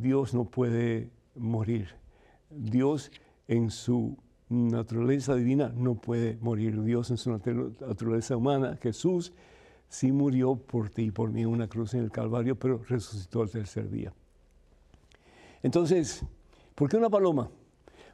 Dios 0.00 0.34
no 0.34 0.44
puede 0.44 1.10
morir. 1.34 1.88
Dios 2.50 3.10
en 3.46 3.70
su 3.70 4.16
naturaleza 4.48 5.34
divina 5.34 5.72
no 5.74 5.94
puede 5.94 6.38
morir. 6.40 6.82
Dios 6.82 7.10
en 7.10 7.16
su 7.16 7.30
naturaleza 7.30 8.36
humana, 8.36 8.78
Jesús, 8.80 9.32
sí 9.88 10.12
murió 10.12 10.56
por 10.56 10.90
ti 10.90 11.04
y 11.04 11.10
por 11.10 11.30
mí 11.30 11.42
en 11.42 11.48
una 11.48 11.68
cruz 11.68 11.94
en 11.94 12.00
el 12.00 12.10
Calvario, 12.10 12.58
pero 12.58 12.82
resucitó 12.84 13.42
al 13.42 13.50
tercer 13.50 13.90
día. 13.90 14.12
Entonces, 15.62 16.24
¿por 16.74 16.88
qué 16.88 16.96
una 16.96 17.10
paloma? 17.10 17.50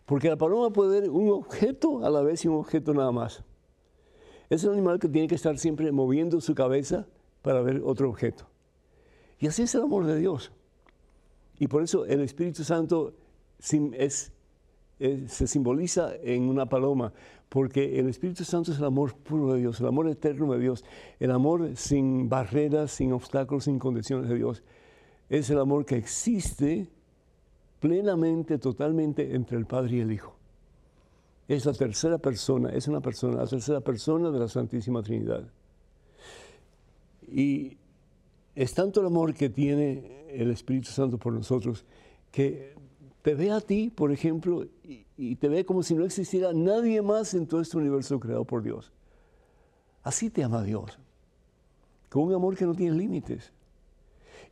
Porque 0.07 0.29
la 0.29 0.37
paloma 0.37 0.71
puede 0.71 1.01
ver 1.01 1.11
un 1.11 1.31
objeto 1.31 2.05
a 2.05 2.11
la 2.11 2.23
vez 2.23 2.45
y 2.45 2.49
un 2.49 2.57
objeto 2.57 2.93
nada 2.93 3.11
más. 3.13 3.43
Es 4.51 4.63
un 4.65 4.73
animal 4.73 4.99
que 4.99 5.09
tiene 5.09 5.29
que 5.29 5.35
estar 5.35 5.59
siempre 5.59 5.91
moviendo 5.93 6.41
su 6.41 6.55
cabeza 6.55 7.07
para 7.41 7.63
ver 7.63 7.83
otro 7.85 8.11
objeto. 8.11 8.47
Y 9.39 9.47
así 9.47 9.63
es 9.63 9.75
el 9.75 9.83
amor 9.83 10.07
de 10.07 10.19
Dios. 10.19 10.53
Y 11.59 11.69
por 11.69 11.83
eso 11.83 12.05
el 12.05 12.21
Espíritu 12.21 12.65
Santo 12.65 13.15
se 13.59 14.31
simboliza 15.47 16.15
en 16.23 16.49
una 16.49 16.67
paloma, 16.67 17.13
porque 17.49 17.99
el 17.99 18.09
Espíritu 18.09 18.45
Santo 18.45 18.73
es 18.73 18.79
el 18.79 18.85
amor 18.85 19.15
puro 19.15 19.55
de 19.55 19.61
Dios, 19.61 19.81
el 19.81 19.87
amor 19.87 20.09
eterno 20.09 20.53
de 20.53 20.59
Dios, 20.59 20.85
el 21.21 21.31
amor 21.31 21.71
sin 21.77 22.29
barreras, 22.29 22.91
sin 22.91 23.13
obstáculos, 23.13 23.65
sin 23.65 23.79
condiciones 23.79 24.29
de 24.29 24.35
Dios. 24.35 24.63
Es 25.29 25.49
el 25.51 25.59
amor 25.59 25.87
que 25.87 25.97
existe 25.97 26.91
plenamente, 27.85 28.57
totalmente 28.57 29.35
entre 29.35 29.59
el 29.59 29.67
Padre 29.67 29.97
y 29.97 30.01
el 30.01 30.11
Hijo. 30.11 30.35
Es 31.47 31.67
la 31.67 31.75
tercera 31.75 32.17
persona, 32.17 32.71
es 32.71 32.89
una 32.89 33.03
persona, 33.03 33.43
la 33.43 33.47
tercera 33.47 33.83
persona 33.83 34.31
de 34.31 34.39
la 34.39 34.49
Santísima 34.49 35.03
Trinidad. 35.03 35.45
Y 37.31 37.77
es 38.55 38.73
tanto 38.73 39.03
el 39.03 39.09
amor 39.09 39.35
que 39.35 39.51
tiene 39.51 40.25
el 40.31 40.51
Espíritu 40.51 40.89
Santo 40.89 41.19
por 41.19 41.35
nosotros 41.35 41.85
que 42.33 42.75
te 43.21 43.35
ve 43.35 43.51
a 43.51 43.61
ti, 43.61 43.93
por 43.95 44.13
ejemplo, 44.13 44.67
y, 44.83 45.37
te 45.37 45.49
ve 45.51 45.67
como 45.67 45.83
si 45.83 45.95
no 45.95 46.07
existiera 46.07 46.55
nadie 46.55 47.03
más 47.03 47.35
en 47.35 47.47
todo 47.47 47.61
este 47.61 47.77
universo 47.77 48.19
creado 48.19 48.47
por 48.47 48.63
Dios. 48.63 48.93
Así 50.03 50.31
te 50.31 50.43
ama 50.43 50.63
Dios, 50.63 50.99
con 52.09 52.23
un 52.23 52.33
amor 52.33 52.57
que 52.57 52.65
no 52.65 52.75
tiene 52.75 52.97
límites. 52.97 53.53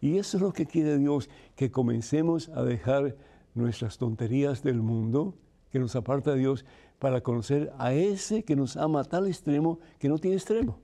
Y 0.02 0.18
eso 0.18 0.36
es 0.36 0.42
lo 0.42 0.52
que 0.52 0.66
quiere 0.66 0.98
Dios, 0.98 1.30
que 1.54 1.70
comencemos 1.70 2.48
a 2.50 2.64
dejar 2.64 3.16
nuestras 3.54 3.98
tonterías 3.98 4.64
del 4.64 4.82
mundo, 4.82 5.36
que 5.70 5.78
nos 5.78 5.94
aparta 5.94 6.34
Dios, 6.34 6.66
para 6.98 7.20
conocer 7.20 7.72
a 7.78 7.94
ese 7.94 8.42
que 8.42 8.56
nos 8.56 8.76
ama 8.76 9.00
a 9.00 9.04
tal 9.04 9.28
extremo 9.28 9.78
que 10.00 10.08
no 10.08 10.18
tiene 10.18 10.36
extremo, 10.36 10.80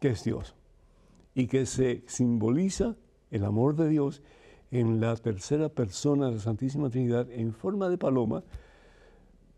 que 0.00 0.08
es 0.10 0.24
Dios 0.24 0.56
y 1.32 1.46
que 1.46 1.64
se 1.64 2.02
simboliza 2.06 2.96
el 3.30 3.44
amor 3.44 3.76
de 3.76 3.88
Dios 3.88 4.20
en 4.72 5.00
la 5.00 5.14
tercera 5.14 5.68
persona 5.68 6.26
de 6.26 6.32
la 6.34 6.40
Santísima 6.40 6.90
Trinidad 6.90 7.30
en 7.30 7.52
forma 7.52 7.88
de 7.88 7.98
paloma, 7.98 8.42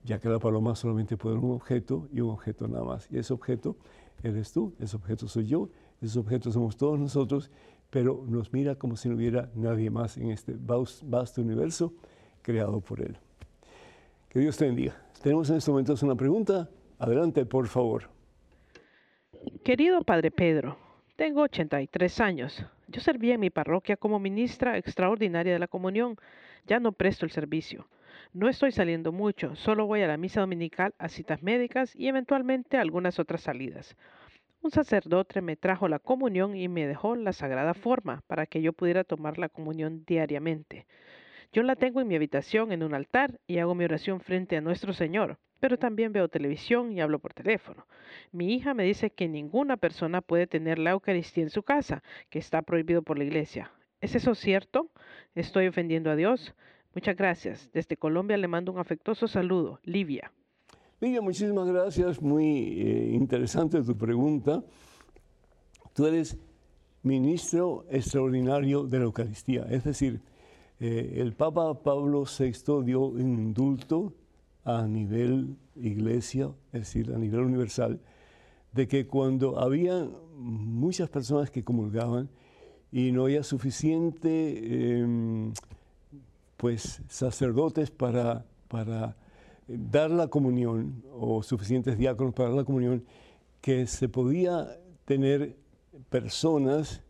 ya 0.04 0.18
que 0.18 0.28
la 0.28 0.38
paloma 0.38 0.74
solamente 0.76 1.16
puede 1.16 1.36
ser 1.36 1.44
un 1.44 1.52
objeto 1.52 2.08
y 2.12 2.20
un 2.20 2.28
objeto 2.28 2.68
nada 2.68 2.84
más. 2.84 3.08
Y 3.10 3.16
ese 3.16 3.32
objeto 3.32 3.76
eres 4.22 4.52
tú, 4.52 4.74
ese 4.78 4.96
objeto 4.96 5.28
soy 5.28 5.46
yo, 5.46 5.70
ese 6.02 6.18
objeto 6.18 6.52
somos 6.52 6.76
todos 6.76 6.98
nosotros, 6.98 7.50
pero 7.90 8.24
nos 8.26 8.52
mira 8.52 8.76
como 8.76 8.96
si 8.96 9.08
no 9.08 9.16
hubiera 9.16 9.50
nadie 9.54 9.90
más 9.90 10.16
en 10.16 10.30
este 10.30 10.54
vasto 10.56 11.42
universo 11.42 11.92
creado 12.42 12.80
por 12.80 13.00
Él. 13.00 13.18
Que 14.28 14.38
Dios 14.38 14.56
te 14.56 14.66
bendiga. 14.66 14.96
Tenemos 15.22 15.50
en 15.50 15.56
estos 15.56 15.72
momentos 15.72 16.02
una 16.02 16.14
pregunta. 16.14 16.70
Adelante, 16.98 17.44
por 17.44 17.66
favor. 17.66 18.08
Querido 19.64 20.02
Padre 20.02 20.30
Pedro, 20.30 20.76
tengo 21.16 21.42
83 21.42 22.20
años. 22.20 22.64
Yo 22.88 23.00
servía 23.00 23.34
en 23.34 23.40
mi 23.40 23.50
parroquia 23.50 23.96
como 23.96 24.18
ministra 24.18 24.78
extraordinaria 24.78 25.52
de 25.52 25.58
la 25.58 25.68
comunión. 25.68 26.16
Ya 26.66 26.78
no 26.78 26.92
presto 26.92 27.24
el 27.24 27.32
servicio. 27.32 27.86
No 28.32 28.48
estoy 28.48 28.70
saliendo 28.70 29.10
mucho, 29.10 29.56
solo 29.56 29.86
voy 29.86 30.02
a 30.02 30.06
la 30.06 30.16
misa 30.16 30.40
dominical, 30.40 30.94
a 30.98 31.08
citas 31.08 31.42
médicas 31.42 31.96
y 31.96 32.06
eventualmente 32.06 32.76
a 32.76 32.80
algunas 32.80 33.18
otras 33.18 33.40
salidas. 33.40 33.96
Un 34.62 34.70
sacerdote 34.70 35.40
me 35.40 35.56
trajo 35.56 35.88
la 35.88 35.98
comunión 35.98 36.56
y 36.56 36.68
me 36.68 36.86
dejó 36.86 37.16
la 37.16 37.32
sagrada 37.32 37.74
forma 37.74 38.22
para 38.26 38.46
que 38.46 38.62
yo 38.62 38.72
pudiera 38.72 39.04
tomar 39.04 39.38
la 39.38 39.48
comunión 39.48 40.04
diariamente. 40.06 40.86
Yo 41.52 41.62
la 41.62 41.76
tengo 41.76 42.00
en 42.00 42.08
mi 42.08 42.16
habitación 42.16 42.72
en 42.72 42.82
un 42.82 42.94
altar 42.94 43.40
y 43.46 43.58
hago 43.58 43.74
mi 43.74 43.84
oración 43.84 44.20
frente 44.20 44.56
a 44.56 44.60
nuestro 44.60 44.92
Señor 44.92 45.38
pero 45.60 45.78
también 45.78 46.12
veo 46.12 46.28
televisión 46.28 46.92
y 46.92 47.00
hablo 47.00 47.18
por 47.18 47.34
teléfono. 47.34 47.86
Mi 48.32 48.54
hija 48.54 48.74
me 48.74 48.84
dice 48.84 49.10
que 49.10 49.28
ninguna 49.28 49.76
persona 49.76 50.22
puede 50.22 50.46
tener 50.46 50.78
la 50.78 50.90
Eucaristía 50.90 51.44
en 51.44 51.50
su 51.50 51.62
casa, 51.62 52.02
que 52.30 52.38
está 52.38 52.62
prohibido 52.62 53.02
por 53.02 53.18
la 53.18 53.24
iglesia. 53.24 53.70
¿Es 54.00 54.14
eso 54.14 54.34
cierto? 54.34 54.90
¿Estoy 55.34 55.68
ofendiendo 55.68 56.10
a 56.10 56.16
Dios? 56.16 56.54
Muchas 56.94 57.16
gracias. 57.16 57.70
Desde 57.72 57.98
Colombia 57.98 58.38
le 58.38 58.48
mando 58.48 58.72
un 58.72 58.78
afectuoso 58.78 59.28
saludo. 59.28 59.78
Livia. 59.84 60.32
Livia, 61.02 61.22
muchísimas 61.22 61.66
gracias. 61.66 62.20
Muy 62.20 62.78
eh, 62.78 63.12
interesante 63.14 63.82
tu 63.82 63.96
pregunta. 63.96 64.62
Tú 65.94 66.04
eres 66.04 66.36
ministro 67.02 67.86
extraordinario 67.88 68.84
de 68.84 68.98
la 68.98 69.04
Eucaristía, 69.04 69.66
es 69.70 69.84
decir, 69.84 70.20
eh, 70.78 71.14
el 71.16 71.32
Papa 71.32 71.82
Pablo 71.82 72.24
VI 72.24 72.84
dio 72.84 73.06
un 73.06 73.38
indulto 73.38 74.12
a 74.62 74.86
nivel 74.86 75.56
iglesia, 75.74 76.50
es 76.70 76.80
decir, 76.80 77.14
a 77.14 77.18
nivel 77.18 77.40
universal, 77.40 77.98
de 78.72 78.86
que 78.86 79.06
cuando 79.06 79.58
había 79.58 80.06
muchas 80.36 81.08
personas 81.08 81.50
que 81.50 81.64
comulgaban 81.64 82.28
y 82.92 83.10
no 83.10 83.24
había 83.24 83.42
suficiente 83.42 84.98
em, 85.00 85.54
pues 86.58 87.00
sacerdotes 87.08 87.90
para, 87.90 88.44
para 88.68 89.16
dar 89.70 90.10
la 90.10 90.28
comunión 90.28 91.02
o 91.12 91.42
suficientes 91.42 91.96
diáconos 91.96 92.34
para 92.34 92.48
dar 92.48 92.58
la 92.58 92.64
comunión, 92.64 93.04
que 93.60 93.86
se 93.86 94.08
podía 94.08 94.78
tener 95.04 95.56
personas 96.08 97.02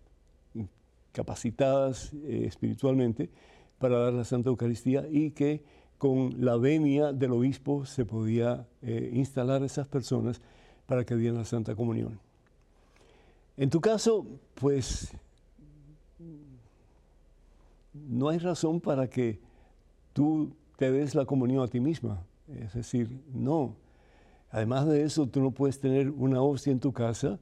capacitadas 1.12 2.12
eh, 2.12 2.44
espiritualmente 2.46 3.30
para 3.78 3.98
dar 3.98 4.12
la 4.12 4.24
Santa 4.24 4.50
Eucaristía 4.50 5.06
y 5.10 5.30
que 5.30 5.62
con 5.98 6.44
la 6.44 6.56
venia 6.56 7.12
del 7.12 7.32
obispo 7.32 7.84
se 7.84 8.04
podía 8.04 8.66
eh, 8.82 9.10
instalar 9.12 9.62
esas 9.62 9.86
personas 9.86 10.40
para 10.86 11.04
que 11.04 11.16
dieran 11.16 11.38
la 11.38 11.44
Santa 11.44 11.74
Comunión. 11.74 12.18
En 13.56 13.70
tu 13.70 13.80
caso, 13.80 14.26
pues 14.54 15.12
no 17.92 18.28
hay 18.28 18.38
razón 18.38 18.80
para 18.80 19.08
que 19.08 19.40
tú 20.12 20.52
te 20.76 20.90
des 20.90 21.14
la 21.14 21.26
comunión 21.26 21.62
a 21.62 21.68
ti 21.68 21.80
misma. 21.80 22.22
Es 22.58 22.74
decir, 22.74 23.10
no. 23.32 23.74
Además 24.50 24.86
de 24.86 25.04
eso, 25.04 25.26
tú 25.26 25.40
no 25.40 25.50
puedes 25.52 25.78
tener 25.78 26.10
una 26.10 26.42
hostia 26.42 26.72
en 26.72 26.80
tu 26.80 26.92
casa 26.92 27.38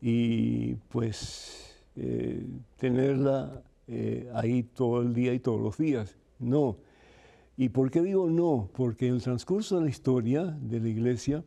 y 0.00 0.74
pues 0.88 1.76
eh, 1.96 2.44
tenerla 2.76 3.62
eh, 3.86 4.30
ahí 4.34 4.62
todo 4.62 5.02
el 5.02 5.14
día 5.14 5.32
y 5.34 5.38
todos 5.38 5.60
los 5.60 5.78
días. 5.78 6.16
No 6.38 6.76
¿Y 7.56 7.68
por 7.68 7.90
qué 7.90 8.00
digo 8.00 8.30
no? 8.30 8.70
Porque 8.74 9.08
en 9.08 9.14
el 9.14 9.22
transcurso 9.22 9.76
de 9.76 9.84
la 9.84 9.90
historia 9.90 10.44
de 10.44 10.80
la 10.80 10.88
iglesia 10.88 11.44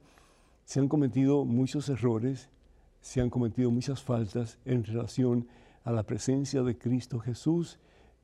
se 0.64 0.80
han 0.80 0.88
cometido 0.88 1.46
muchos 1.46 1.90
errores, 1.90 2.50
se 3.02 3.22
han 3.22 3.30
cometido 3.30 3.72
muchas 3.72 4.02
faltas 4.04 4.60
en 4.66 4.84
relación 4.84 5.48
a 5.84 5.92
la 5.92 6.04
presencia 6.04 6.62
de 6.64 6.78
Cristo 6.78 7.20
Jesús 7.20 7.80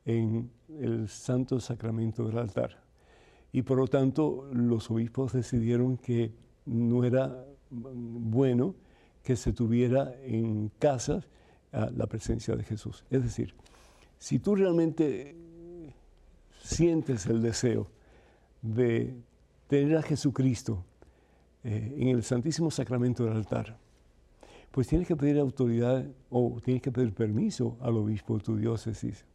en 0.06 0.52
el 0.80 1.10
santo 1.10 1.60
sacramento 1.60 2.28
del 2.28 2.38
altar. 2.38 2.82
Y 3.52 3.64
por 3.64 3.78
lo 3.78 3.88
tanto 3.88 4.50
los 4.54 4.90
obispos 4.92 5.34
decidieron 5.34 5.98
que 5.98 6.34
no 6.66 7.04
era 7.04 7.46
bueno 7.70 8.76
que 9.24 9.36
se 9.36 9.54
tuviera 9.54 10.14
en 10.24 10.72
casas 10.80 11.28
la 11.72 12.08
presencia 12.08 12.56
de 12.56 12.64
Jesús. 12.64 13.06
Es 13.10 13.24
decir, 13.24 13.54
si 14.18 14.40
tú 14.40 14.56
realmente 14.56 15.36
sientes 16.64 17.26
el 17.26 17.42
deseo 17.42 17.88
de 18.62 19.16
tener 19.68 19.98
a 19.98 20.02
Jesucristo 20.02 20.84
eh, 21.64 21.96
en 21.98 22.10
el 22.10 22.24
Santísimo 22.24 22.72
Sacramento 22.72 23.24
del 23.24 23.34
altar, 23.34 23.78
pues 24.72 24.88
tienes 24.88 25.08
que 25.08 25.16
pedir 25.16 25.40
autoridad 25.40 26.06
o 26.30 26.60
tienes 26.64 26.82
que 26.82 26.92
pedir 26.92 27.14
permiso 27.14 27.78
al 27.82 27.98
obispo 27.98 28.38
de 28.38 28.44
tu 28.44 28.58
diócesis. 28.58 29.26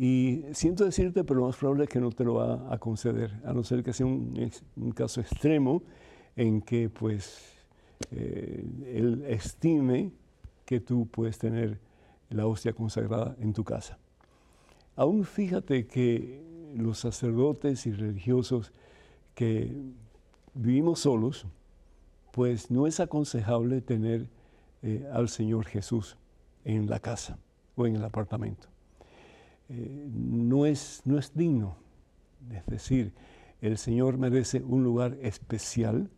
Y 0.00 0.44
siento 0.52 0.84
decirte, 0.84 1.24
pero 1.24 1.40
lo 1.40 1.46
más 1.46 1.56
probable 1.56 1.84
es 1.84 1.90
que 1.90 1.98
no 1.98 2.12
te 2.12 2.22
lo 2.22 2.34
va 2.34 2.72
a 2.72 2.78
conceder, 2.78 3.32
a 3.44 3.52
no 3.52 3.64
ser 3.64 3.82
que 3.82 3.92
sea 3.92 4.06
un, 4.06 4.92
caso 4.94 5.20
extremo 5.20 5.82
en 6.36 6.62
que 6.62 6.88
pues 6.88 7.56
eh, 8.12 8.64
él 8.94 9.24
estime 9.26 10.12
que 10.64 10.78
tú 10.78 11.08
puedes 11.08 11.36
tener 11.38 11.80
la 12.30 12.46
hostia 12.46 12.72
consagrada 12.72 13.34
en 13.40 13.52
tu 13.52 13.64
casa. 13.64 13.98
Aún 14.94 15.24
fíjate 15.24 15.88
que 15.88 16.44
los 16.76 17.00
sacerdotes 17.00 17.84
y 17.86 17.92
religiosos 17.92 18.70
que 19.34 19.74
vivimos 20.54 21.00
solos, 21.00 21.44
pues 22.30 22.70
no 22.70 22.86
es 22.86 23.00
aconsejable 23.00 23.80
tener 23.80 24.28
eh, 24.82 25.08
al 25.12 25.28
Señor 25.28 25.64
Jesús 25.66 26.16
en 26.64 26.88
la 26.88 27.00
casa 27.00 27.36
o 27.74 27.84
en 27.84 27.96
el 27.96 28.04
apartamento. 28.04 28.68
No, 29.68 30.66
es, 30.66 31.02
no 31.04 31.18
es 31.18 31.34
digno. 31.34 31.76
Es 32.50 32.66
decir, 32.66 33.12
el 33.60 33.76
Señor 33.76 34.16
merece 34.18 34.62
un 34.62 34.82
lugar 34.82 35.16
especial 35.20 36.10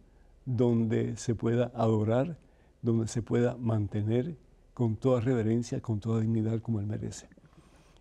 donde 0.45 1.17
se 1.17 1.35
pueda 1.35 1.73
adorar, 1.75 2.39
donde 2.83 3.09
se 3.09 3.23
pueda 3.23 3.57
mantener 3.57 4.37
con 4.75 4.97
toda 4.97 5.21
reverencia, 5.21 5.81
con 5.81 6.01
toda 6.01 6.21
dignidad 6.21 6.61
como 6.61 6.81
Él 6.81 6.87
merece. 6.87 7.29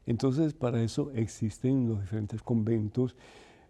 Entonces, 0.05 0.53
para 0.53 0.81
eso 0.81 1.11
existen 1.11 1.87
los 1.87 2.01
diferentes 2.01 2.41
conventos 2.41 3.15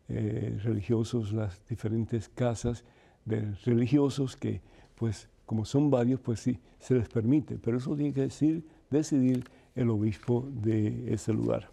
eh, 0.07 0.57
religiosos, 0.63 1.33
las 1.33 1.67
diferentes 1.67 2.29
casas 2.29 2.83
de 3.25 3.53
religiosos 3.65 4.35
que, 4.35 4.61
pues, 4.95 5.29
como 5.45 5.65
son 5.65 5.91
varios, 5.91 6.19
pues 6.19 6.39
sí, 6.39 6.59
se 6.79 6.95
les 6.95 7.09
permite, 7.09 7.57
pero 7.57 7.77
eso 7.77 7.95
tiene 7.95 8.13
que 8.13 8.21
decir, 8.21 8.65
decidir 8.89 9.43
el 9.75 9.89
obispo 9.89 10.47
de 10.51 11.13
ese 11.13 11.33
lugar. 11.33 11.69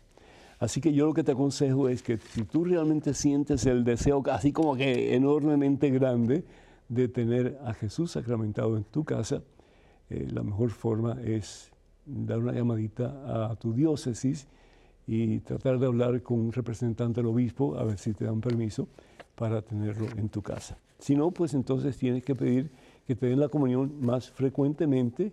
Así 0.59 0.80
que 0.80 0.92
yo 0.92 1.07
lo 1.07 1.12
que 1.12 1.22
te 1.22 1.32
aconsejo 1.32 1.88
es 1.88 2.03
que 2.03 2.18
si 2.18 2.44
tú 2.44 2.64
realmente 2.64 3.12
sientes 3.12 3.66
el 3.66 3.84
deseo 3.84 4.22
así 4.30 4.53
como 4.53 4.74
que 4.74 5.14
enormemente 5.14 5.90
grande 5.90 6.44
de 6.88 7.09
tener 7.09 7.59
a 7.64 7.74
Jesús 7.74 8.12
sacramentado 8.12 8.76
en 8.76 8.84
tu 8.84 9.05
casa, 9.05 9.42
eh, 10.09 10.26
la 10.32 10.42
mejor 10.42 10.70
forma 10.70 11.18
es 11.22 11.70
dar 12.07 12.38
una 12.38 12.53
llamadita 12.53 13.51
a 13.51 13.57
tu 13.57 13.74
diócesis 13.74 14.47
y 15.07 15.40
tratar 15.40 15.78
de 15.78 15.86
hablar 15.86 16.22
con 16.22 16.40
un 16.40 16.53
representante 16.53 17.20
del 17.20 17.26
obispo 17.26 17.76
a 17.76 17.84
ver 17.84 17.99
si 17.99 18.12
te 18.14 18.24
dan 18.24 18.40
permiso 18.40 18.88
para 19.34 19.62
tenerlo 19.62 20.07
en 20.16 20.28
tu 20.28 20.42
casa. 20.42 20.78
Si 20.99 21.14
no, 21.14 21.30
pues 21.30 21.55
entonces 21.55 21.97
tienes 21.99 22.24
que 22.24 22.34
pedir 22.34 22.70
que 23.07 23.14
te 23.14 23.26
den 23.26 23.40
la 23.40 23.49
comunión 23.49 24.01
más 24.01 24.30
frecuentemente 24.30 25.32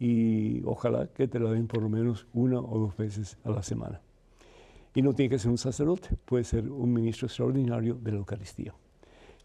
y 0.00 0.62
ojalá 0.64 1.08
que 1.12 1.28
te 1.28 1.38
la 1.38 1.50
den 1.52 1.68
por 1.68 1.82
lo 1.82 1.90
menos 1.90 2.26
una 2.32 2.58
o 2.58 2.78
dos 2.78 2.96
veces 2.96 3.36
a 3.44 3.50
la 3.50 3.62
semana. 3.62 4.00
Y 4.94 5.02
no 5.02 5.12
tiene 5.12 5.28
que 5.28 5.38
ser 5.38 5.50
un 5.50 5.58
sacerdote, 5.58 6.16
puede 6.24 6.42
ser 6.42 6.68
un 6.68 6.92
ministro 6.92 7.26
extraordinario 7.26 7.94
de 7.94 8.10
la 8.10 8.16
Eucaristía. 8.16 8.74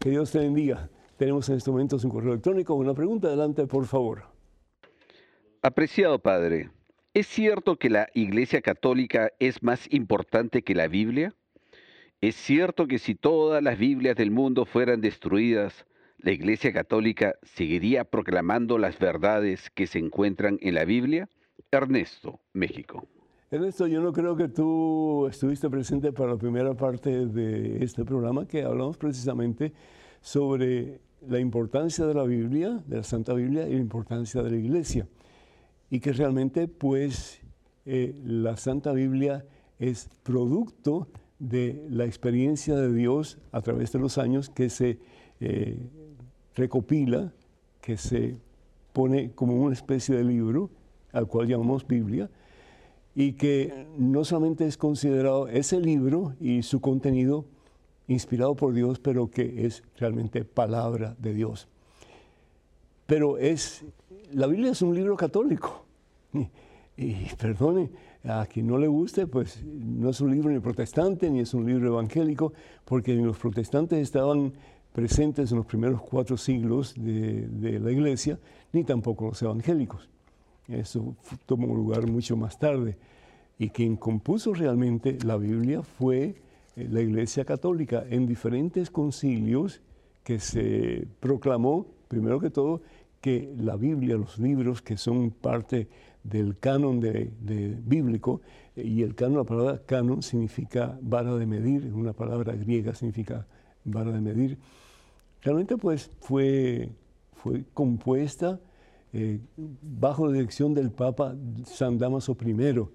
Que 0.00 0.10
Dios 0.10 0.32
te 0.32 0.38
bendiga. 0.38 0.88
Tenemos 1.18 1.48
en 1.50 1.56
estos 1.56 1.72
momentos 1.72 2.02
un 2.04 2.10
correo 2.10 2.32
electrónico. 2.32 2.74
Una 2.74 2.94
pregunta, 2.94 3.28
adelante, 3.28 3.66
por 3.66 3.84
favor. 3.86 4.24
Apreciado 5.60 6.18
Padre, 6.18 6.70
¿es 7.12 7.26
cierto 7.26 7.76
que 7.76 7.90
la 7.90 8.08
Iglesia 8.14 8.62
Católica 8.62 9.32
es 9.38 9.62
más 9.62 9.86
importante 9.92 10.62
que 10.62 10.74
la 10.74 10.88
Biblia? 10.88 11.34
¿Es 12.22 12.34
cierto 12.34 12.86
que 12.86 12.98
si 12.98 13.14
todas 13.14 13.62
las 13.62 13.78
Biblias 13.78 14.16
del 14.16 14.30
mundo 14.30 14.64
fueran 14.64 15.02
destruidas, 15.02 15.86
la 16.18 16.32
Iglesia 16.32 16.72
Católica 16.72 17.36
seguiría 17.42 18.04
proclamando 18.04 18.78
las 18.78 18.98
verdades 18.98 19.70
que 19.70 19.86
se 19.86 19.98
encuentran 19.98 20.58
en 20.60 20.74
la 20.74 20.84
Biblia? 20.84 21.28
Ernesto, 21.70 22.40
México. 22.52 23.06
Ernesto, 23.50 23.86
yo 23.86 24.00
no 24.00 24.12
creo 24.12 24.36
que 24.36 24.48
tú 24.48 25.26
estuviste 25.28 25.70
presente 25.70 26.12
para 26.12 26.32
la 26.32 26.36
primera 26.36 26.74
parte 26.74 27.26
de 27.26 27.84
este 27.84 28.04
programa 28.04 28.46
que 28.46 28.62
hablamos 28.62 28.96
precisamente 28.96 29.72
sobre 30.20 31.00
la 31.28 31.38
importancia 31.38 32.06
de 32.06 32.14
la 32.14 32.24
Biblia, 32.24 32.82
de 32.86 32.96
la 32.96 33.02
Santa 33.02 33.34
Biblia 33.34 33.68
y 33.68 33.74
la 33.74 33.80
importancia 33.80 34.42
de 34.42 34.50
la 34.50 34.56
Iglesia. 34.56 35.06
Y 35.90 36.00
que 36.00 36.12
realmente 36.12 36.66
pues 36.66 37.40
eh, 37.84 38.20
la 38.24 38.56
Santa 38.56 38.92
Biblia 38.92 39.44
es 39.78 40.08
producto 40.22 41.08
de 41.38 41.86
la 41.90 42.04
experiencia 42.04 42.74
de 42.74 42.92
Dios 42.92 43.38
a 43.52 43.60
través 43.60 43.92
de 43.92 43.98
los 43.98 44.18
años 44.18 44.50
que 44.50 44.70
se 44.70 44.98
eh, 45.40 45.78
recopila, 46.56 47.32
que 47.80 47.96
se 47.96 48.36
pone 48.92 49.30
como 49.32 49.54
una 49.54 49.74
especie 49.74 50.16
de 50.16 50.24
libro 50.24 50.70
al 51.12 51.28
cual 51.28 51.46
llamamos 51.46 51.86
Biblia, 51.86 52.28
y 53.14 53.32
que 53.34 53.86
no 53.96 54.24
solamente 54.24 54.66
es 54.66 54.76
considerado 54.76 55.48
ese 55.48 55.80
libro 55.80 56.34
y 56.40 56.62
su 56.62 56.80
contenido 56.80 57.46
inspirado 58.08 58.54
por 58.56 58.74
Dios, 58.74 58.98
pero 58.98 59.30
que 59.30 59.66
es 59.66 59.82
realmente 59.96 60.44
palabra 60.44 61.16
de 61.18 61.32
Dios. 61.32 61.68
Pero 63.06 63.38
es, 63.38 63.84
la 64.32 64.46
Biblia 64.46 64.72
es 64.72 64.82
un 64.82 64.94
libro 64.94 65.16
católico. 65.16 65.84
Y, 66.98 67.26
perdone, 67.36 67.90
a 68.24 68.46
quien 68.46 68.66
no 68.66 68.78
le 68.78 68.86
guste, 68.86 69.26
pues 69.26 69.62
no 69.62 70.08
es 70.08 70.20
un 70.22 70.30
libro 70.30 70.50
ni 70.50 70.60
protestante, 70.60 71.28
ni 71.28 71.40
es 71.40 71.52
un 71.52 71.66
libro 71.66 71.88
evangélico, 71.88 72.54
porque 72.86 73.14
los 73.16 73.36
protestantes 73.36 73.98
estaban 73.98 74.54
presentes 74.96 75.50
en 75.52 75.58
los 75.58 75.66
primeros 75.66 76.00
cuatro 76.00 76.38
siglos 76.38 76.94
de, 76.96 77.46
de 77.48 77.78
la 77.78 77.92
iglesia, 77.92 78.38
ni 78.72 78.82
tampoco 78.82 79.26
los 79.26 79.42
evangélicos. 79.42 80.08
Eso 80.68 81.14
tomó 81.44 81.74
lugar 81.76 82.10
mucho 82.10 82.34
más 82.34 82.58
tarde. 82.58 82.96
Y 83.58 83.68
quien 83.68 83.96
compuso 83.96 84.54
realmente 84.54 85.18
la 85.22 85.36
Biblia 85.36 85.82
fue 85.82 86.36
eh, 86.76 86.88
la 86.90 87.02
Iglesia 87.02 87.44
Católica 87.44 88.06
en 88.08 88.26
diferentes 88.26 88.90
concilios 88.90 89.82
que 90.24 90.40
se 90.40 91.06
proclamó, 91.20 91.86
primero 92.08 92.40
que 92.40 92.48
todo, 92.48 92.80
que 93.20 93.54
la 93.58 93.76
Biblia, 93.76 94.16
los 94.16 94.38
libros 94.38 94.80
que 94.80 94.96
son 94.96 95.30
parte 95.30 95.88
del 96.24 96.58
canon 96.58 97.00
de, 97.00 97.30
bíblico, 97.84 98.40
y 98.74 99.02
el 99.02 99.14
canon, 99.14 99.38
la 99.38 99.44
palabra 99.44 99.82
canon 99.84 100.22
significa 100.22 100.98
vara 101.02 101.34
de 101.36 101.44
medir, 101.46 101.92
una 101.92 102.14
palabra 102.14 102.54
griega 102.54 102.94
significa 102.94 103.46
vara 103.84 104.10
de 104.10 104.20
medir. 104.22 104.58
Realmente 105.46 105.76
pues 105.76 106.10
fue, 106.18 106.90
fue 107.32 107.64
compuesta 107.72 108.58
eh, 109.12 109.38
bajo 109.56 110.26
la 110.26 110.32
dirección 110.32 110.74
del 110.74 110.90
Papa 110.90 111.36
San 111.66 111.98
Damaso 111.98 112.36
I. 112.44 112.88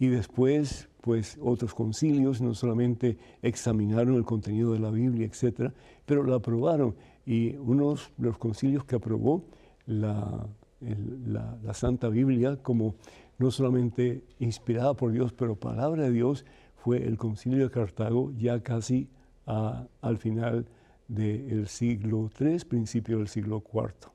Y 0.00 0.08
después 0.08 0.88
pues 1.00 1.38
otros 1.40 1.74
concilios 1.74 2.40
no 2.40 2.54
solamente 2.54 3.18
examinaron 3.40 4.16
el 4.16 4.24
contenido 4.24 4.72
de 4.72 4.80
la 4.80 4.90
Biblia, 4.90 5.28
etcétera, 5.28 5.74
pero 6.04 6.24
la 6.24 6.36
aprobaron. 6.36 6.96
Y 7.24 7.54
uno 7.58 7.94
de 7.94 8.00
los 8.18 8.36
concilios 8.36 8.84
que 8.84 8.96
aprobó 8.96 9.44
la, 9.86 10.48
la, 10.80 11.72
Santa 11.72 12.08
Biblia 12.08 12.56
como 12.56 12.96
no 13.38 13.52
solamente 13.52 14.24
inspirada 14.40 14.94
por 14.94 15.12
Dios, 15.12 15.32
pero 15.32 15.54
palabra 15.54 16.02
de 16.02 16.10
Dios, 16.10 16.44
fue 16.74 17.06
el 17.06 17.16
concilio 17.16 17.62
de 17.62 17.70
Cartago 17.70 18.32
ya 18.36 18.60
casi 18.60 19.08
al 19.46 20.18
final 20.18 20.66
del 21.14 21.68
siglo 21.68 22.30
III, 22.38 22.58
principio 22.60 23.18
del 23.18 23.28
siglo 23.28 23.62
IV. 23.72 24.10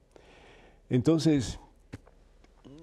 Entonces, 0.90 1.60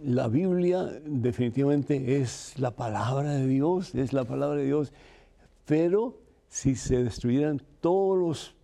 la 0.03 0.29
Biblia 0.29 0.85
definitivamente 1.07 2.21
es 2.21 2.59
la 2.59 2.73
palabra 2.73 3.33
de 3.33 3.47
Dios, 3.47 3.95
es 3.95 4.13
la 4.13 4.25
palabra 4.25 4.59
de 4.59 4.67
Dios, 4.67 4.93
pero 5.65 6.19
si 6.49 6.77
se 6.77 7.03
destruyeran 7.03 7.63
todos 7.81 8.19
los, 8.19 8.55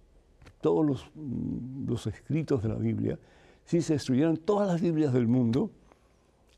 todos 0.61 1.11
los, 1.87 2.07
escritos 2.07 2.63
de 2.63 2.69
la 2.69 2.75
Biblia, 2.77 3.19
si 3.65 3.81
se 3.81 3.95
destruyeran 3.95 4.37
todas 4.37 4.69
las 4.69 4.81
Biblias 4.81 5.13
del 5.13 5.27
mundo, 5.27 5.71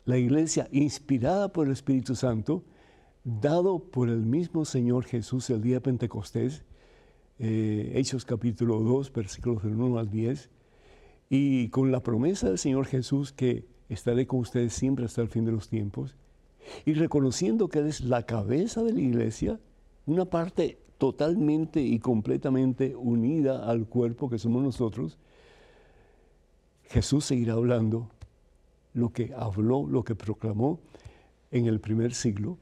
la 0.05 0.18
iglesia 0.18 0.68
inspirada 0.72 1.49
por 1.49 1.66
el 1.66 1.72
Espíritu 1.72 2.16
Santo, 2.16 2.64
dado 3.24 3.78
por 3.78 4.09
el 4.09 4.26
mismo 4.26 4.64
Señor 4.64 5.05
Jesús 5.05 5.49
el 5.51 5.62
día 5.62 5.76
de 5.76 5.80
Pentecostés, 5.80 6.64
eh, 7.45 7.90
Hechos 7.97 8.24
capítulo 8.24 8.78
2, 8.78 9.12
versículos 9.12 9.64
del 9.64 9.74
1 9.74 9.99
al 9.99 10.09
10, 10.09 10.49
y 11.28 11.70
con 11.70 11.90
la 11.90 12.01
promesa 12.01 12.47
del 12.49 12.59
Señor 12.59 12.86
Jesús 12.86 13.32
que 13.32 13.66
estaré 13.88 14.28
con 14.28 14.38
ustedes 14.38 14.72
siempre 14.72 15.07
hasta 15.07 15.22
el 15.22 15.28
fin 15.28 15.45
de 15.45 15.51
los 15.51 15.68
tiempos, 15.68 16.14
y 16.86 16.95
reconociendo 16.95 17.68
que 17.68 17.80
Él 17.80 17.88
es 17.88 18.01
la 18.01 18.24
cabeza 18.26 18.84
de 18.84 18.93
la 18.93 19.01
iglesia, 19.01 19.59
una 20.07 20.24
parte 20.24 20.78
totalmente 20.99 21.82
y 21.82 21.99
completamente 21.99 22.95
unida 22.95 23.68
al 23.68 23.86
cuerpo 23.88 24.30
que 24.30 24.38
somos 24.38 24.62
nosotros, 24.62 25.18
Jesús 26.84 27.24
seguirá 27.24 27.55
hablando 27.55 28.09
lo 28.95 29.12
que 29.12 29.34
habló, 29.36 29.84
lo 29.88 30.05
que 30.05 30.14
proclamó 30.14 30.78
en 31.51 31.66
el 31.66 31.80
primer 31.80 32.14
siglo 32.14 32.57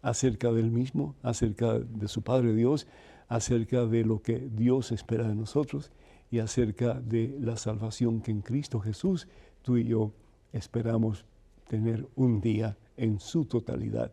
acerca 0.00 0.50
del 0.50 0.70
mismo, 0.70 1.14
acerca 1.22 1.78
de 1.78 2.08
su 2.08 2.22
Padre 2.22 2.54
Dios, 2.54 2.86
acerca 3.34 3.84
de 3.84 4.04
lo 4.04 4.22
que 4.22 4.38
Dios 4.38 4.92
espera 4.92 5.26
de 5.26 5.34
nosotros 5.34 5.90
y 6.30 6.38
acerca 6.38 6.94
de 6.94 7.36
la 7.40 7.56
salvación 7.56 8.20
que 8.20 8.30
en 8.30 8.42
Cristo 8.42 8.78
Jesús 8.78 9.26
tú 9.62 9.76
y 9.76 9.84
yo 9.84 10.12
esperamos 10.52 11.24
tener 11.66 12.06
un 12.14 12.40
día 12.40 12.76
en 12.96 13.18
su 13.18 13.44
totalidad. 13.44 14.12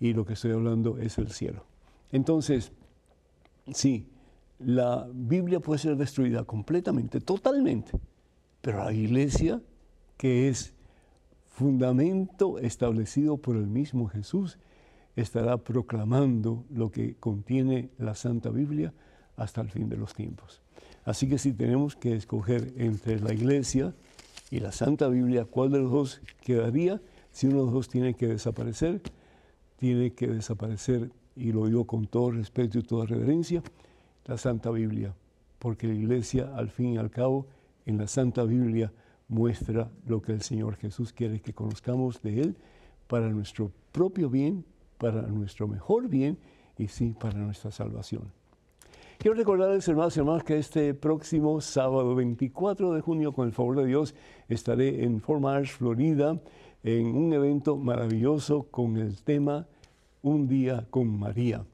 Y 0.00 0.12
lo 0.12 0.24
que 0.24 0.32
estoy 0.32 0.50
hablando 0.50 0.98
es 0.98 1.18
el 1.18 1.30
cielo. 1.30 1.64
Entonces, 2.10 2.72
sí, 3.72 4.08
la 4.58 5.08
Biblia 5.14 5.60
puede 5.60 5.78
ser 5.78 5.96
destruida 5.96 6.42
completamente, 6.42 7.20
totalmente, 7.20 7.92
pero 8.60 8.84
la 8.84 8.92
iglesia, 8.92 9.62
que 10.16 10.48
es 10.48 10.74
fundamento 11.46 12.58
establecido 12.58 13.36
por 13.36 13.54
el 13.54 13.68
mismo 13.68 14.08
Jesús, 14.08 14.58
estará 15.16 15.58
proclamando 15.58 16.64
lo 16.70 16.90
que 16.90 17.16
contiene 17.16 17.90
la 17.98 18.14
Santa 18.14 18.50
Biblia 18.50 18.92
hasta 19.36 19.60
el 19.60 19.70
fin 19.70 19.88
de 19.88 19.96
los 19.96 20.14
tiempos. 20.14 20.62
Así 21.04 21.28
que 21.28 21.38
si 21.38 21.52
tenemos 21.52 21.96
que 21.96 22.14
escoger 22.14 22.72
entre 22.76 23.18
la 23.20 23.32
iglesia 23.32 23.94
y 24.50 24.60
la 24.60 24.72
Santa 24.72 25.08
Biblia, 25.08 25.44
¿cuál 25.44 25.72
de 25.72 25.78
los 25.80 25.90
dos 25.90 26.20
quedaría? 26.42 27.00
Si 27.30 27.46
uno 27.46 27.58
de 27.58 27.64
los 27.64 27.72
dos 27.72 27.88
tiene 27.88 28.14
que 28.14 28.28
desaparecer, 28.28 29.02
tiene 29.76 30.12
que 30.12 30.28
desaparecer, 30.28 31.10
y 31.34 31.52
lo 31.52 31.66
digo 31.66 31.86
con 31.86 32.06
todo 32.06 32.30
respeto 32.30 32.78
y 32.78 32.82
toda 32.82 33.06
reverencia, 33.06 33.62
la 34.26 34.38
Santa 34.38 34.70
Biblia, 34.70 35.14
porque 35.58 35.88
la 35.88 35.94
iglesia 35.94 36.52
al 36.54 36.70
fin 36.70 36.94
y 36.94 36.98
al 36.98 37.10
cabo 37.10 37.46
en 37.86 37.98
la 37.98 38.06
Santa 38.06 38.44
Biblia 38.44 38.92
muestra 39.28 39.90
lo 40.06 40.20
que 40.22 40.32
el 40.32 40.42
Señor 40.42 40.76
Jesús 40.76 41.12
quiere 41.12 41.40
que 41.40 41.54
conozcamos 41.54 42.22
de 42.22 42.42
Él 42.42 42.56
para 43.08 43.28
nuestro 43.30 43.72
propio 43.90 44.30
bien, 44.30 44.64
para 45.02 45.22
nuestro 45.22 45.66
mejor 45.66 46.08
bien 46.08 46.38
y 46.78 46.86
sí 46.86 47.12
para 47.18 47.36
nuestra 47.36 47.72
salvación. 47.72 48.30
Quiero 49.18 49.36
recordarles, 49.36 49.88
hermanos 49.88 50.16
y 50.16 50.20
hermanas, 50.20 50.44
que 50.44 50.56
este 50.56 50.94
próximo 50.94 51.60
sábado 51.60 52.14
24 52.14 52.92
de 52.92 53.00
junio, 53.00 53.32
con 53.32 53.48
el 53.48 53.52
favor 53.52 53.78
de 53.78 53.86
Dios, 53.86 54.14
estaré 54.48 55.02
en 55.02 55.20
Fort 55.20 55.42
Myers, 55.42 55.72
Florida, 55.72 56.40
en 56.84 57.06
un 57.16 57.32
evento 57.32 57.76
maravilloso 57.76 58.68
con 58.70 58.96
el 58.96 59.20
tema 59.22 59.66
Un 60.22 60.46
día 60.46 60.86
con 60.88 61.08
María 61.18 61.64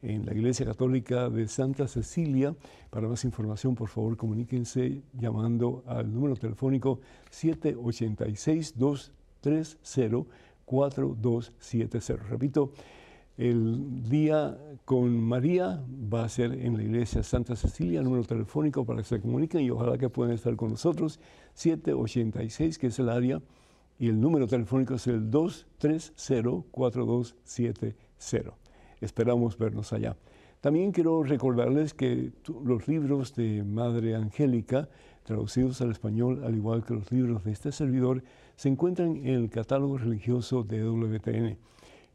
en 0.00 0.24
la 0.24 0.32
Iglesia 0.32 0.64
Católica 0.64 1.28
de 1.28 1.48
Santa 1.48 1.86
Cecilia. 1.86 2.56
Para 2.88 3.08
más 3.08 3.26
información, 3.26 3.74
por 3.74 3.88
favor, 3.88 4.16
comuníquense 4.16 5.02
llamando 5.12 5.84
al 5.86 6.10
número 6.10 6.34
telefónico 6.34 7.00
786-230-4270. 10.70 12.28
Repito, 12.28 12.72
el 13.36 14.08
día 14.08 14.56
con 14.84 15.20
María 15.20 15.82
va 16.12 16.24
a 16.24 16.28
ser 16.28 16.52
en 16.52 16.76
la 16.76 16.82
Iglesia 16.82 17.22
Santa 17.22 17.54
Cecilia, 17.56 18.02
número 18.02 18.24
telefónico 18.24 18.84
para 18.84 18.98
que 18.98 19.08
se 19.08 19.20
comuniquen 19.20 19.62
y 19.62 19.70
ojalá 19.70 19.96
que 19.96 20.10
puedan 20.10 20.34
estar 20.34 20.56
con 20.56 20.70
nosotros, 20.70 21.20
786, 21.54 22.78
que 22.78 22.88
es 22.88 22.98
el 22.98 23.08
área 23.08 23.40
y 23.98 24.08
el 24.08 24.20
número 24.20 24.46
telefónico 24.46 24.94
es 24.94 25.06
el 25.06 25.30
230-4270. 25.30 27.94
Esperamos 29.00 29.56
vernos 29.56 29.92
allá. 29.92 30.16
También 30.60 30.92
quiero 30.92 31.22
recordarles 31.22 31.94
que 31.94 32.32
los 32.64 32.86
libros 32.86 33.34
de 33.34 33.64
Madre 33.64 34.14
Angélica, 34.14 34.90
traducidos 35.24 35.80
al 35.80 35.90
español, 35.90 36.44
al 36.44 36.54
igual 36.54 36.84
que 36.84 36.94
los 36.94 37.10
libros 37.12 37.44
de 37.44 37.52
este 37.52 37.72
servidor, 37.72 38.22
se 38.56 38.68
encuentran 38.68 39.16
en 39.16 39.28
el 39.28 39.48
catálogo 39.50 39.98
religioso 39.98 40.62
de 40.62 40.84
WTN. 40.84 41.58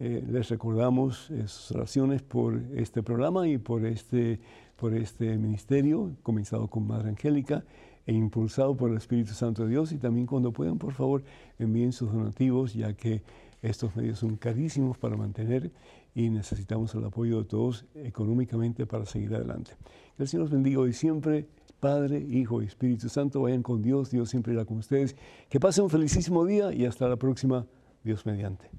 Eh, 0.00 0.24
les 0.30 0.48
recordamos 0.48 1.30
sus 1.44 1.72
oraciones 1.72 2.22
por 2.22 2.58
este 2.74 3.02
programa 3.02 3.46
y 3.46 3.58
por 3.58 3.84
este, 3.84 4.40
por 4.76 4.94
este 4.94 5.36
ministerio, 5.36 6.12
comenzado 6.22 6.68
con 6.68 6.86
Madre 6.86 7.10
Angélica 7.10 7.62
e 8.06 8.14
impulsado 8.14 8.78
por 8.78 8.90
el 8.90 8.96
Espíritu 8.96 9.34
Santo 9.34 9.64
de 9.64 9.70
Dios 9.72 9.92
y 9.92 9.98
también 9.98 10.26
cuando 10.26 10.52
puedan, 10.52 10.78
por 10.78 10.94
favor, 10.94 11.22
envíen 11.58 11.92
sus 11.92 12.10
donativos, 12.10 12.72
ya 12.72 12.94
que 12.94 13.20
estos 13.60 13.94
medios 13.94 14.20
son 14.20 14.36
carísimos 14.36 14.96
para 14.96 15.18
mantener 15.18 15.70
y 16.16 16.30
necesitamos 16.30 16.94
el 16.94 17.04
apoyo 17.04 17.42
de 17.42 17.44
todos 17.44 17.84
económicamente 17.94 18.86
para 18.86 19.04
seguir 19.04 19.34
adelante. 19.34 19.72
Que 20.16 20.22
el 20.22 20.28
Señor 20.28 20.44
los 20.44 20.50
bendiga 20.50 20.80
hoy 20.80 20.94
siempre. 20.94 21.46
Padre, 21.78 22.18
Hijo 22.18 22.62
y 22.62 22.64
Espíritu 22.64 23.10
Santo, 23.10 23.42
vayan 23.42 23.62
con 23.62 23.82
Dios, 23.82 24.10
Dios 24.10 24.30
siempre 24.30 24.54
irá 24.54 24.64
con 24.64 24.78
ustedes. 24.78 25.14
Que 25.50 25.60
pasen 25.60 25.84
un 25.84 25.90
felicísimo 25.90 26.46
día 26.46 26.72
y 26.72 26.86
hasta 26.86 27.06
la 27.06 27.16
próxima, 27.16 27.66
Dios 28.02 28.24
mediante. 28.24 28.70